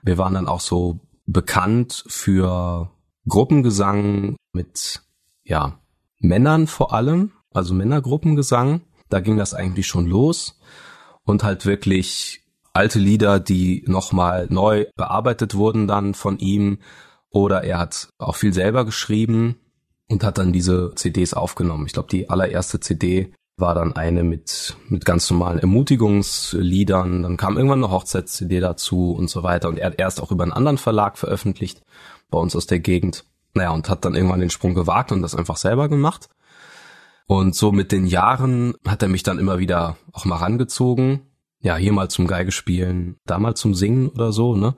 Wir 0.02 0.18
waren 0.18 0.34
dann 0.34 0.48
auch 0.48 0.60
so 0.60 1.00
bekannt 1.26 2.04
für 2.06 2.90
Gruppengesang 3.28 4.36
mit, 4.52 5.02
ja, 5.42 5.78
Männern 6.18 6.66
vor 6.66 6.92
allem, 6.92 7.32
also 7.52 7.74
Männergruppengesang. 7.74 8.82
Da 9.08 9.20
ging 9.20 9.36
das 9.36 9.54
eigentlich 9.54 9.86
schon 9.86 10.06
los 10.06 10.58
und 11.24 11.44
halt 11.44 11.66
wirklich 11.66 12.45
alte 12.76 12.98
Lieder, 12.98 13.40
die 13.40 13.84
nochmal 13.86 14.46
neu 14.50 14.86
bearbeitet 14.96 15.54
wurden 15.54 15.88
dann 15.88 16.14
von 16.14 16.38
ihm 16.38 16.78
oder 17.30 17.64
er 17.64 17.78
hat 17.78 18.08
auch 18.18 18.36
viel 18.36 18.52
selber 18.52 18.84
geschrieben 18.84 19.56
und 20.08 20.22
hat 20.22 20.38
dann 20.38 20.52
diese 20.52 20.92
CDs 20.94 21.34
aufgenommen. 21.34 21.86
Ich 21.86 21.92
glaube, 21.92 22.08
die 22.08 22.30
allererste 22.30 22.78
CD 22.80 23.32
war 23.56 23.74
dann 23.74 23.96
eine 23.96 24.22
mit, 24.22 24.76
mit 24.88 25.04
ganz 25.04 25.30
normalen 25.30 25.58
Ermutigungsliedern. 25.58 27.22
Dann 27.22 27.36
kam 27.36 27.56
irgendwann 27.56 27.82
eine 27.82 27.92
Hochzeits-CD 27.92 28.60
dazu 28.60 29.12
und 29.12 29.30
so 29.30 29.42
weiter. 29.42 29.68
Und 29.68 29.78
er 29.78 29.86
hat 29.86 29.98
erst 29.98 30.20
auch 30.20 30.30
über 30.30 30.44
einen 30.44 30.52
anderen 30.52 30.78
Verlag 30.78 31.16
veröffentlicht, 31.16 31.82
bei 32.30 32.38
uns 32.38 32.54
aus 32.54 32.66
der 32.66 32.80
Gegend. 32.80 33.24
Naja, 33.54 33.70
und 33.70 33.88
hat 33.88 34.04
dann 34.04 34.14
irgendwann 34.14 34.40
den 34.40 34.50
Sprung 34.50 34.74
gewagt 34.74 35.10
und 35.10 35.22
das 35.22 35.34
einfach 35.34 35.56
selber 35.56 35.88
gemacht. 35.88 36.28
Und 37.26 37.54
so 37.54 37.72
mit 37.72 37.92
den 37.92 38.06
Jahren 38.06 38.74
hat 38.86 39.02
er 39.02 39.08
mich 39.08 39.22
dann 39.22 39.38
immer 39.38 39.58
wieder 39.58 39.96
auch 40.12 40.26
mal 40.26 40.36
rangezogen. 40.36 41.22
Ja, 41.60 41.76
hier 41.76 41.92
mal 41.92 42.08
zum 42.08 42.26
Geigespielen, 42.26 43.16
da 43.24 43.38
mal 43.38 43.54
zum 43.54 43.74
Singen 43.74 44.08
oder 44.08 44.32
so, 44.32 44.54
ne? 44.54 44.76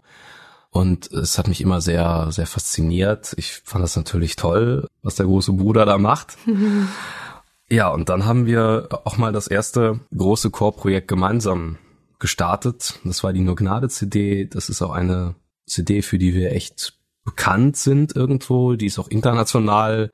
Und 0.70 1.10
es 1.12 1.38
hat 1.38 1.48
mich 1.48 1.60
immer 1.60 1.80
sehr, 1.80 2.30
sehr 2.30 2.46
fasziniert. 2.46 3.34
Ich 3.36 3.62
fand 3.64 3.82
das 3.82 3.96
natürlich 3.96 4.36
toll, 4.36 4.86
was 5.02 5.14
der 5.14 5.26
große 5.26 5.52
Bruder 5.52 5.86
da 5.86 5.98
macht. 5.98 6.36
ja, 7.70 7.88
und 7.88 8.08
dann 8.08 8.26
haben 8.26 8.46
wir 8.46 8.88
auch 9.04 9.16
mal 9.16 9.32
das 9.32 9.48
erste 9.48 10.00
große 10.14 10.50
Chorprojekt 10.50 11.08
gemeinsam 11.08 11.78
gestartet. 12.18 13.00
Das 13.04 13.24
war 13.24 13.32
die 13.32 13.40
Nur 13.40 13.56
Gnade 13.56 13.88
CD. 13.88 14.46
Das 14.46 14.68
ist 14.68 14.82
auch 14.82 14.92
eine 14.92 15.36
CD, 15.66 16.02
für 16.02 16.18
die 16.18 16.34
wir 16.34 16.52
echt 16.52 16.98
bekannt 17.24 17.76
sind 17.76 18.14
irgendwo. 18.14 18.74
Die 18.74 18.86
ist 18.86 18.98
auch 18.98 19.08
international 19.08 20.12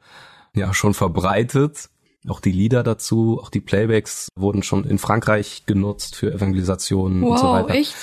ja 0.55 0.72
schon 0.72 0.94
verbreitet. 0.94 1.90
Auch 2.26 2.40
die 2.40 2.52
Lieder 2.52 2.82
dazu, 2.82 3.38
auch 3.42 3.50
die 3.50 3.60
Playbacks 3.60 4.28
wurden 4.34 4.62
schon 4.62 4.84
in 4.84 4.98
Frankreich 4.98 5.64
genutzt 5.66 6.16
für 6.16 6.32
Evangelisationen 6.32 7.20
wow, 7.20 7.30
und 7.30 7.38
so 7.38 7.48
weiter. 7.48 7.74
echt? 7.74 7.94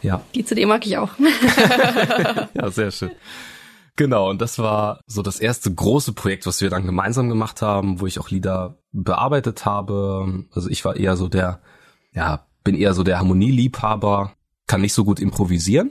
Ja. 0.00 0.22
Die 0.34 0.44
CD 0.44 0.64
mag 0.64 0.86
ich 0.86 0.96
auch. 0.96 1.10
ja, 2.54 2.70
sehr 2.70 2.90
schön. 2.90 3.10
Genau, 3.96 4.30
und 4.30 4.40
das 4.40 4.58
war 4.58 5.00
so 5.06 5.22
das 5.22 5.40
erste 5.40 5.74
große 5.74 6.12
Projekt, 6.12 6.46
was 6.46 6.60
wir 6.60 6.70
dann 6.70 6.86
gemeinsam 6.86 7.28
gemacht 7.28 7.60
haben, 7.62 8.00
wo 8.00 8.06
ich 8.06 8.20
auch 8.20 8.30
Lieder 8.30 8.78
bearbeitet 8.92 9.66
habe. 9.66 10.44
Also 10.52 10.70
ich 10.70 10.84
war 10.84 10.96
eher 10.96 11.16
so 11.16 11.28
der, 11.28 11.60
ja, 12.12 12.46
bin 12.62 12.76
eher 12.76 12.94
so 12.94 13.02
der 13.02 13.18
Harmonieliebhaber, 13.18 14.34
kann 14.66 14.80
nicht 14.80 14.92
so 14.94 15.04
gut 15.04 15.18
improvisieren. 15.18 15.90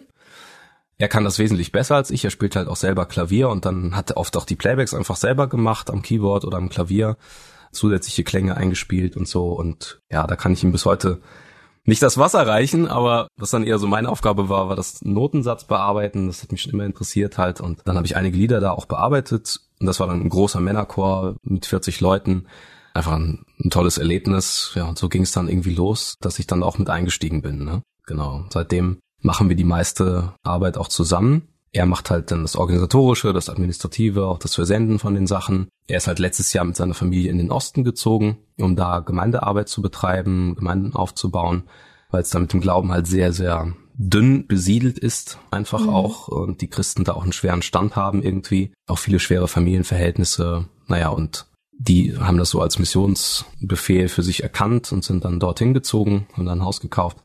Er 0.97 1.09
kann 1.09 1.25
das 1.25 1.37
wesentlich 1.37 1.71
besser 1.71 1.95
als 1.95 2.09
ich. 2.09 2.23
Er 2.23 2.31
spielt 2.31 2.55
halt 2.55 2.69
auch 2.69 2.75
selber 2.75 3.05
Klavier 3.05 3.49
und 3.49 3.65
dann 3.65 3.95
hat 3.95 4.11
er 4.11 4.17
oft 4.17 4.35
auch 4.37 4.45
die 4.45 4.55
Playbacks 4.55 4.93
einfach 4.93 5.17
selber 5.17 5.47
gemacht 5.47 5.89
am 5.91 6.01
Keyboard 6.01 6.45
oder 6.45 6.57
am 6.57 6.69
Klavier 6.69 7.17
zusätzliche 7.77 8.23
Klänge 8.23 8.57
eingespielt 8.57 9.15
und 9.15 9.27
so. 9.27 9.53
Und 9.53 10.01
ja, 10.11 10.27
da 10.27 10.35
kann 10.35 10.53
ich 10.53 10.63
ihm 10.63 10.71
bis 10.71 10.85
heute 10.85 11.21
nicht 11.87 12.03
das 12.03 12.17
Wasser 12.17 12.45
reichen, 12.45 12.87
aber 12.89 13.29
was 13.37 13.51
dann 13.51 13.63
eher 13.63 13.79
so 13.79 13.87
meine 13.87 14.09
Aufgabe 14.09 14.49
war, 14.49 14.67
war 14.67 14.75
das 14.75 15.01
Notensatz 15.03 15.63
bearbeiten. 15.63 16.27
Das 16.27 16.43
hat 16.43 16.51
mich 16.51 16.61
schon 16.61 16.73
immer 16.73 16.83
interessiert 16.83 17.37
halt. 17.37 17.61
Und 17.61 17.79
dann 17.85 17.95
habe 17.95 18.05
ich 18.05 18.17
einige 18.17 18.37
Lieder 18.37 18.59
da 18.59 18.71
auch 18.71 18.85
bearbeitet. 18.85 19.61
Und 19.79 19.87
das 19.87 20.01
war 20.01 20.07
dann 20.07 20.21
ein 20.21 20.29
großer 20.29 20.59
Männerchor 20.59 21.37
mit 21.43 21.65
40 21.65 22.01
Leuten. 22.01 22.47
Einfach 22.93 23.13
ein, 23.13 23.45
ein 23.63 23.69
tolles 23.69 23.97
Erlebnis. 23.97 24.73
Ja, 24.75 24.83
und 24.83 24.97
so 24.97 25.07
ging 25.07 25.21
es 25.21 25.31
dann 25.31 25.47
irgendwie 25.47 25.73
los, 25.73 26.15
dass 26.19 26.39
ich 26.39 26.47
dann 26.47 26.61
auch 26.61 26.77
mit 26.77 26.89
eingestiegen 26.89 27.41
bin. 27.41 27.63
Ne? 27.63 27.81
Genau. 28.05 28.43
Seitdem 28.49 28.99
machen 29.21 29.47
wir 29.47 29.55
die 29.55 29.63
meiste 29.63 30.33
Arbeit 30.43 30.77
auch 30.77 30.89
zusammen. 30.89 31.47
Er 31.77 31.85
macht 31.85 32.09
halt 32.09 32.31
dann 32.31 32.41
das 32.41 32.55
Organisatorische, 32.55 33.33
das 33.33 33.49
Administrative, 33.49 34.25
auch 34.25 34.39
das 34.39 34.55
Versenden 34.55 34.97
von 34.97 35.13
den 35.13 35.27
Sachen. 35.27 35.67
Er 35.85 35.97
ist 35.97 36.07
halt 36.07 36.17
letztes 36.17 36.51
Jahr 36.51 36.65
mit 36.65 36.75
seiner 36.75 36.95
Familie 36.95 37.29
in 37.29 37.37
den 37.37 37.51
Osten 37.51 37.83
gezogen, 37.83 38.39
um 38.57 38.75
da 38.75 39.01
Gemeindearbeit 39.01 39.69
zu 39.69 39.83
betreiben, 39.83 40.55
Gemeinden 40.55 40.95
aufzubauen, 40.95 41.65
weil 42.09 42.23
es 42.23 42.31
da 42.31 42.39
mit 42.39 42.51
dem 42.51 42.61
Glauben 42.61 42.91
halt 42.91 43.05
sehr, 43.05 43.31
sehr 43.31 43.73
dünn 43.93 44.47
besiedelt 44.47 44.97
ist, 44.97 45.37
einfach 45.51 45.81
mhm. 45.81 45.89
auch, 45.89 46.29
und 46.29 46.61
die 46.61 46.67
Christen 46.67 47.03
da 47.03 47.13
auch 47.13 47.21
einen 47.21 47.31
schweren 47.31 47.61
Stand 47.61 47.95
haben 47.95 48.23
irgendwie, 48.23 48.73
auch 48.87 48.97
viele 48.97 49.19
schwere 49.19 49.47
Familienverhältnisse, 49.47 50.65
naja, 50.87 51.09
und 51.09 51.45
die 51.77 52.17
haben 52.17 52.39
das 52.39 52.49
so 52.49 52.59
als 52.59 52.79
Missionsbefehl 52.79 54.09
für 54.09 54.23
sich 54.23 54.41
erkannt 54.41 54.91
und 54.91 55.03
sind 55.03 55.25
dann 55.25 55.39
dorthin 55.39 55.75
gezogen 55.75 56.25
und 56.37 56.47
dann 56.47 56.57
ein 56.57 56.65
Haus 56.65 56.81
gekauft. 56.81 57.17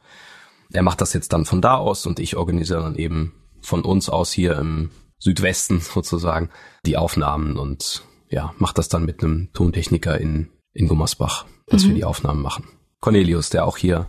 Er 0.74 0.82
macht 0.82 1.00
das 1.00 1.14
jetzt 1.14 1.32
dann 1.32 1.46
von 1.46 1.62
da 1.62 1.78
aus 1.78 2.04
und 2.04 2.20
ich 2.20 2.36
organisiere 2.36 2.82
dann 2.82 2.96
eben 2.96 3.32
von 3.62 3.82
uns 3.82 4.08
aus 4.08 4.32
hier 4.32 4.56
im 4.58 4.90
Südwesten 5.18 5.80
sozusagen 5.80 6.50
die 6.84 6.96
Aufnahmen 6.96 7.56
und 7.56 8.02
ja, 8.28 8.54
macht 8.58 8.78
das 8.78 8.88
dann 8.88 9.04
mit 9.04 9.22
einem 9.22 9.52
Tontechniker 9.52 10.18
in, 10.18 10.48
in 10.72 10.88
Gummersbach, 10.88 11.46
dass 11.66 11.84
mhm. 11.84 11.88
wir 11.88 11.94
die 11.96 12.04
Aufnahmen 12.04 12.42
machen. 12.42 12.66
Cornelius, 13.00 13.50
der 13.50 13.66
auch 13.66 13.76
hier 13.76 14.08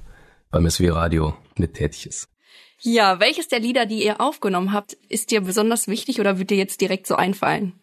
beim 0.50 0.70
SW 0.70 0.90
Radio 0.90 1.36
mit 1.58 1.74
tätig 1.74 2.06
ist. 2.06 2.30
Ja, 2.80 3.20
welches 3.20 3.48
der 3.48 3.60
Lieder, 3.60 3.86
die 3.86 4.04
ihr 4.04 4.20
aufgenommen 4.20 4.74
habt, 4.74 4.94
ist 5.10 5.32
dir 5.32 5.42
besonders 5.42 5.88
wichtig 5.88 6.20
oder 6.20 6.38
wird 6.38 6.50
dir 6.50 6.58
jetzt 6.58 6.82
direkt 6.82 7.08
so 7.08 7.16
einfallen? 7.16 7.74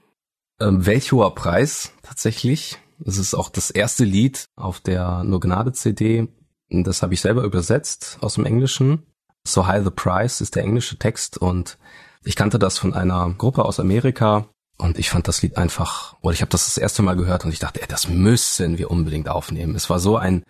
Ähm, 0.60 0.84
welch 0.84 1.12
hoher 1.12 1.34
Preis 1.34 1.92
tatsächlich. 2.02 2.78
Das 2.98 3.16
ist 3.16 3.34
auch 3.34 3.48
das 3.48 3.70
erste 3.70 4.04
Lied 4.04 4.44
auf 4.56 4.80
der 4.80 5.24
Nur 5.24 5.40
Gnade 5.40 5.72
CD. 5.72 6.28
Das 6.68 7.02
habe 7.02 7.14
ich 7.14 7.20
selber 7.22 7.44
übersetzt 7.44 8.18
aus 8.20 8.34
dem 8.34 8.44
Englischen. 8.44 9.06
So 9.44 9.66
High 9.66 9.84
the 9.84 9.90
Price 9.90 10.40
ist 10.40 10.56
der 10.56 10.64
englische 10.64 10.98
Text 10.98 11.38
und 11.38 11.78
ich 12.24 12.36
kannte 12.36 12.58
das 12.58 12.78
von 12.78 12.94
einer 12.94 13.34
Gruppe 13.36 13.64
aus 13.64 13.80
Amerika 13.80 14.46
und 14.76 14.98
ich 14.98 15.10
fand 15.10 15.28
das 15.28 15.42
Lied 15.42 15.56
einfach, 15.56 16.16
oder 16.22 16.32
ich 16.32 16.40
habe 16.40 16.50
das 16.50 16.66
das 16.66 16.78
erste 16.78 17.02
Mal 17.02 17.16
gehört 17.16 17.44
und 17.44 17.52
ich 17.52 17.58
dachte, 17.58 17.82
ey, 17.82 17.88
das 17.88 18.08
müssen 18.08 18.78
wir 18.78 18.90
unbedingt 18.90 19.28
aufnehmen. 19.28 19.74
Es 19.74 19.90
war 19.90 19.98
so 20.00 20.16
ein, 20.16 20.42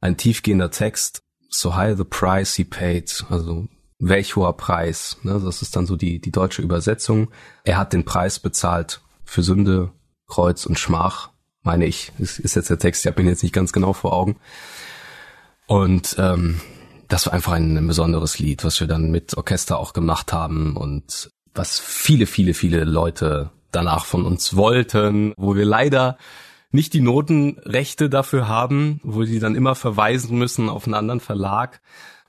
ein 0.00 0.16
tiefgehender 0.16 0.70
Text. 0.70 1.22
So 1.48 1.74
high 1.74 1.96
the 1.96 2.04
price 2.04 2.54
he 2.54 2.64
paid, 2.64 3.24
also 3.28 3.68
welch 3.98 4.36
hoher 4.36 4.56
Preis. 4.56 5.18
Ne? 5.22 5.40
Das 5.44 5.62
ist 5.62 5.76
dann 5.76 5.86
so 5.86 5.96
die, 5.96 6.20
die 6.20 6.32
deutsche 6.32 6.62
Übersetzung. 6.62 7.30
Er 7.64 7.76
hat 7.76 7.92
den 7.92 8.04
Preis 8.04 8.38
bezahlt 8.38 9.02
für 9.24 9.42
Sünde, 9.42 9.92
Kreuz 10.26 10.66
und 10.66 10.78
Schmach, 10.78 11.30
meine 11.62 11.86
ich. 11.86 12.12
Ist, 12.18 12.38
ist 12.38 12.56
jetzt 12.56 12.70
der 12.70 12.78
Text, 12.78 13.04
ich 13.04 13.10
habe 13.10 13.20
ihn 13.20 13.28
jetzt 13.28 13.42
nicht 13.42 13.54
ganz 13.54 13.72
genau 13.72 13.92
vor 13.92 14.12
Augen. 14.12 14.36
Und 15.66 16.16
ähm, 16.18 16.60
das 17.10 17.26
war 17.26 17.34
einfach 17.34 17.52
ein, 17.52 17.76
ein 17.76 17.86
besonderes 17.86 18.38
Lied, 18.38 18.64
was 18.64 18.80
wir 18.80 18.86
dann 18.86 19.10
mit 19.10 19.36
Orchester 19.36 19.78
auch 19.78 19.92
gemacht 19.92 20.32
haben 20.32 20.76
und 20.76 21.30
was 21.54 21.78
viele, 21.78 22.26
viele, 22.26 22.54
viele 22.54 22.84
Leute 22.84 23.50
danach 23.72 24.04
von 24.04 24.24
uns 24.24 24.56
wollten, 24.56 25.34
wo 25.36 25.56
wir 25.56 25.64
leider 25.64 26.16
nicht 26.70 26.94
die 26.94 27.00
Notenrechte 27.00 28.08
dafür 28.08 28.46
haben, 28.46 29.00
wo 29.02 29.24
sie 29.24 29.40
dann 29.40 29.56
immer 29.56 29.74
verweisen 29.74 30.38
müssen 30.38 30.68
auf 30.68 30.84
einen 30.84 30.94
anderen 30.94 31.20
Verlag, 31.20 31.80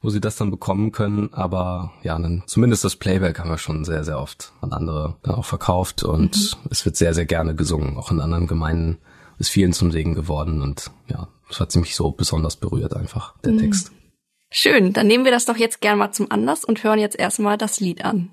wo 0.01 0.09
sie 0.09 0.19
das 0.19 0.35
dann 0.35 0.49
bekommen 0.49 0.91
können. 0.91 1.31
Aber 1.31 1.91
ja, 2.01 2.17
dann 2.17 2.43
zumindest 2.47 2.83
das 2.83 2.95
Playback 2.95 3.39
haben 3.39 3.51
wir 3.51 3.59
schon 3.59 3.85
sehr, 3.85 4.03
sehr 4.03 4.19
oft 4.19 4.51
an 4.61 4.73
andere 4.73 5.15
dann 5.21 5.35
auch 5.35 5.45
verkauft 5.45 6.03
und 6.03 6.35
mhm. 6.35 6.69
es 6.71 6.85
wird 6.85 6.97
sehr, 6.97 7.13
sehr 7.13 7.25
gerne 7.25 7.53
gesungen, 7.53 7.97
auch 7.97 8.11
in 8.11 8.19
anderen 8.19 8.47
Gemeinden 8.47 8.97
ist 9.37 9.49
vielen 9.49 9.73
zum 9.73 9.91
Segen 9.91 10.13
geworden 10.13 10.61
und 10.61 10.91
ja, 11.07 11.27
das 11.49 11.59
hat 11.59 11.71
ziemlich 11.71 11.95
so 11.95 12.11
besonders 12.11 12.55
berührt 12.55 12.95
einfach, 12.95 13.35
der 13.43 13.53
mhm. 13.53 13.59
Text. 13.59 13.91
Schön, 14.53 14.91
dann 14.91 15.07
nehmen 15.07 15.23
wir 15.23 15.31
das 15.31 15.45
doch 15.45 15.55
jetzt 15.55 15.79
gern 15.79 15.97
mal 15.97 16.11
zum 16.11 16.29
Anlass 16.29 16.65
und 16.65 16.83
hören 16.83 16.99
jetzt 16.99 17.17
erstmal 17.17 17.57
das 17.57 17.79
Lied 17.79 18.03
an. 18.03 18.29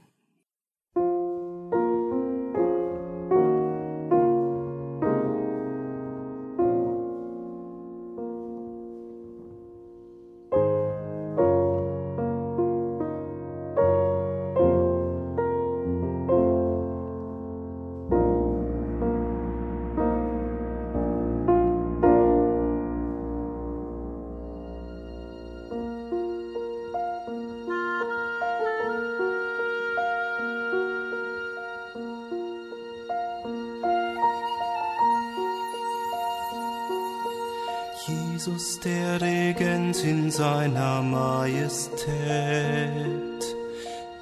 Seiner 40.39 41.03
Majestät 41.03 42.07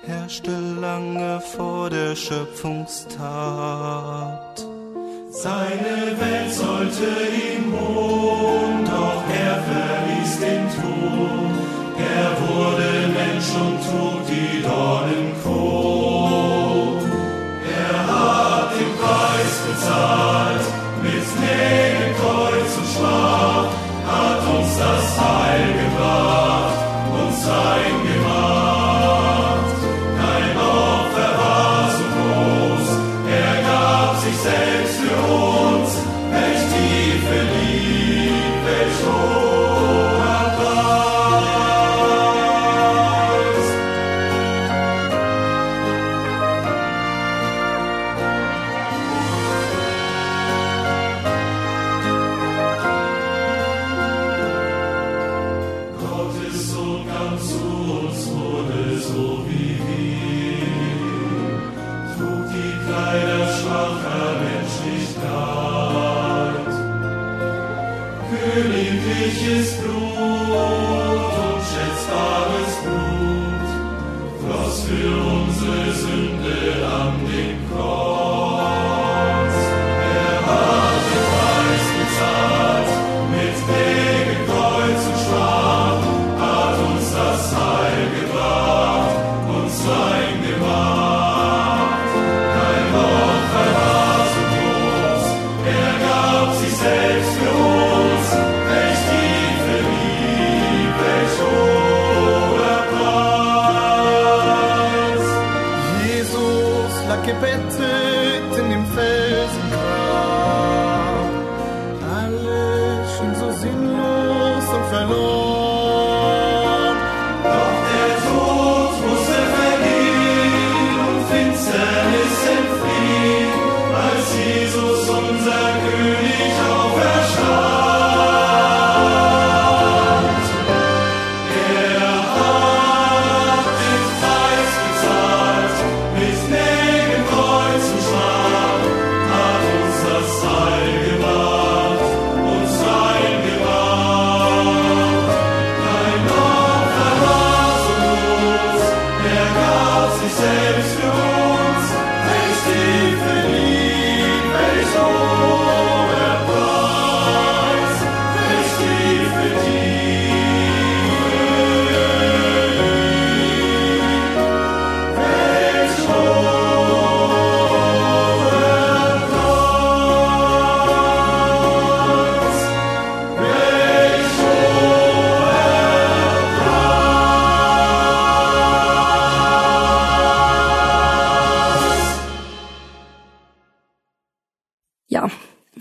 herrschte 0.06 0.56
lange 0.80 1.42
vor 1.54 1.90
der 1.90 2.16
Schöpfungstat. 2.16 4.66
Seine 5.28 6.18
Welt 6.18 6.54
sollte 6.54 7.04
ihm 7.48 7.74
ruhen, 7.74 8.86
doch 8.86 9.24
er 9.44 9.56
verließ 9.70 10.40
den 10.40 10.64
Tod. 10.78 11.54
Er 12.14 12.30
wurde 12.46 12.88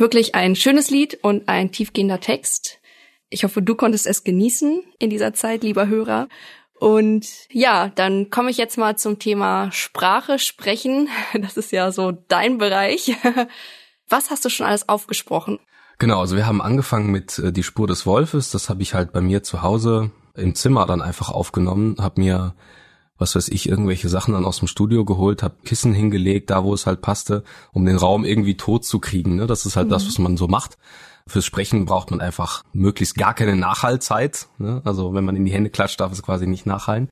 wirklich 0.06 0.36
ein 0.36 0.56
schönes 0.56 0.91
Lied 0.91 1.18
und 1.24 1.50
ein 1.50 1.72
tiefgehender 1.72 2.20
Text. 2.20 2.78
Ich 3.30 3.44
hoffe, 3.44 3.63
du 3.63 3.74
konntest 3.74 4.06
es 4.06 4.24
genießen 4.24 4.84
in 5.00 5.10
dieser 5.10 5.34
Zeit, 5.34 5.63
lieber 5.63 5.88
Hörer. 5.88 6.28
Und 6.80 7.26
ja, 7.50 7.89
dann 7.89 8.30
komme 8.30 8.52
ich 8.52 8.58
jetzt 8.58 8.78
mal 8.78 9.00
zum 9.00 9.18
Thema 9.18 9.72
Sprache 9.72 10.38
sprechen. 10.38 11.10
Das 11.41 11.58
ist 11.58 11.72
ja 11.72 11.91
so 11.91 12.12
dein 12.12 12.60
Bereich. 12.60 13.15
Was 14.08 14.30
hast 14.30 14.46
du 14.46 14.50
schon 14.50 14.68
alles 14.68 14.88
aufgesprochen? 14.88 15.58
Genau, 15.98 16.20
also 16.20 16.36
wir 16.36 16.46
haben 16.46 16.62
angefangen 16.62 17.10
mit 17.10 17.39
äh, 17.39 17.52
Die 17.52 17.63
Spur 17.63 17.88
des 17.88 18.06
Wolfes. 18.06 18.52
Das 18.52 18.70
habe 18.70 18.84
ich 18.84 18.94
halt 18.94 19.12
bei 19.12 19.22
mir 19.22 19.41
zu 19.41 19.63
Hause 19.63 20.12
im 20.36 20.54
Zimmer 20.54 20.86
dann 20.86 21.02
einfach 21.02 21.30
aufgenommen, 21.30 21.96
habe 22.00 22.22
mir 22.22 22.54
was 23.17 23.36
weiß 23.36 23.47
ich, 23.49 23.69
irgendwelche 23.69 24.10
Sachen 24.10 24.34
dann 24.34 24.45
aus 24.45 24.60
dem 24.60 24.67
Studio 24.67 25.06
geholt, 25.06 25.41
habe 25.41 25.56
Kissen 25.63 25.93
hingelegt, 25.93 26.49
da 26.49 26.63
wo 26.63 26.73
es 26.73 26.86
halt 26.86 27.01
passte, 27.01 27.43
um 27.71 27.86
den 27.86 27.97
Raum 27.97 28.25
irgendwie 28.25 28.58
tot 28.58 28.86
zu 28.86 28.99
kriegen. 28.99 29.36
Ne? 29.36 29.47
Das 29.47 29.65
ist 29.65 29.78
halt 29.78 29.91
das, 29.91 30.06
was 30.08 30.19
man 30.19 30.38
so 30.38 30.47
macht. 30.47 30.78
Fürs 31.28 31.45
Sprechen 31.45 31.86
braucht 31.86 32.12
man 32.12 32.21
einfach 32.21 32.63
möglichst 32.73 33.15
gar 33.15 33.34
keine 33.34 33.56
Nachhallzeit. 33.56 34.47
Ne? 34.58 34.82
Also 34.84 35.13
wenn 35.13 35.25
man 35.25 35.36
in 35.36 35.45
die 35.45 35.51
Hände 35.54 35.69
klatscht, 35.69 35.99
darf 35.99 36.12
es 36.12 36.21
quasi 36.21 36.45
nicht 36.45 36.65
nachhallen. 36.65 37.10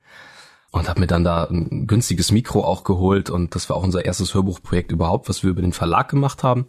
Und 0.72 0.90
habe 0.90 1.00
mir 1.00 1.08
dann 1.08 1.24
da 1.24 1.46
ein 1.46 1.86
günstiges 1.88 2.32
Mikro 2.32 2.64
auch 2.64 2.84
geholt 2.84 3.30
und 3.30 3.54
das 3.54 3.70
war 3.70 3.78
auch 3.78 3.84
unser 3.84 4.06
erstes 4.06 4.34
Hörbuchprojekt 4.34 4.92
überhaupt, 4.92 5.30
was 5.30 5.44
wir 5.44 5.52
über 5.52 5.62
den 5.62 5.74
Verlag 5.74 6.10
gemacht 6.10 6.44
haben. 6.44 6.68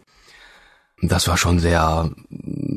Das 1.01 1.27
war 1.27 1.37
schon 1.37 1.59
sehr, 1.59 2.11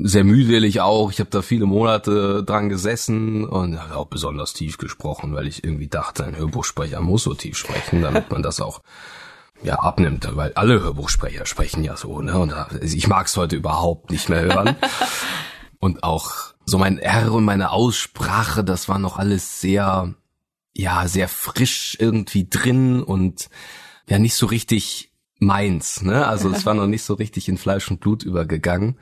sehr 0.02 0.24
mühselig 0.24 0.80
auch. 0.80 1.10
Ich 1.10 1.20
habe 1.20 1.30
da 1.30 1.42
viele 1.42 1.66
Monate 1.66 2.44
dran 2.44 2.68
gesessen 2.68 3.44
und 3.44 3.80
habe 3.80 3.96
auch 3.96 4.06
besonders 4.06 4.52
tief 4.52 4.78
gesprochen, 4.78 5.34
weil 5.34 5.46
ich 5.46 5.64
irgendwie 5.64 5.88
dachte, 5.88 6.24
ein 6.24 6.36
Hörbuchsprecher 6.36 7.00
muss 7.00 7.24
so 7.24 7.34
tief 7.34 7.56
sprechen, 7.56 8.02
damit 8.02 8.30
man 8.30 8.42
das 8.42 8.60
auch 8.60 8.80
ja 9.62 9.74
abnimmt, 9.76 10.28
weil 10.36 10.52
alle 10.54 10.80
Hörbuchsprecher 10.80 11.46
sprechen 11.46 11.84
ja 11.84 11.96
so. 11.96 12.20
Ne? 12.20 12.38
Und 12.38 12.54
ich 12.80 13.08
mag 13.08 13.26
es 13.26 13.36
heute 13.36 13.56
überhaupt 13.56 14.10
nicht 14.10 14.28
mehr 14.28 14.42
hören. 14.42 14.76
und 15.78 16.04
auch 16.04 16.32
so 16.64 16.78
mein 16.78 16.98
R 16.98 17.32
und 17.32 17.44
meine 17.44 17.70
Aussprache, 17.70 18.62
das 18.62 18.88
war 18.88 18.98
noch 18.98 19.18
alles 19.18 19.60
sehr, 19.60 20.14
ja, 20.74 21.08
sehr 21.08 21.28
frisch 21.28 21.96
irgendwie 21.98 22.48
drin 22.48 23.02
und 23.02 23.48
ja 24.08 24.18
nicht 24.18 24.34
so 24.34 24.46
richtig 24.46 25.12
meins, 25.40 26.02
ne? 26.02 26.26
Also 26.26 26.50
es 26.50 26.66
war 26.66 26.74
noch 26.74 26.86
nicht 26.86 27.04
so 27.04 27.14
richtig 27.14 27.48
in 27.48 27.58
Fleisch 27.58 27.90
und 27.90 28.00
Blut 28.00 28.22
übergegangen. 28.22 28.98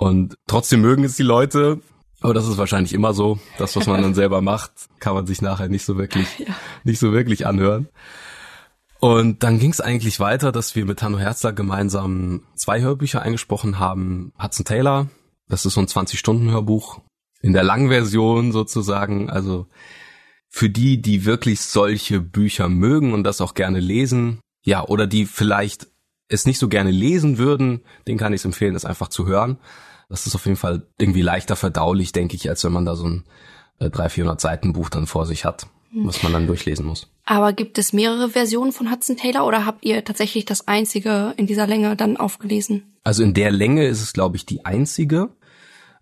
Und 0.00 0.38
trotzdem 0.46 0.80
mögen 0.80 1.04
es 1.04 1.16
die 1.16 1.22
Leute, 1.22 1.82
aber 2.22 2.32
das 2.32 2.48
ist 2.48 2.56
wahrscheinlich 2.56 2.94
immer 2.94 3.12
so. 3.12 3.38
Das, 3.58 3.76
was 3.76 3.86
man 3.86 4.00
dann 4.00 4.14
selber 4.20 4.40
macht, 4.40 4.72
kann 4.98 5.12
man 5.12 5.26
sich 5.26 5.42
nachher 5.42 5.68
nicht 5.68 5.84
so 5.84 5.98
wirklich, 5.98 6.26
nicht 6.84 6.98
so 6.98 7.12
wirklich 7.12 7.46
anhören. 7.46 7.86
Und 8.98 9.42
dann 9.42 9.58
ging 9.58 9.70
es 9.70 9.82
eigentlich 9.82 10.18
weiter, 10.18 10.52
dass 10.52 10.74
wir 10.74 10.86
mit 10.86 11.02
Hanno 11.02 11.18
Herzler 11.18 11.52
gemeinsam 11.52 12.44
zwei 12.54 12.80
Hörbücher 12.80 13.20
eingesprochen 13.20 13.78
haben. 13.78 14.32
Hudson 14.42 14.64
Taylor, 14.64 15.10
das 15.48 15.66
ist 15.66 15.74
so 15.74 15.82
ein 15.82 15.86
20-Stunden-Hörbuch 15.86 17.02
in 17.42 17.52
der 17.52 17.62
Langversion 17.62 18.52
sozusagen. 18.52 19.28
Also 19.28 19.66
für 20.48 20.70
die, 20.70 21.02
die 21.02 21.26
wirklich 21.26 21.60
solche 21.60 22.20
Bücher 22.20 22.70
mögen 22.70 23.12
und 23.12 23.22
das 23.22 23.42
auch 23.42 23.52
gerne 23.52 23.80
lesen, 23.80 24.40
ja, 24.64 24.82
oder 24.82 25.06
die 25.06 25.26
vielleicht 25.26 25.88
es 26.28 26.46
nicht 26.46 26.58
so 26.58 26.68
gerne 26.68 26.90
lesen 26.90 27.36
würden, 27.36 27.82
den 28.08 28.16
kann 28.16 28.32
ich 28.32 28.40
es 28.40 28.44
empfehlen, 28.46 28.72
das 28.72 28.86
einfach 28.86 29.08
zu 29.08 29.26
hören. 29.26 29.58
Das 30.10 30.26
ist 30.26 30.34
auf 30.34 30.44
jeden 30.44 30.58
Fall 30.58 30.82
irgendwie 30.98 31.22
leichter 31.22 31.56
verdaulich, 31.56 32.12
denke 32.12 32.36
ich, 32.36 32.50
als 32.50 32.62
wenn 32.64 32.72
man 32.72 32.84
da 32.84 32.96
so 32.96 33.06
ein 33.06 33.24
äh, 33.78 33.88
300, 33.88 34.12
400 34.12 34.40
Seiten 34.40 34.72
Buch 34.74 34.90
dann 34.90 35.06
vor 35.06 35.24
sich 35.24 35.44
hat, 35.44 35.68
was 35.92 36.22
man 36.22 36.32
dann 36.32 36.46
durchlesen 36.46 36.84
muss. 36.84 37.08
Aber 37.24 37.52
gibt 37.52 37.78
es 37.78 37.92
mehrere 37.92 38.28
Versionen 38.28 38.72
von 38.72 38.90
Hudson 38.90 39.16
Taylor 39.16 39.46
oder 39.46 39.64
habt 39.64 39.84
ihr 39.84 40.04
tatsächlich 40.04 40.44
das 40.44 40.68
einzige 40.68 41.32
in 41.36 41.46
dieser 41.46 41.66
Länge 41.66 41.96
dann 41.96 42.16
aufgelesen? 42.16 42.96
Also 43.04 43.22
in 43.22 43.34
der 43.34 43.52
Länge 43.52 43.86
ist 43.86 44.02
es, 44.02 44.12
glaube 44.12 44.36
ich, 44.36 44.44
die 44.44 44.64
einzige. 44.64 45.30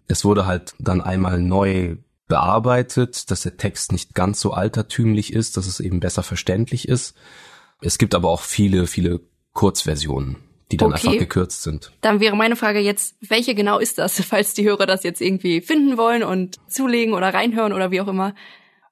Es 0.09 0.25
wurde 0.25 0.47
halt 0.47 0.75
dann 0.79 1.01
einmal 1.03 1.39
neu 1.39 1.97
bearbeitet, 2.29 3.31
dass 3.31 3.43
der 3.43 3.57
Text 3.57 3.93
nicht 3.93 4.15
ganz 4.15 4.41
so 4.41 4.53
altertümlich 4.53 5.33
ist, 5.33 5.57
dass 5.57 5.67
es 5.67 5.81
eben 5.81 6.01
besser 6.01 6.23
verständlich 6.23 6.89
ist. 6.89 7.15
Es 7.81 7.99
gibt 7.99 8.15
aber 8.15 8.29
auch 8.31 8.43
viele, 8.43 8.87
viele 8.87 9.21
Kurzversionen, 9.53 10.37
die 10.71 10.77
dann 10.77 10.93
Okay. 10.93 11.07
einfach 11.09 11.19
gekürzt 11.19 11.62
sind. 11.62 11.93
Dann 12.01 12.21
wäre 12.21 12.37
meine 12.37 12.57
Frage 12.57 12.79
jetzt, 12.79 13.16
welche 13.21 13.55
genau 13.55 13.79
ist 13.79 13.99
das, 13.99 14.21
falls 14.25 14.55
die 14.55 14.64
Hörer 14.64 14.87
das 14.87 15.03
jetzt 15.03 15.21
irgendwie 15.21 15.61
finden 15.61 15.97
wollen 15.97 16.23
und 16.23 16.57
zulegen 16.69 17.14
oder 17.14 17.33
reinhören 17.33 17.73
oder 17.73 17.91
wie 17.91 18.01
auch 18.01 18.09
immer? 18.09 18.35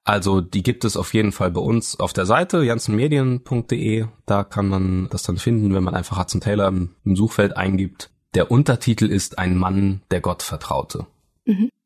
Also 0.04 0.40
die 0.40 0.62
gibt 0.62 0.84
es 0.84 0.96
auf 0.96 1.14
jeden 1.14 1.32
Fall 1.32 1.50
bei 1.50 1.60
uns 1.60 1.98
auf 1.98 2.12
der 2.12 2.26
Seite 2.26 2.62
jansenmedien.de. 2.62 4.06
Da 4.24 4.44
kann 4.44 4.68
man 4.68 5.08
das 5.10 5.24
dann 5.24 5.36
finden, 5.36 5.74
wenn 5.74 5.82
man 5.82 5.94
einfach 5.94 6.18
Hudson 6.18 6.40
Taylor 6.40 6.68
im, 6.68 6.94
im 7.04 7.16
Suchfeld 7.16 7.56
eingibt. 7.56 8.10
Der 8.34 8.50
Untertitel 8.50 9.06
ist 9.06 9.38
Ein 9.38 9.56
Mann, 9.56 10.02
der 10.10 10.20
Gott 10.20 10.42
vertraute. 10.42 11.06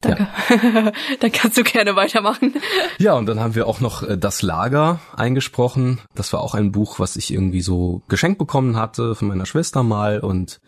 Danke. 0.00 0.28
dann 1.20 1.32
kannst 1.32 1.58
du 1.58 1.62
gerne 1.62 1.94
weitermachen. 1.96 2.54
Ja, 2.98 3.14
und 3.14 3.26
dann 3.26 3.40
haben 3.40 3.54
wir 3.54 3.66
auch 3.66 3.80
noch 3.80 4.02
äh, 4.02 4.16
Das 4.16 4.42
Lager 4.42 5.00
eingesprochen. 5.14 6.00
Das 6.14 6.32
war 6.32 6.40
auch 6.40 6.54
ein 6.54 6.72
Buch, 6.72 6.98
was 6.98 7.16
ich 7.16 7.32
irgendwie 7.32 7.60
so 7.60 8.02
geschenkt 8.08 8.38
bekommen 8.38 8.76
hatte 8.76 9.14
von 9.14 9.28
meiner 9.28 9.46
Schwester 9.46 9.82
mal 9.82 10.20
und 10.20 10.60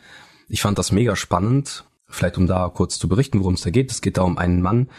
ich 0.49 0.63
fand 0.63 0.79
das 0.79 0.93
mega 0.93 1.17
spannend. 1.17 1.85
Vielleicht 2.07 2.37
um 2.37 2.47
da 2.47 2.69
kurz 2.69 2.99
zu 2.99 3.09
berichten, 3.09 3.41
worum 3.41 3.55
es 3.55 3.63
da 3.63 3.71
geht. 3.71 3.91
Es 3.91 4.03
geht 4.03 4.19
da 4.19 4.23
um 4.23 4.37
einen 4.37 4.61
Mann, 4.61 4.91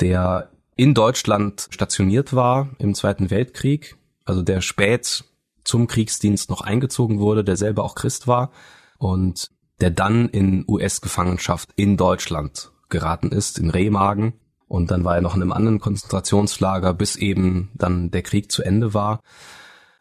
der 0.00 0.50
in 0.74 0.94
Deutschland 0.94 1.68
stationiert 1.70 2.34
war 2.34 2.70
im 2.78 2.94
Zweiten 2.94 3.30
Weltkrieg, 3.30 3.96
also 4.24 4.42
der 4.42 4.60
spät 4.60 5.24
zum 5.64 5.86
Kriegsdienst 5.86 6.50
noch 6.50 6.60
eingezogen 6.60 7.18
wurde, 7.18 7.44
der 7.44 7.56
selber 7.56 7.84
auch 7.84 7.94
Christ 7.94 8.26
war 8.26 8.50
und 8.98 9.50
der 9.80 9.90
dann 9.90 10.28
in 10.28 10.64
US-Gefangenschaft 10.68 11.70
in 11.76 11.96
Deutschland 11.96 12.72
geraten 12.88 13.30
ist, 13.30 13.58
in 13.58 13.70
Remagen. 13.70 14.34
Und 14.68 14.90
dann 14.90 15.04
war 15.04 15.16
er 15.16 15.22
noch 15.22 15.36
in 15.36 15.42
einem 15.42 15.52
anderen 15.52 15.80
Konzentrationslager, 15.80 16.92
bis 16.92 17.16
eben 17.16 17.70
dann 17.74 18.10
der 18.10 18.22
Krieg 18.22 18.50
zu 18.50 18.62
Ende 18.62 18.94
war. 18.94 19.20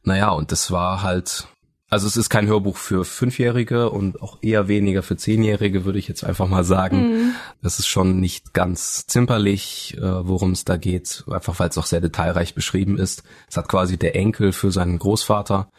Naja, 0.04 0.30
und 0.30 0.52
das 0.52 0.72
war 0.72 1.04
halt, 1.04 1.48
also 1.90 2.08
es 2.08 2.18
ist 2.18 2.30
kein 2.30 2.48
Hörbuch 2.48 2.78
für 2.78 3.06
Fünfjährige 3.06 3.90
und 3.90 4.22
auch 4.22 4.40
eher 4.42 4.68
weniger 4.68 5.04
für 5.04 5.18
Zehnjährige, 5.18 5.86
würde 5.86 6.00
ich 6.00 6.08
jetzt 6.08 6.24
einfach 6.24 6.48
mal 6.48 6.64
sagen. 6.64 7.36
Das 7.62 7.80
ist 7.80 7.88
schon 7.88 8.20
nicht 8.20 8.54
ganz 8.54 9.06
zimperlich, 9.08 9.96
äh, 9.98 10.28
worum 10.28 10.52
es 10.52 10.66
da 10.66 10.78
geht, 10.78 11.24
einfach 11.30 11.60
weil 11.60 11.70
es 11.70 11.78
auch 11.78 11.86
sehr 11.86 12.02
detailreich 12.02 12.56
beschrieben 12.56 12.98
ist. 12.98 13.24
Es 13.48 13.58
hat 13.58 13.68
quasi 13.68 13.98
der 13.98 14.16
Enkel 14.16 14.52
für 14.52 14.72
seinen 14.72 14.98
Großvater 14.98 15.70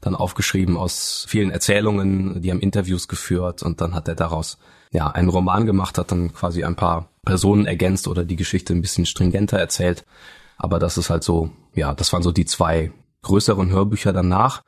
dann 0.00 0.14
aufgeschrieben 0.14 0.76
aus 0.76 1.24
vielen 1.28 1.50
Erzählungen, 1.50 2.42
die 2.42 2.50
haben 2.50 2.60
Interviews 2.60 3.08
geführt 3.08 3.62
und 3.62 3.80
dann 3.80 3.94
hat 3.94 4.06
er 4.08 4.14
daraus 4.14 4.58
ja 4.94 5.08
einen 5.08 5.28
Roman 5.28 5.66
gemacht, 5.66 5.98
hat 5.98 6.12
dann 6.12 6.32
quasi 6.32 6.64
ein 6.64 6.76
paar 6.76 7.08
Personen 7.26 7.66
ergänzt 7.66 8.08
oder 8.08 8.24
die 8.24 8.36
Geschichte 8.36 8.72
ein 8.72 8.80
bisschen 8.80 9.04
stringenter 9.04 9.58
erzählt. 9.58 10.06
Aber 10.56 10.78
das 10.78 10.96
ist 10.96 11.10
halt 11.10 11.24
so, 11.24 11.50
ja, 11.74 11.92
das 11.94 12.12
waren 12.12 12.22
so 12.22 12.32
die 12.32 12.46
zwei 12.46 12.92
größeren 13.22 13.70
Hörbücher 13.70 14.12
danach. 14.12 14.62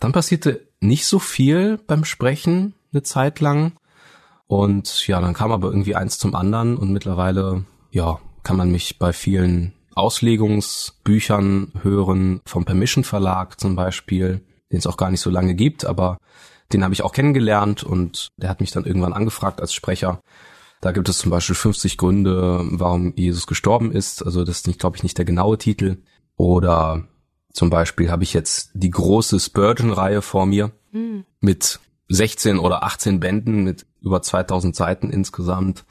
Dann 0.00 0.12
passierte 0.12 0.66
nicht 0.80 1.06
so 1.06 1.18
viel 1.18 1.78
beim 1.86 2.04
Sprechen 2.04 2.74
eine 2.92 3.02
Zeit 3.02 3.40
lang. 3.40 3.72
Und 4.46 5.06
ja, 5.06 5.20
dann 5.20 5.34
kam 5.34 5.52
aber 5.52 5.68
irgendwie 5.68 5.94
eins 5.94 6.18
zum 6.18 6.34
anderen 6.34 6.78
und 6.78 6.90
mittlerweile, 6.90 7.64
ja, 7.90 8.18
kann 8.42 8.56
man 8.56 8.72
mich 8.72 8.98
bei 8.98 9.12
vielen 9.12 9.74
Auslegungsbüchern 9.94 11.72
hören, 11.82 12.40
vom 12.46 12.64
Permission 12.64 13.04
Verlag 13.04 13.60
zum 13.60 13.76
Beispiel, 13.76 14.40
den 14.72 14.78
es 14.78 14.86
auch 14.86 14.96
gar 14.96 15.10
nicht 15.10 15.20
so 15.20 15.28
lange 15.28 15.54
gibt, 15.54 15.84
aber 15.84 16.16
den 16.72 16.84
habe 16.84 16.94
ich 16.94 17.02
auch 17.02 17.12
kennengelernt 17.12 17.82
und 17.82 18.28
der 18.36 18.50
hat 18.50 18.60
mich 18.60 18.70
dann 18.70 18.84
irgendwann 18.84 19.12
angefragt 19.12 19.60
als 19.60 19.72
Sprecher. 19.72 20.22
Da 20.80 20.92
gibt 20.92 21.08
es 21.08 21.18
zum 21.18 21.30
Beispiel 21.30 21.56
50 21.56 21.96
Gründe, 21.96 22.64
warum 22.70 23.14
Jesus 23.16 23.46
gestorben 23.46 23.90
ist. 23.90 24.24
Also 24.24 24.44
das 24.44 24.58
ist 24.58 24.66
nicht, 24.66 24.78
glaube 24.78 24.96
ich, 24.96 25.02
nicht 25.02 25.18
der 25.18 25.24
genaue 25.24 25.58
Titel. 25.58 25.98
Oder 26.36 27.08
zum 27.52 27.70
Beispiel 27.70 28.10
habe 28.10 28.22
ich 28.22 28.32
jetzt 28.32 28.70
die 28.74 28.90
große 28.90 29.40
Spurgeon-Reihe 29.40 30.22
vor 30.22 30.46
mir 30.46 30.70
mit 31.40 31.80
16 32.08 32.58
oder 32.58 32.84
18 32.84 33.20
Bänden 33.20 33.64
mit 33.64 33.86
über 34.00 34.22
2000 34.22 34.74
Seiten 34.74 35.10
insgesamt, 35.10 35.84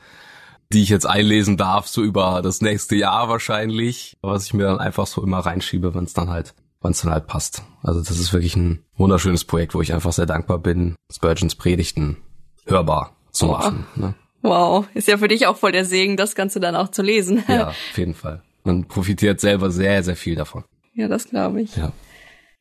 die 0.72 0.84
ich 0.84 0.90
jetzt 0.90 1.06
einlesen 1.06 1.58
darf, 1.58 1.88
so 1.88 2.04
über 2.04 2.42
das 2.42 2.62
nächste 2.62 2.96
Jahr 2.96 3.30
wahrscheinlich, 3.30 4.18
was 4.22 4.46
ich 4.46 4.54
mir 4.54 4.64
dann 4.64 4.80
einfach 4.80 5.08
so 5.08 5.22
immer 5.24 5.40
reinschiebe, 5.40 5.94
wenn 5.94 6.06
es 6.06 6.14
dann 6.14 6.30
halt, 6.30 6.56
wenn 6.88 6.94
es 6.94 7.02
dann 7.02 7.12
halt 7.12 7.28
passt. 7.28 7.64
Also 7.84 8.00
das 8.00 8.18
ist 8.18 8.32
wirklich 8.32 8.56
ein 8.56 8.84
wunderschönes 8.96 9.44
Projekt, 9.44 9.76
wo 9.76 9.82
ich 9.82 9.94
einfach 9.94 10.14
sehr 10.14 10.26
dankbar 10.26 10.58
bin, 10.58 10.96
Spurgeons 11.12 11.56
Predigten 11.56 12.18
hörbar 12.66 13.16
zu 13.32 13.48
machen. 13.48 13.86
Ne? 13.96 14.16
Wow, 14.42 14.88
ist 14.94 15.10
ja 15.10 15.18
für 15.18 15.28
dich 15.28 15.48
auch 15.48 15.58
voll 15.58 15.74
der 15.74 15.84
Segen, 15.84 16.16
das 16.16 16.34
Ganze 16.34 16.62
dann 16.62 16.78
auch 16.78 16.90
zu 16.90 17.02
lesen. 17.02 17.44
Ja, 17.50 17.68
auf 17.68 17.98
jeden 17.98 18.14
Fall. 18.14 18.42
Man 18.64 18.86
profitiert 18.86 19.42
selber 19.42 19.70
sehr, 19.70 20.02
sehr 20.02 20.16
viel 20.16 20.36
davon. 20.36 20.64
Ja, 20.94 21.10
das 21.10 21.28
glaube 21.28 21.62
ich. 21.62 21.76
Ja. 21.76 21.92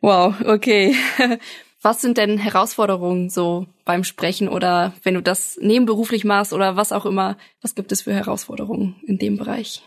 Wow, 0.01 0.35
okay. 0.45 0.97
Was 1.83 2.01
sind 2.01 2.18
denn 2.18 2.37
Herausforderungen 2.37 3.31
so 3.31 3.66
beim 3.85 4.03
Sprechen 4.03 4.49
oder 4.49 4.93
wenn 5.05 5.14
du 5.14 5.22
das 5.22 5.57
nebenberuflich 5.62 6.24
machst 6.24 6.53
oder 6.53 6.74
was 6.74 6.91
auch 6.91 7.07
immer? 7.07 7.37
Was 7.62 7.77
gibt 7.77 7.93
es 7.93 8.03
für 8.03 8.12
Herausforderungen 8.12 8.97
in 9.07 9.18
dem 9.18 9.37
Bereich? 9.37 9.85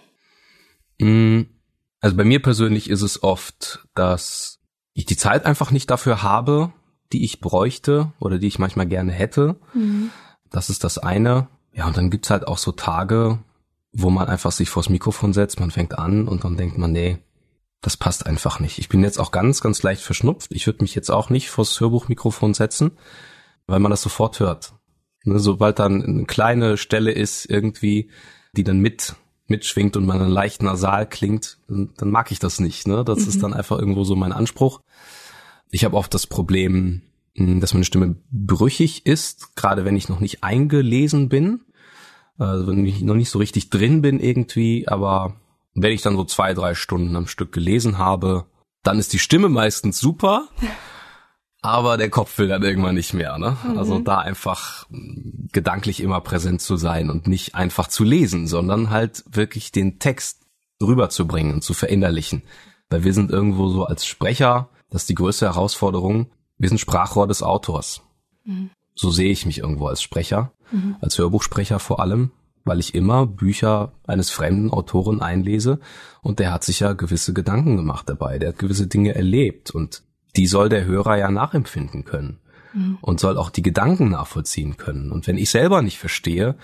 Mm, 0.99 1.41
Also 2.01 2.15
bei 2.15 2.23
mir 2.23 2.41
persönlich 2.41 2.89
ist 2.89 3.01
es 3.01 3.23
oft, 3.23 3.87
dass 3.93 4.59
ich 4.93 5.05
die 5.05 5.17
Zeit 5.17 5.45
einfach 5.45 5.71
nicht 5.71 5.89
dafür 5.89 6.23
habe, 6.23 6.73
die 7.11 7.23
ich 7.23 7.41
bräuchte 7.41 8.13
oder 8.19 8.37
die 8.39 8.47
ich 8.47 8.59
manchmal 8.59 8.87
gerne 8.87 9.11
hätte. 9.11 9.55
Das 10.49 10.69
ist 10.69 10.83
das 10.83 10.97
eine. 10.97 11.47
Ja, 11.73 11.87
und 11.87 11.97
dann 11.97 12.09
gibt's 12.09 12.29
halt 12.29 12.47
auch 12.47 12.57
so 12.57 12.71
Tage, 12.71 13.39
wo 13.91 14.09
man 14.09 14.27
einfach 14.27 14.51
sich 14.51 14.69
vors 14.69 14.89
Mikrofon 14.89 15.33
setzt, 15.33 15.59
man 15.59 15.71
fängt 15.71 15.97
an 15.97 16.27
und 16.27 16.43
dann 16.43 16.57
denkt 16.57 16.77
man, 16.77 16.91
nee, 16.91 17.19
das 17.81 17.97
passt 17.97 18.25
einfach 18.25 18.59
nicht. 18.59 18.79
Ich 18.79 18.89
bin 18.89 19.03
jetzt 19.03 19.19
auch 19.19 19.31
ganz, 19.31 19.61
ganz 19.61 19.83
leicht 19.83 20.01
verschnupft. 20.01 20.51
Ich 20.51 20.65
würde 20.67 20.83
mich 20.83 20.95
jetzt 20.95 21.09
auch 21.09 21.29
nicht 21.29 21.49
vors 21.49 21.79
Hörbuchmikrofon 21.79 22.53
setzen, 22.53 22.91
weil 23.67 23.79
man 23.79 23.91
das 23.91 24.01
sofort 24.01 24.39
hört. 24.39 24.73
Ne, 25.23 25.39
sobald 25.39 25.79
dann 25.79 26.03
eine 26.03 26.25
kleine 26.25 26.77
Stelle 26.77 27.11
ist 27.11 27.45
irgendwie, 27.45 28.09
die 28.53 28.63
dann 28.63 28.79
mit 28.79 29.15
mitschwingt 29.49 29.97
und 29.97 30.05
man 30.05 30.19
dann 30.19 30.29
leicht 30.29 30.61
nasal 30.61 31.07
klingt, 31.07 31.57
dann, 31.67 31.89
dann 31.97 32.09
mag 32.09 32.31
ich 32.31 32.39
das 32.39 32.59
nicht. 32.59 32.87
Ne? 32.87 33.03
Das 33.03 33.27
ist 33.27 33.41
dann 33.43 33.53
einfach 33.53 33.77
irgendwo 33.79 34.03
so 34.03 34.15
mein 34.15 34.31
Anspruch. 34.31 34.81
Ich 35.71 35.85
habe 35.85 35.97
oft 35.97 36.13
das 36.13 36.27
Problem, 36.27 37.01
mh, 37.35 37.59
dass 37.59 37.73
meine 37.73 37.85
Stimme 37.85 38.15
brüchig 38.31 39.05
ist, 39.05 39.55
gerade 39.55 39.85
wenn 39.85 39.95
ich 39.95 40.09
noch 40.09 40.19
nicht 40.19 40.43
eingelesen 40.43 41.29
bin, 41.29 41.61
also 42.37 42.67
wenn 42.67 42.85
ich 42.85 43.01
noch 43.01 43.15
nicht 43.15 43.29
so 43.29 43.39
richtig 43.39 43.69
drin 43.69 44.01
bin 44.01 44.19
irgendwie, 44.19 44.87
aber 44.87 45.35
wenn 45.73 45.91
ich 45.91 46.01
dann 46.01 46.15
so 46.15 46.23
zwei, 46.23 46.53
drei 46.53 46.73
Stunden 46.73 47.15
am 47.15 47.27
Stück 47.27 47.51
gelesen 47.51 47.97
habe, 47.97 48.45
dann 48.83 48.97
ist 48.97 49.13
die 49.13 49.19
Stimme 49.19 49.49
meistens 49.49 49.99
super, 49.99 50.47
aber 51.61 51.97
der 51.97 52.09
Kopf 52.09 52.37
will 52.37 52.47
dann 52.47 52.63
irgendwann 52.63 52.95
nicht 52.95 53.13
mehr. 53.13 53.37
Ne? 53.37 53.57
Also 53.75 53.99
da 53.99 54.19
einfach 54.19 54.87
gedanklich 55.51 56.01
immer 56.01 56.21
präsent 56.21 56.61
zu 56.61 56.77
sein 56.77 57.09
und 57.09 57.27
nicht 57.27 57.55
einfach 57.55 57.87
zu 57.87 58.03
lesen, 58.03 58.47
sondern 58.47 58.89
halt 58.89 59.23
wirklich 59.29 59.71
den 59.71 59.99
Text 59.99 60.45
rüberzubringen 60.81 61.55
und 61.55 61.63
zu 61.63 61.73
verinnerlichen. 61.73 62.43
Weil 62.89 63.03
wir 63.03 63.13
sind 63.13 63.29
irgendwo 63.29 63.67
so 63.67 63.83
als 63.85 64.05
Sprecher, 64.05 64.69
das 64.89 65.03
ist 65.03 65.09
die 65.09 65.15
größte 65.15 65.47
Herausforderung, 65.47 66.31
wir 66.57 66.69
sind 66.69 66.79
Sprachrohr 66.79 67.27
des 67.27 67.43
Autors. 67.43 68.01
So 68.95 69.11
sehe 69.11 69.31
ich 69.31 69.45
mich 69.45 69.59
irgendwo 69.59 69.87
als 69.87 70.01
Sprecher, 70.01 70.51
als 71.01 71.17
Hörbuchsprecher 71.17 71.79
vor 71.79 71.99
allem, 71.99 72.31
weil 72.63 72.79
ich 72.79 72.95
immer 72.95 73.25
Bücher 73.25 73.91
eines 74.07 74.29
fremden 74.29 74.71
Autoren 74.71 75.21
einlese 75.21 75.79
und 76.21 76.39
der 76.39 76.53
hat 76.53 76.63
sich 76.63 76.79
ja 76.79 76.93
gewisse 76.93 77.33
Gedanken 77.33 77.75
gemacht 77.75 78.07
dabei, 78.07 78.39
der 78.39 78.49
hat 78.49 78.59
gewisse 78.59 78.87
Dinge 78.87 79.15
erlebt 79.15 79.71
und 79.71 80.03
die 80.35 80.47
soll 80.47 80.69
der 80.69 80.85
Hörer 80.85 81.17
ja 81.17 81.31
nachempfinden 81.31 82.05
können 82.05 82.39
und 83.01 83.19
soll 83.19 83.37
auch 83.37 83.49
die 83.49 83.63
Gedanken 83.63 84.09
nachvollziehen 84.09 84.77
können. 84.77 85.11
Und 85.11 85.27
wenn 85.27 85.37
ich 85.37 85.49
selber 85.49 85.81
nicht 85.81 85.97
verstehe, 85.97 86.55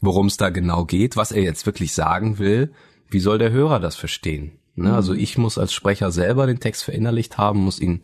worum 0.00 0.26
es 0.26 0.36
da 0.36 0.50
genau 0.50 0.84
geht, 0.84 1.16
was 1.16 1.32
er 1.32 1.42
jetzt 1.42 1.66
wirklich 1.66 1.94
sagen 1.94 2.38
will, 2.38 2.72
wie 3.08 3.20
soll 3.20 3.38
der 3.38 3.50
Hörer 3.50 3.80
das 3.80 3.96
verstehen? 3.96 4.58
Ne? 4.74 4.94
Also 4.94 5.14
ich 5.14 5.38
muss 5.38 5.58
als 5.58 5.72
Sprecher 5.72 6.10
selber 6.10 6.46
den 6.46 6.60
Text 6.60 6.84
verinnerlicht 6.84 7.38
haben, 7.38 7.60
muss 7.60 7.80
ihn 7.80 8.02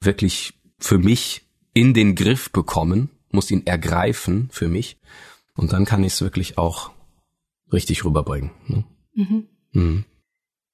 wirklich 0.00 0.54
für 0.78 0.98
mich 0.98 1.42
in 1.72 1.94
den 1.94 2.14
Griff 2.14 2.50
bekommen, 2.50 3.10
muss 3.30 3.50
ihn 3.50 3.66
ergreifen 3.66 4.48
für 4.52 4.68
mich 4.68 4.98
und 5.56 5.72
dann 5.72 5.84
kann 5.84 6.04
ich 6.04 6.14
es 6.14 6.22
wirklich 6.22 6.58
auch 6.58 6.90
richtig 7.72 8.04
rüberbringen. 8.04 8.50
Ne? 8.66 8.84
Mhm. 9.72 10.04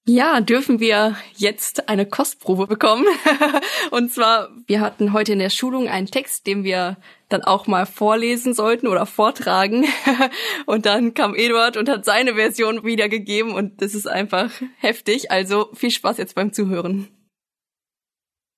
Ja, 0.08 0.40
dürfen 0.40 0.78
wir 0.78 1.16
jetzt 1.36 1.88
eine 1.88 2.06
Kostprobe 2.06 2.68
bekommen. 2.68 3.04
und 3.90 4.12
zwar, 4.12 4.50
wir 4.68 4.80
hatten 4.80 5.12
heute 5.12 5.32
in 5.32 5.40
der 5.40 5.50
Schulung 5.50 5.88
einen 5.88 6.06
Text, 6.06 6.46
den 6.46 6.62
wir 6.62 6.96
dann 7.28 7.42
auch 7.42 7.66
mal 7.66 7.86
vorlesen 7.86 8.54
sollten 8.54 8.86
oder 8.86 9.04
vortragen. 9.04 9.84
und 10.66 10.86
dann 10.86 11.14
kam 11.14 11.34
Eduard 11.34 11.76
und 11.76 11.88
hat 11.88 12.04
seine 12.04 12.34
Version 12.34 12.84
wiedergegeben 12.84 13.52
und 13.52 13.82
das 13.82 13.96
ist 13.96 14.06
einfach 14.06 14.52
heftig. 14.78 15.32
Also 15.32 15.70
viel 15.74 15.90
Spaß 15.90 16.18
jetzt 16.18 16.36
beim 16.36 16.52
Zuhören. 16.52 17.08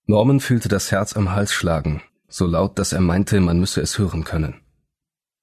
Norman 0.05 0.41
fühlte 0.41 0.69
das 0.69 0.93
Herz 0.93 1.17
am 1.17 1.33
Hals 1.33 1.55
schlagen, 1.55 2.03
so 2.29 2.45
laut, 2.45 2.79
dass 2.79 2.93
er 2.93 3.01
meinte, 3.01 3.41
man 3.41 3.59
müsse 3.59 3.81
es 3.81 3.99
hören 3.99 4.25
können. 4.25 4.61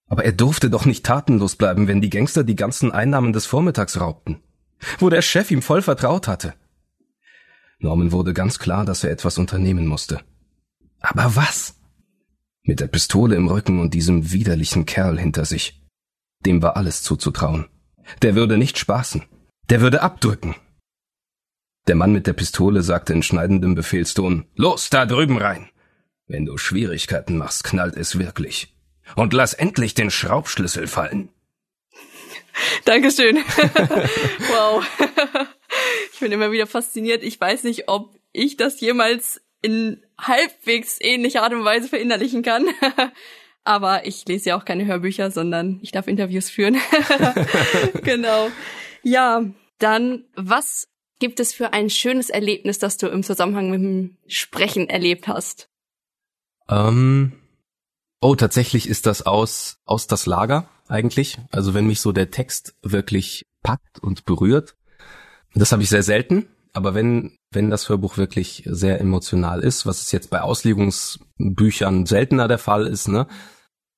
Aber 0.08 0.24
er 0.24 0.34
durfte 0.34 0.70
doch 0.70 0.86
nicht 0.86 1.03
tatenlos 1.03 1.56
bleiben, 1.56 1.88
wenn 1.88 2.01
die 2.01 2.12
Gangster 2.12 2.43
die 2.43 2.56
ganzen 2.56 2.91
Einnahmen 2.91 3.34
des 3.34 3.47
Vormittags 3.47 3.99
raubten 3.99 4.45
wo 5.00 5.10
der 5.10 5.22
Chef 5.22 5.52
ihm 5.52 5.62
voll 5.62 5.82
vertraut 5.82 6.28
hatte. 6.28 6.54
Norman 7.80 8.12
wurde 8.12 8.34
ganz 8.34 8.60
klar, 8.60 8.86
dass 8.86 9.04
er 9.04 9.12
etwas 9.12 9.38
unternehmen 9.38 9.88
musste. 9.88 10.22
Aber 11.02 11.36
was? 11.36 11.76
Mit 12.64 12.80
der 12.80 12.88
Pistole 12.88 13.36
im 13.36 13.48
Rücken 13.48 13.80
und 13.80 13.94
diesem 13.94 14.32
widerlichen 14.32 14.86
Kerl 14.86 15.20
hinter 15.20 15.46
sich. 15.46 15.84
Dem 16.46 16.62
war 16.62 16.76
alles 16.78 17.04
zuzutrauen. 17.04 17.68
Der 18.22 18.36
würde 18.36 18.58
nicht 18.58 18.78
spaßen. 18.78 19.24
Der 19.70 19.82
würde 19.82 20.02
abdrücken. 20.02 20.56
Der 21.88 21.96
Mann 21.96 22.12
mit 22.12 22.26
der 22.26 22.34
Pistole 22.34 22.82
sagte 22.82 23.14
in 23.14 23.22
schneidendem 23.22 23.76
Befehlston, 23.76 24.46
Los, 24.56 24.90
da 24.90 25.06
drüben 25.06 25.38
rein. 25.38 25.70
Wenn 26.28 26.46
du 26.46 26.58
Schwierigkeiten 26.58 27.38
machst, 27.38 27.64
knallt 27.64 27.96
es 27.96 28.18
wirklich. 28.18 28.76
Und 29.16 29.34
lass 29.34 29.54
endlich 29.54 29.94
den 29.94 30.10
Schraubschlüssel 30.10 30.88
fallen. 30.88 31.30
Dankeschön. 32.86 33.38
wow. 34.49 34.86
Ich 36.14 36.22
bin 36.22 36.32
immer 36.32 36.51
wieder 36.53 36.68
fasziniert. 36.68 37.22
Ich 37.22 37.41
weiß 37.41 37.64
nicht, 37.64 37.89
ob 37.89 38.16
ich 38.32 38.56
das 38.56 38.80
jemals 38.80 39.41
in 39.62 40.01
halbwegs 40.18 40.99
ähnlicher 41.01 41.43
Art 41.43 41.51
und 41.51 41.66
Weise 41.66 41.89
verinnerlichen 41.89 42.43
kann. 42.43 42.68
Aber 43.66 44.06
ich 44.06 44.26
lese 44.26 44.49
ja 44.49 44.58
auch 44.58 44.64
keine 44.64 44.86
Hörbücher, 44.86 45.32
sondern 45.32 45.80
ich 45.82 45.91
darf 45.91 46.08
Interviews 46.08 46.49
führen. 46.49 46.78
genau. 48.03 48.49
Ja, 49.03 49.43
dann, 49.80 50.24
was 50.36 50.88
gibt 51.20 51.41
es 51.41 51.53
für 51.53 51.74
ein 51.74 51.89
schönes 51.89 52.30
Erlebnis, 52.30 52.80
das 52.80 52.95
du 52.95 53.08
im 53.08 53.24
Zusammenhang 53.24 53.70
mit 53.70 53.82
dem 53.82 54.18
Sprechen 54.28 54.89
erlebt 54.89 55.28
hast? 55.28 55.68
Ähm, 56.70 57.34
oh, 58.22 58.36
tatsächlich 58.36 58.88
ist 58.88 59.06
das 59.08 59.24
aus, 59.24 59.82
aus 59.84 60.08
das 60.08 60.26
Lager 60.26 60.70
eigentlich. 60.88 61.38
Also 61.52 61.74
wenn 61.74 61.88
mich 61.88 62.00
so 62.00 62.12
der 62.12 62.32
Text 62.32 62.76
wirklich 62.82 63.46
packt 63.64 64.00
und 64.00 64.26
berührt, 64.26 64.76
das 65.54 65.72
habe 65.72 65.84
ich 65.84 65.90
sehr 65.90 66.04
selten. 66.04 66.48
Aber 66.74 66.94
wenn, 66.94 67.38
wenn 67.52 67.70
das 67.70 67.88
Hörbuch 67.88 68.18
wirklich 68.18 68.64
sehr 68.66 69.00
emotional 69.00 69.62
ist, 69.62 69.86
was 69.86 70.02
es 70.02 70.12
jetzt 70.12 70.30
bei 70.30 70.42
Auslegungsbüchern 70.42 72.06
seltener 72.06 72.50
der 72.50 72.58
Fall 72.58 72.86
ist, 72.86 73.08
ne? 73.08 73.28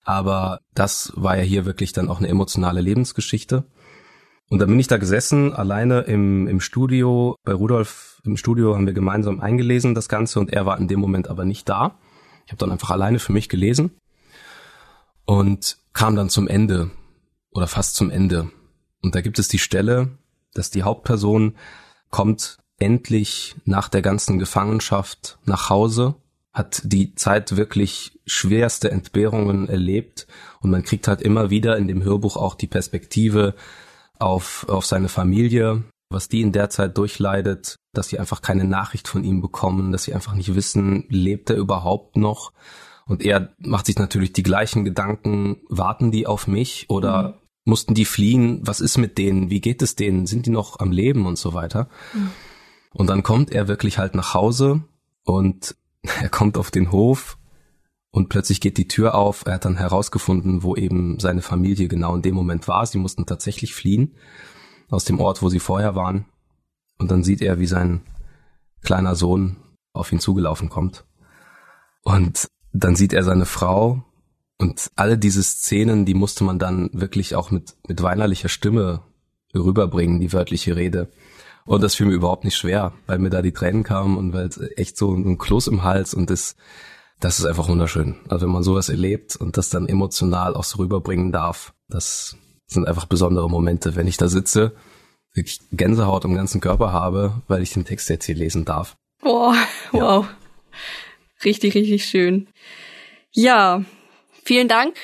Aber 0.04 0.60
das 0.74 1.12
war 1.16 1.36
ja 1.36 1.44
hier 1.44 1.66
wirklich 1.66 1.92
dann 1.92 2.08
auch 2.08 2.20
eine 2.20 2.30
emotionale 2.30 2.80
Lebensgeschichte. 2.80 3.66
Und 4.50 4.60
dann 4.60 4.70
bin 4.70 4.80
ich 4.80 4.88
da 4.88 4.98
gesessen, 4.98 5.54
alleine 5.54 6.02
im, 6.02 6.48
im 6.48 6.62
Studio, 6.62 7.36
bei 7.44 7.52
Rudolf 7.52 8.22
im 8.24 8.38
Studio 8.38 8.76
haben 8.76 8.86
wir 8.86 8.94
gemeinsam 8.94 9.42
eingelesen 9.42 9.96
das 9.96 10.08
Ganze 10.08 10.40
und 10.40 10.54
er 10.54 10.66
war 10.66 10.78
in 10.78 10.88
dem 10.88 11.00
Moment 11.00 11.28
aber 11.28 11.44
nicht 11.44 11.68
da. 11.68 11.98
Ich 12.46 12.52
habe 12.52 12.60
dann 12.60 12.72
einfach 12.72 12.92
alleine 12.92 13.20
für 13.20 13.34
mich 13.34 13.50
gelesen 13.50 13.92
und 15.26 15.78
kam 15.98 16.16
dann 16.16 16.30
zum 16.30 16.48
Ende 16.48 16.91
oder 17.50 17.66
fast 17.66 17.95
zum 17.95 18.12
Ende. 18.12 18.52
Und 19.02 19.16
da 19.16 19.22
gibt 19.22 19.39
es 19.39 19.48
die 19.48 19.58
Stelle, 19.58 20.20
dass 20.54 20.70
die 20.70 20.84
Hauptperson 20.84 21.56
kommt 22.12 22.60
endlich 22.78 23.56
nach 23.66 23.89
der 23.89 24.04
ganzen 24.04 24.38
Gefangenschaft 24.38 25.39
nach 25.45 25.72
Hause, 25.72 26.14
hat 26.54 26.84
die 26.84 27.16
Zeit 27.16 27.58
wirklich 27.58 28.20
schwerste 28.28 28.91
Entbehrungen 28.91 29.68
erlebt 29.70 30.28
und 30.62 30.70
man 30.70 30.84
kriegt 30.84 31.08
halt 31.08 31.24
immer 31.24 31.50
wieder 31.50 31.78
in 31.78 31.88
dem 31.88 32.04
Hörbuch 32.04 32.38
auch 32.38 32.54
die 32.54 32.68
Perspektive 32.68 33.56
auf, 34.20 34.70
auf 34.70 34.86
seine 34.86 35.10
Familie, 35.10 35.84
was 36.10 36.30
die 36.30 36.41
in 36.41 36.52
der 36.52 36.70
Zeit 36.70 36.95
durchleidet, 37.00 37.76
dass 37.93 38.10
sie 38.10 38.20
einfach 38.20 38.43
keine 38.43 38.66
Nachricht 38.66 39.08
von 39.08 39.24
ihm 39.24 39.41
bekommen, 39.41 39.91
dass 39.91 40.04
sie 40.04 40.14
einfach 40.14 40.36
nicht 40.36 40.54
wissen, 40.54 41.06
lebt 41.10 41.50
er 41.50 41.56
überhaupt 41.56 42.18
noch 42.18 42.52
und 43.08 43.24
er 43.24 43.53
macht 43.60 43.86
sich 43.86 43.97
natürlich 43.97 44.34
die 44.34 44.43
gleichen 44.43 44.84
Gedanken, 44.86 45.58
warten 45.70 46.12
die 46.12 46.28
auf 46.28 46.47
mich 46.47 46.86
oder 46.89 47.30
mhm. 47.30 47.34
mussten 47.66 47.93
die 47.93 48.05
fliehen? 48.05 48.60
Was 48.64 48.82
ist 48.82 48.97
mit 48.97 49.18
denen? 49.18 49.49
Wie 49.49 49.62
geht 49.62 49.82
es 49.82 49.95
denen? 49.95 50.28
Sind 50.28 50.45
die 50.45 50.51
noch 50.51 50.80
am 50.80 50.91
Leben 50.91 51.26
und 51.26 51.38
so 51.38 51.53
weiter? 51.53 51.89
Mhm. 52.14 52.32
Und 52.93 53.08
dann 53.08 53.24
kommt 53.24 53.51
er 53.51 53.68
wirklich 53.68 53.97
halt 53.97 54.16
nach 54.16 54.34
Hause 54.34 54.84
und 55.24 55.76
er 56.22 56.30
kommt 56.30 56.58
auf 56.58 56.72
den 56.72 56.91
Hof 56.91 57.38
und 58.12 58.30
plötzlich 58.30 58.60
geht 58.60 58.78
die 58.78 58.88
Tür 58.88 59.16
auf. 59.16 59.45
Er 59.45 59.53
hat 59.53 59.66
dann 59.66 59.78
herausgefunden, 59.78 60.64
wo 60.64 60.76
eben 60.76 61.20
seine 61.20 61.41
Familie 61.41 61.88
genau 61.88 62.16
in 62.16 62.22
dem 62.22 62.36
Moment 62.36 62.68
war. 62.68 62.86
Sie 62.86 62.97
mussten 62.97 63.26
tatsächlich 63.26 63.74
fliehen 63.74 64.16
aus 64.89 65.05
dem 65.05 65.20
Ort, 65.20 65.41
wo 65.41 65.49
sie 65.49 65.60
vorher 65.60 65.95
waren. 65.95 66.26
Und 66.97 67.12
dann 67.12 67.24
sieht 67.24 67.41
er, 67.41 67.60
wie 67.60 67.68
sein 67.68 68.01
kleiner 68.82 69.16
Sohn 69.16 69.58
auf 69.93 70.12
ihn 70.12 70.20
zugelaufen 70.20 70.70
kommt. 70.70 71.05
Und 72.03 72.47
dann 72.74 72.95
sieht 72.95 73.13
er 73.13 73.24
seine 73.24 73.45
Frau 73.45 74.03
und 74.57 74.91
alle 74.95 75.18
diese 75.18 75.43
Szenen, 75.43 76.05
die 76.05 76.13
musste 76.13 76.43
man 76.43 76.59
dann 76.59 76.89
wirklich 76.93 77.36
auch 77.36 77.51
mit, 77.51 77.76
mit 77.88 78.01
weinerlicher 78.01 78.49
Stimme 78.49 79.01
rüberbringen, 79.53 80.20
die 80.20 80.34
wörtliche 80.34 80.76
Rede. 80.76 81.09
Und 81.65 81.84
das 81.84 81.95
fiel 81.95 82.05
mir 82.05 82.13
überhaupt 82.13 82.43
nicht 82.43 82.55
schwer, 82.55 82.93
weil 83.07 83.20
mir 83.20 83.30
da 83.30 83.41
die 83.41 83.51
Tränen 83.51 83.84
kamen 83.84 84.18
und 84.18 84.34
weil 84.34 84.47
es 84.47 84.59
echt 84.78 84.97
so 84.97 85.13
ein 85.13 85.38
Kloß 85.38 85.68
im 85.68 85.84
Hals 85.84 86.13
und 86.13 86.30
das, 86.30 86.55
das 87.20 87.39
ist 87.39 87.45
einfach 87.45 87.68
wunderschön. 87.68 88.15
Also 88.30 88.45
wenn 88.45 88.53
man 88.53 88.63
sowas 88.63 88.89
erlebt 88.89 89.36
und 89.36 89.57
das 89.57 89.70
dann 89.70 89.88
emotional 89.88 90.55
auch 90.55 90.63
so 90.63 90.78
rüberbringen 90.78 91.32
darf, 91.32 91.74
das 91.89 92.38
sind 92.68 92.88
einfach 92.88 93.05
besondere 93.05 93.49
Momente, 93.49 93.95
wenn 93.95 94.07
ich 94.07 94.18
da 94.18 94.28
sitze, 94.28 94.74
wirklich 95.34 95.59
Gänsehaut 95.72 96.26
im 96.26 96.36
ganzen 96.36 96.61
Körper 96.61 96.91
habe, 96.91 97.41
weil 97.47 97.61
ich 97.61 97.74
den 97.74 97.86
Text 97.86 98.09
jetzt 98.09 98.26
hier 98.26 98.36
lesen 98.36 98.65
darf. 98.65 98.95
Boah, 99.22 99.53
wow. 99.91 100.26
Ja. 100.26 100.30
Richtig, 101.44 101.76
richtig 101.76 102.06
schön. 102.06 102.48
Ja, 103.32 103.84
vielen 104.44 104.68
Dank 104.68 104.96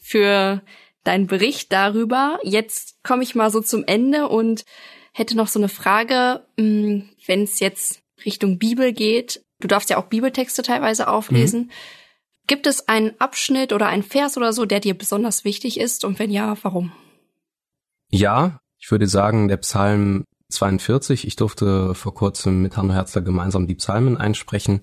für 0.00 0.62
deinen 1.04 1.26
Bericht 1.26 1.72
darüber. 1.72 2.38
Jetzt 2.42 3.02
komme 3.02 3.22
ich 3.22 3.34
mal 3.34 3.50
so 3.50 3.60
zum 3.60 3.84
Ende 3.86 4.28
und 4.28 4.64
hätte 5.12 5.36
noch 5.36 5.48
so 5.48 5.58
eine 5.58 5.68
Frage, 5.68 6.46
hm, 6.56 7.08
wenn 7.26 7.42
es 7.42 7.60
jetzt 7.60 8.02
Richtung 8.24 8.58
Bibel 8.58 8.92
geht. 8.92 9.44
Du 9.60 9.68
darfst 9.68 9.90
ja 9.90 9.96
auch 9.96 10.06
Bibeltexte 10.06 10.62
teilweise 10.62 11.08
auflesen. 11.08 11.62
Mhm. 11.62 11.70
Gibt 12.46 12.66
es 12.66 12.88
einen 12.88 13.12
Abschnitt 13.18 13.72
oder 13.72 13.86
einen 13.86 14.02
Vers 14.02 14.36
oder 14.36 14.52
so, 14.52 14.64
der 14.64 14.80
dir 14.80 14.94
besonders 14.94 15.44
wichtig 15.44 15.78
ist? 15.78 16.04
Und 16.04 16.18
wenn 16.18 16.30
ja, 16.30 16.56
warum? 16.62 16.92
Ja, 18.08 18.60
ich 18.78 18.90
würde 18.90 19.06
sagen, 19.06 19.48
der 19.48 19.58
Psalm 19.58 20.24
42. 20.48 21.26
Ich 21.26 21.36
durfte 21.36 21.94
vor 21.94 22.14
kurzem 22.14 22.62
mit 22.62 22.76
Hanno 22.76 22.92
Herzler 22.92 23.22
gemeinsam 23.22 23.66
die 23.66 23.76
Psalmen 23.76 24.16
einsprechen 24.16 24.82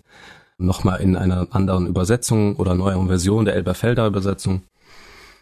nochmal 0.57 1.01
in 1.01 1.15
einer 1.15 1.47
anderen 1.51 1.87
Übersetzung 1.87 2.55
oder 2.55 2.75
neueren 2.75 3.07
Version 3.07 3.45
der 3.45 3.55
Elberfelder 3.55 4.07
Übersetzung. 4.07 4.63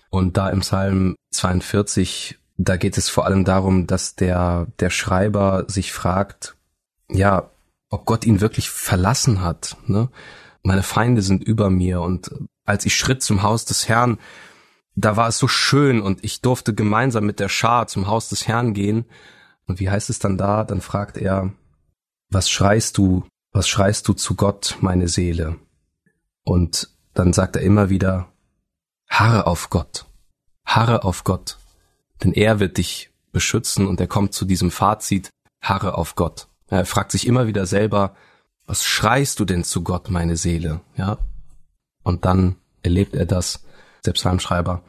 Und 0.10 0.38
da 0.38 0.50
im 0.50 0.60
Psalm 0.62 1.16
42, 1.32 2.38
da 2.58 2.78
geht 2.78 2.98
es 2.98 3.10
vor 3.10 3.26
allem 3.26 3.46
darum, 3.46 3.88
dass 3.88 4.16
der, 4.16 4.68
der 4.80 4.90
Schreiber 4.90 5.66
sich 5.68 5.92
fragt, 5.92 6.56
ja, 7.10 7.50
ob 7.90 8.06
Gott 8.06 8.26
ihn 8.26 8.42
wirklich 8.42 8.70
verlassen 8.70 9.42
hat. 9.42 9.78
Ne? 9.88 10.10
Meine 10.64 10.84
Feinde 10.84 11.22
sind 11.22 11.44
über 11.44 11.70
mir 11.70 12.02
und 12.02 12.32
als 12.66 12.86
ich 12.86 12.96
schritt 12.96 13.22
zum 13.22 13.44
Haus 13.44 13.66
des 13.66 13.88
Herrn, 13.88 14.18
da 14.96 15.18
war 15.18 15.28
es 15.28 15.38
so 15.38 15.48
schön 15.48 16.02
und 16.02 16.24
ich 16.24 16.42
durfte 16.42 16.74
gemeinsam 16.74 17.26
mit 17.26 17.40
der 17.40 17.50
Schar 17.50 17.88
zum 17.88 18.08
Haus 18.08 18.30
des 18.30 18.48
Herrn 18.48 18.74
gehen. 18.74 19.06
Und 19.68 19.80
wie 19.80 19.90
heißt 19.90 20.10
es 20.10 20.20
dann 20.20 20.38
da? 20.38 20.64
Dann 20.64 20.82
fragt 20.82 21.18
er, 21.18 21.52
was 22.30 22.50
schreist 22.50 22.98
du, 22.98 23.26
was 23.56 23.70
schreist 23.70 24.06
du 24.10 24.14
zu 24.14 24.36
Gott, 24.36 24.78
meine 24.82 25.08
Seele? 25.08 25.56
Und 26.44 26.90
dann 27.14 27.32
sagt 27.32 27.56
er 27.56 27.62
immer 27.62 27.90
wieder, 27.90 28.28
harre 29.08 29.48
auf 29.48 29.70
Gott, 29.70 30.06
harre 30.66 31.06
auf 31.06 31.24
Gott, 31.24 31.58
denn 32.22 32.34
er 32.34 32.60
wird 32.60 32.78
dich 32.78 33.12
beschützen 33.32 33.88
und 33.88 34.02
er 34.02 34.08
kommt 34.08 34.34
zu 34.34 34.44
diesem 34.44 34.72
Fazit, 34.72 35.30
harre 35.62 35.98
auf 35.98 36.16
Gott. 36.16 36.50
Er 36.68 36.86
fragt 36.86 37.12
sich 37.12 37.26
immer 37.26 37.48
wieder 37.48 37.66
selber, 37.66 38.14
was 38.68 38.84
schreist 38.84 39.40
du 39.40 39.46
denn 39.46 39.64
zu 39.64 39.84
Gott, 39.84 40.10
meine 40.10 40.36
Seele? 40.36 40.82
Ja. 40.98 41.18
Und 42.04 42.26
dann 42.26 42.58
erlebt 42.84 43.16
er 43.16 43.26
das, 43.26 43.64
der 44.06 44.12
Psalmschreiber, 44.12 44.82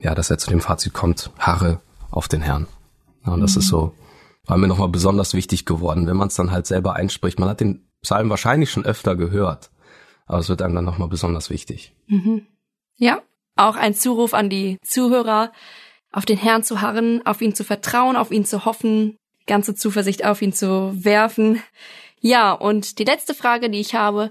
ja, 0.00 0.14
dass 0.14 0.30
er 0.30 0.38
zu 0.38 0.48
dem 0.48 0.62
Fazit 0.62 0.94
kommt, 0.94 1.32
harre 1.38 1.82
auf 2.10 2.28
den 2.28 2.40
Herrn. 2.40 2.66
Ja, 3.26 3.34
und 3.34 3.42
das 3.42 3.56
mhm. 3.56 3.60
ist 3.60 3.68
so, 3.68 3.94
war 4.46 4.56
mir 4.56 4.68
nochmal 4.68 4.88
besonders 4.88 5.34
wichtig 5.34 5.66
geworden, 5.66 6.06
wenn 6.06 6.16
man 6.16 6.28
es 6.28 6.34
dann 6.36 6.50
halt 6.50 6.66
selber 6.66 6.94
einspricht. 6.94 7.38
Man 7.38 7.50
hat 7.50 7.60
den 7.60 7.85
Psalm 8.06 8.30
wahrscheinlich 8.30 8.70
schon 8.70 8.84
öfter 8.84 9.16
gehört, 9.16 9.70
aber 10.26 10.38
es 10.38 10.48
wird 10.48 10.62
einem 10.62 10.76
dann 10.76 10.84
nochmal 10.84 11.08
besonders 11.08 11.50
wichtig. 11.50 11.92
Mhm. 12.06 12.46
Ja, 12.96 13.20
auch 13.56 13.74
ein 13.74 13.94
Zuruf 13.94 14.32
an 14.32 14.48
die 14.48 14.78
Zuhörer, 14.82 15.52
auf 16.12 16.24
den 16.24 16.38
Herrn 16.38 16.62
zu 16.62 16.80
harren, 16.80 17.26
auf 17.26 17.42
ihn 17.42 17.52
zu 17.56 17.64
vertrauen, 17.64 18.14
auf 18.14 18.30
ihn 18.30 18.44
zu 18.44 18.64
hoffen, 18.64 19.18
ganze 19.48 19.74
Zuversicht 19.74 20.24
auf 20.24 20.40
ihn 20.40 20.52
zu 20.52 20.92
werfen. 21.04 21.60
Ja, 22.20 22.52
und 22.52 23.00
die 23.00 23.04
letzte 23.04 23.34
Frage, 23.34 23.70
die 23.70 23.80
ich 23.80 23.96
habe, 23.96 24.30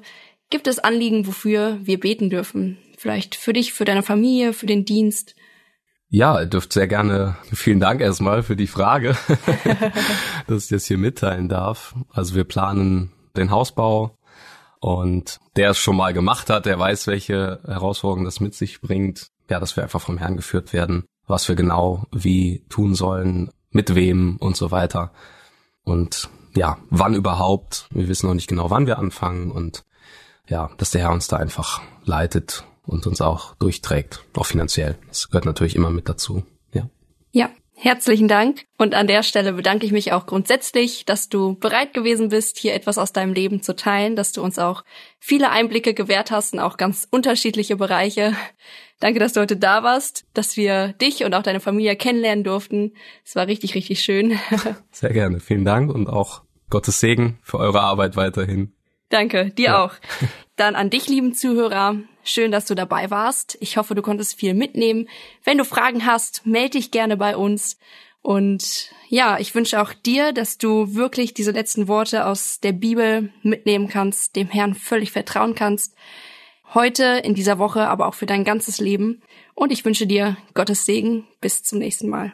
gibt 0.49 0.67
es 0.67 0.79
Anliegen, 0.79 1.27
wofür 1.27 1.77
wir 1.81 1.99
beten 1.99 2.29
dürfen? 2.29 2.77
Vielleicht 2.97 3.35
für 3.35 3.51
dich, 3.51 3.73
für 3.73 3.83
deine 3.83 4.03
Familie, 4.03 4.53
für 4.53 4.67
den 4.67 4.85
Dienst? 4.85 5.35
Ja, 6.07 6.39
ihr 6.39 6.45
dürft 6.45 6.71
sehr 6.71 6.87
gerne, 6.87 7.35
vielen 7.51 7.81
Dank 7.81 7.99
erstmal 7.99 8.41
für 8.41 8.55
die 8.55 8.67
Frage, 8.67 9.17
dass 10.47 10.63
ich 10.63 10.69
das 10.69 10.85
hier 10.85 10.97
mitteilen 10.97 11.49
darf. 11.49 11.93
Also 12.13 12.35
wir 12.35 12.45
planen 12.45 13.11
den 13.37 13.51
Hausbau 13.51 14.17
und 14.79 15.39
der 15.55 15.71
es 15.71 15.77
schon 15.77 15.95
mal 15.95 16.13
gemacht 16.13 16.49
hat, 16.49 16.65
der 16.65 16.77
weiß, 16.77 17.07
welche 17.07 17.59
Herausforderungen 17.65 18.25
das 18.25 18.39
mit 18.39 18.53
sich 18.53 18.81
bringt. 18.81 19.29
Ja, 19.49 19.59
dass 19.59 19.75
wir 19.75 19.83
einfach 19.83 20.01
vom 20.01 20.17
Herrn 20.17 20.37
geführt 20.37 20.73
werden, 20.73 21.05
was 21.27 21.47
wir 21.47 21.55
genau 21.55 22.05
wie 22.11 22.65
tun 22.69 22.95
sollen, 22.95 23.51
mit 23.69 23.93
wem 23.93 24.37
und 24.37 24.57
so 24.57 24.71
weiter. 24.71 25.11
Und 25.83 26.29
ja, 26.55 26.77
wann 26.89 27.13
überhaupt. 27.13 27.87
Wir 27.91 28.07
wissen 28.07 28.27
noch 28.27 28.33
nicht 28.33 28.47
genau, 28.47 28.69
wann 28.69 28.87
wir 28.87 28.97
anfangen 28.97 29.51
und 29.51 29.85
ja, 30.47 30.69
dass 30.77 30.91
der 30.91 31.01
Herr 31.01 31.11
uns 31.11 31.27
da 31.27 31.37
einfach 31.37 31.81
leitet 32.03 32.63
und 32.85 33.07
uns 33.07 33.21
auch 33.21 33.55
durchträgt, 33.55 34.23
auch 34.35 34.45
finanziell. 34.45 34.97
Das 35.07 35.29
gehört 35.29 35.45
natürlich 35.45 35.75
immer 35.75 35.89
mit 35.89 36.07
dazu. 36.07 36.43
Ja. 36.73 36.89
Ja, 37.31 37.49
Herzlichen 37.77 38.29
Dank. 38.29 38.65
Und 38.77 38.95
an 38.95 39.05
der 39.05 39.21
Stelle 39.21 39.51
bedanke 39.53 39.85
ich 39.85 39.91
mich 39.91 40.13
auch 40.13 40.25
grundsätzlich, 40.25 41.05
dass 41.05 41.27
du 41.27 41.55
bereit 41.55 41.93
gewesen 41.93 42.29
bist, 42.29 42.57
hier 42.57 42.73
etwas 42.73 42.97
aus 42.97 43.11
deinem 43.11 43.33
Leben 43.33 43.61
zu 43.61 43.75
teilen, 43.75 44.15
dass 44.15 44.31
du 44.31 44.41
uns 44.41 44.57
auch 44.57 44.83
viele 45.19 45.51
Einblicke 45.51 45.93
gewährt 45.93 46.31
hast 46.31 46.53
in 46.53 46.59
auch 46.59 46.77
ganz 46.77 47.05
unterschiedliche 47.11 47.75
Bereiche. 47.75 48.33
Danke, 49.01 49.19
dass 49.19 49.33
du 49.33 49.41
heute 49.41 49.57
da 49.57 49.83
warst, 49.83 50.25
dass 50.33 50.55
wir 50.55 50.93
dich 50.93 51.25
und 51.25 51.33
auch 51.33 51.43
deine 51.43 51.59
Familie 51.59 51.97
kennenlernen 51.97 52.45
durften. 52.45 52.93
Es 53.25 53.35
war 53.35 53.45
richtig, 53.47 53.75
richtig 53.75 53.99
schön. 53.99 54.39
Sehr 54.91 55.11
gerne. 55.11 55.41
Vielen 55.41 55.65
Dank 55.65 55.93
und 55.93 56.07
auch 56.07 56.43
Gottes 56.69 57.01
Segen 57.01 57.39
für 57.43 57.59
eure 57.59 57.81
Arbeit 57.81 58.15
weiterhin. 58.15 58.73
Danke, 59.09 59.51
dir 59.51 59.65
ja. 59.65 59.85
auch. 59.85 59.93
Dann 60.55 60.75
an 60.75 60.89
dich, 60.89 61.07
lieben 61.07 61.33
Zuhörer. 61.33 61.97
Schön, 62.23 62.51
dass 62.51 62.65
du 62.65 62.75
dabei 62.75 63.11
warst. 63.11 63.57
Ich 63.59 63.77
hoffe, 63.77 63.93
du 63.93 64.01
konntest 64.01 64.35
viel 64.35 64.53
mitnehmen. 64.53 65.07
Wenn 65.43 65.57
du 65.57 65.63
Fragen 65.63 66.05
hast, 66.05 66.45
melde 66.45 66.71
dich 66.71 66.91
gerne 66.91 67.17
bei 67.17 67.37
uns. 67.37 67.77
Und 68.21 68.89
ja, 69.07 69.37
ich 69.37 69.53
wünsche 69.53 69.79
auch 69.79 69.93
dir, 69.93 70.33
dass 70.33 70.57
du 70.57 70.95
wirklich 70.95 71.35
diese 71.35 71.51
letzten 71.51 71.87
Worte 71.87 72.25
aus 72.25 72.59
der 72.59 72.71
Bibel 72.71 73.31
mitnehmen 73.43 73.87
kannst, 73.87 74.35
dem 74.35 74.47
Herrn 74.47 74.73
völlig 74.73 75.11
vertrauen 75.11 75.53
kannst. 75.53 75.95
Heute, 76.73 77.21
in 77.23 77.35
dieser 77.35 77.59
Woche, 77.59 77.87
aber 77.87 78.07
auch 78.07 78.15
für 78.15 78.25
dein 78.25 78.43
ganzes 78.43 78.79
Leben. 78.79 79.21
Und 79.53 79.71
ich 79.71 79.85
wünsche 79.85 80.07
dir 80.07 80.37
Gottes 80.55 80.85
Segen. 80.85 81.27
Bis 81.39 81.61
zum 81.61 81.77
nächsten 81.77 82.09
Mal. 82.09 82.33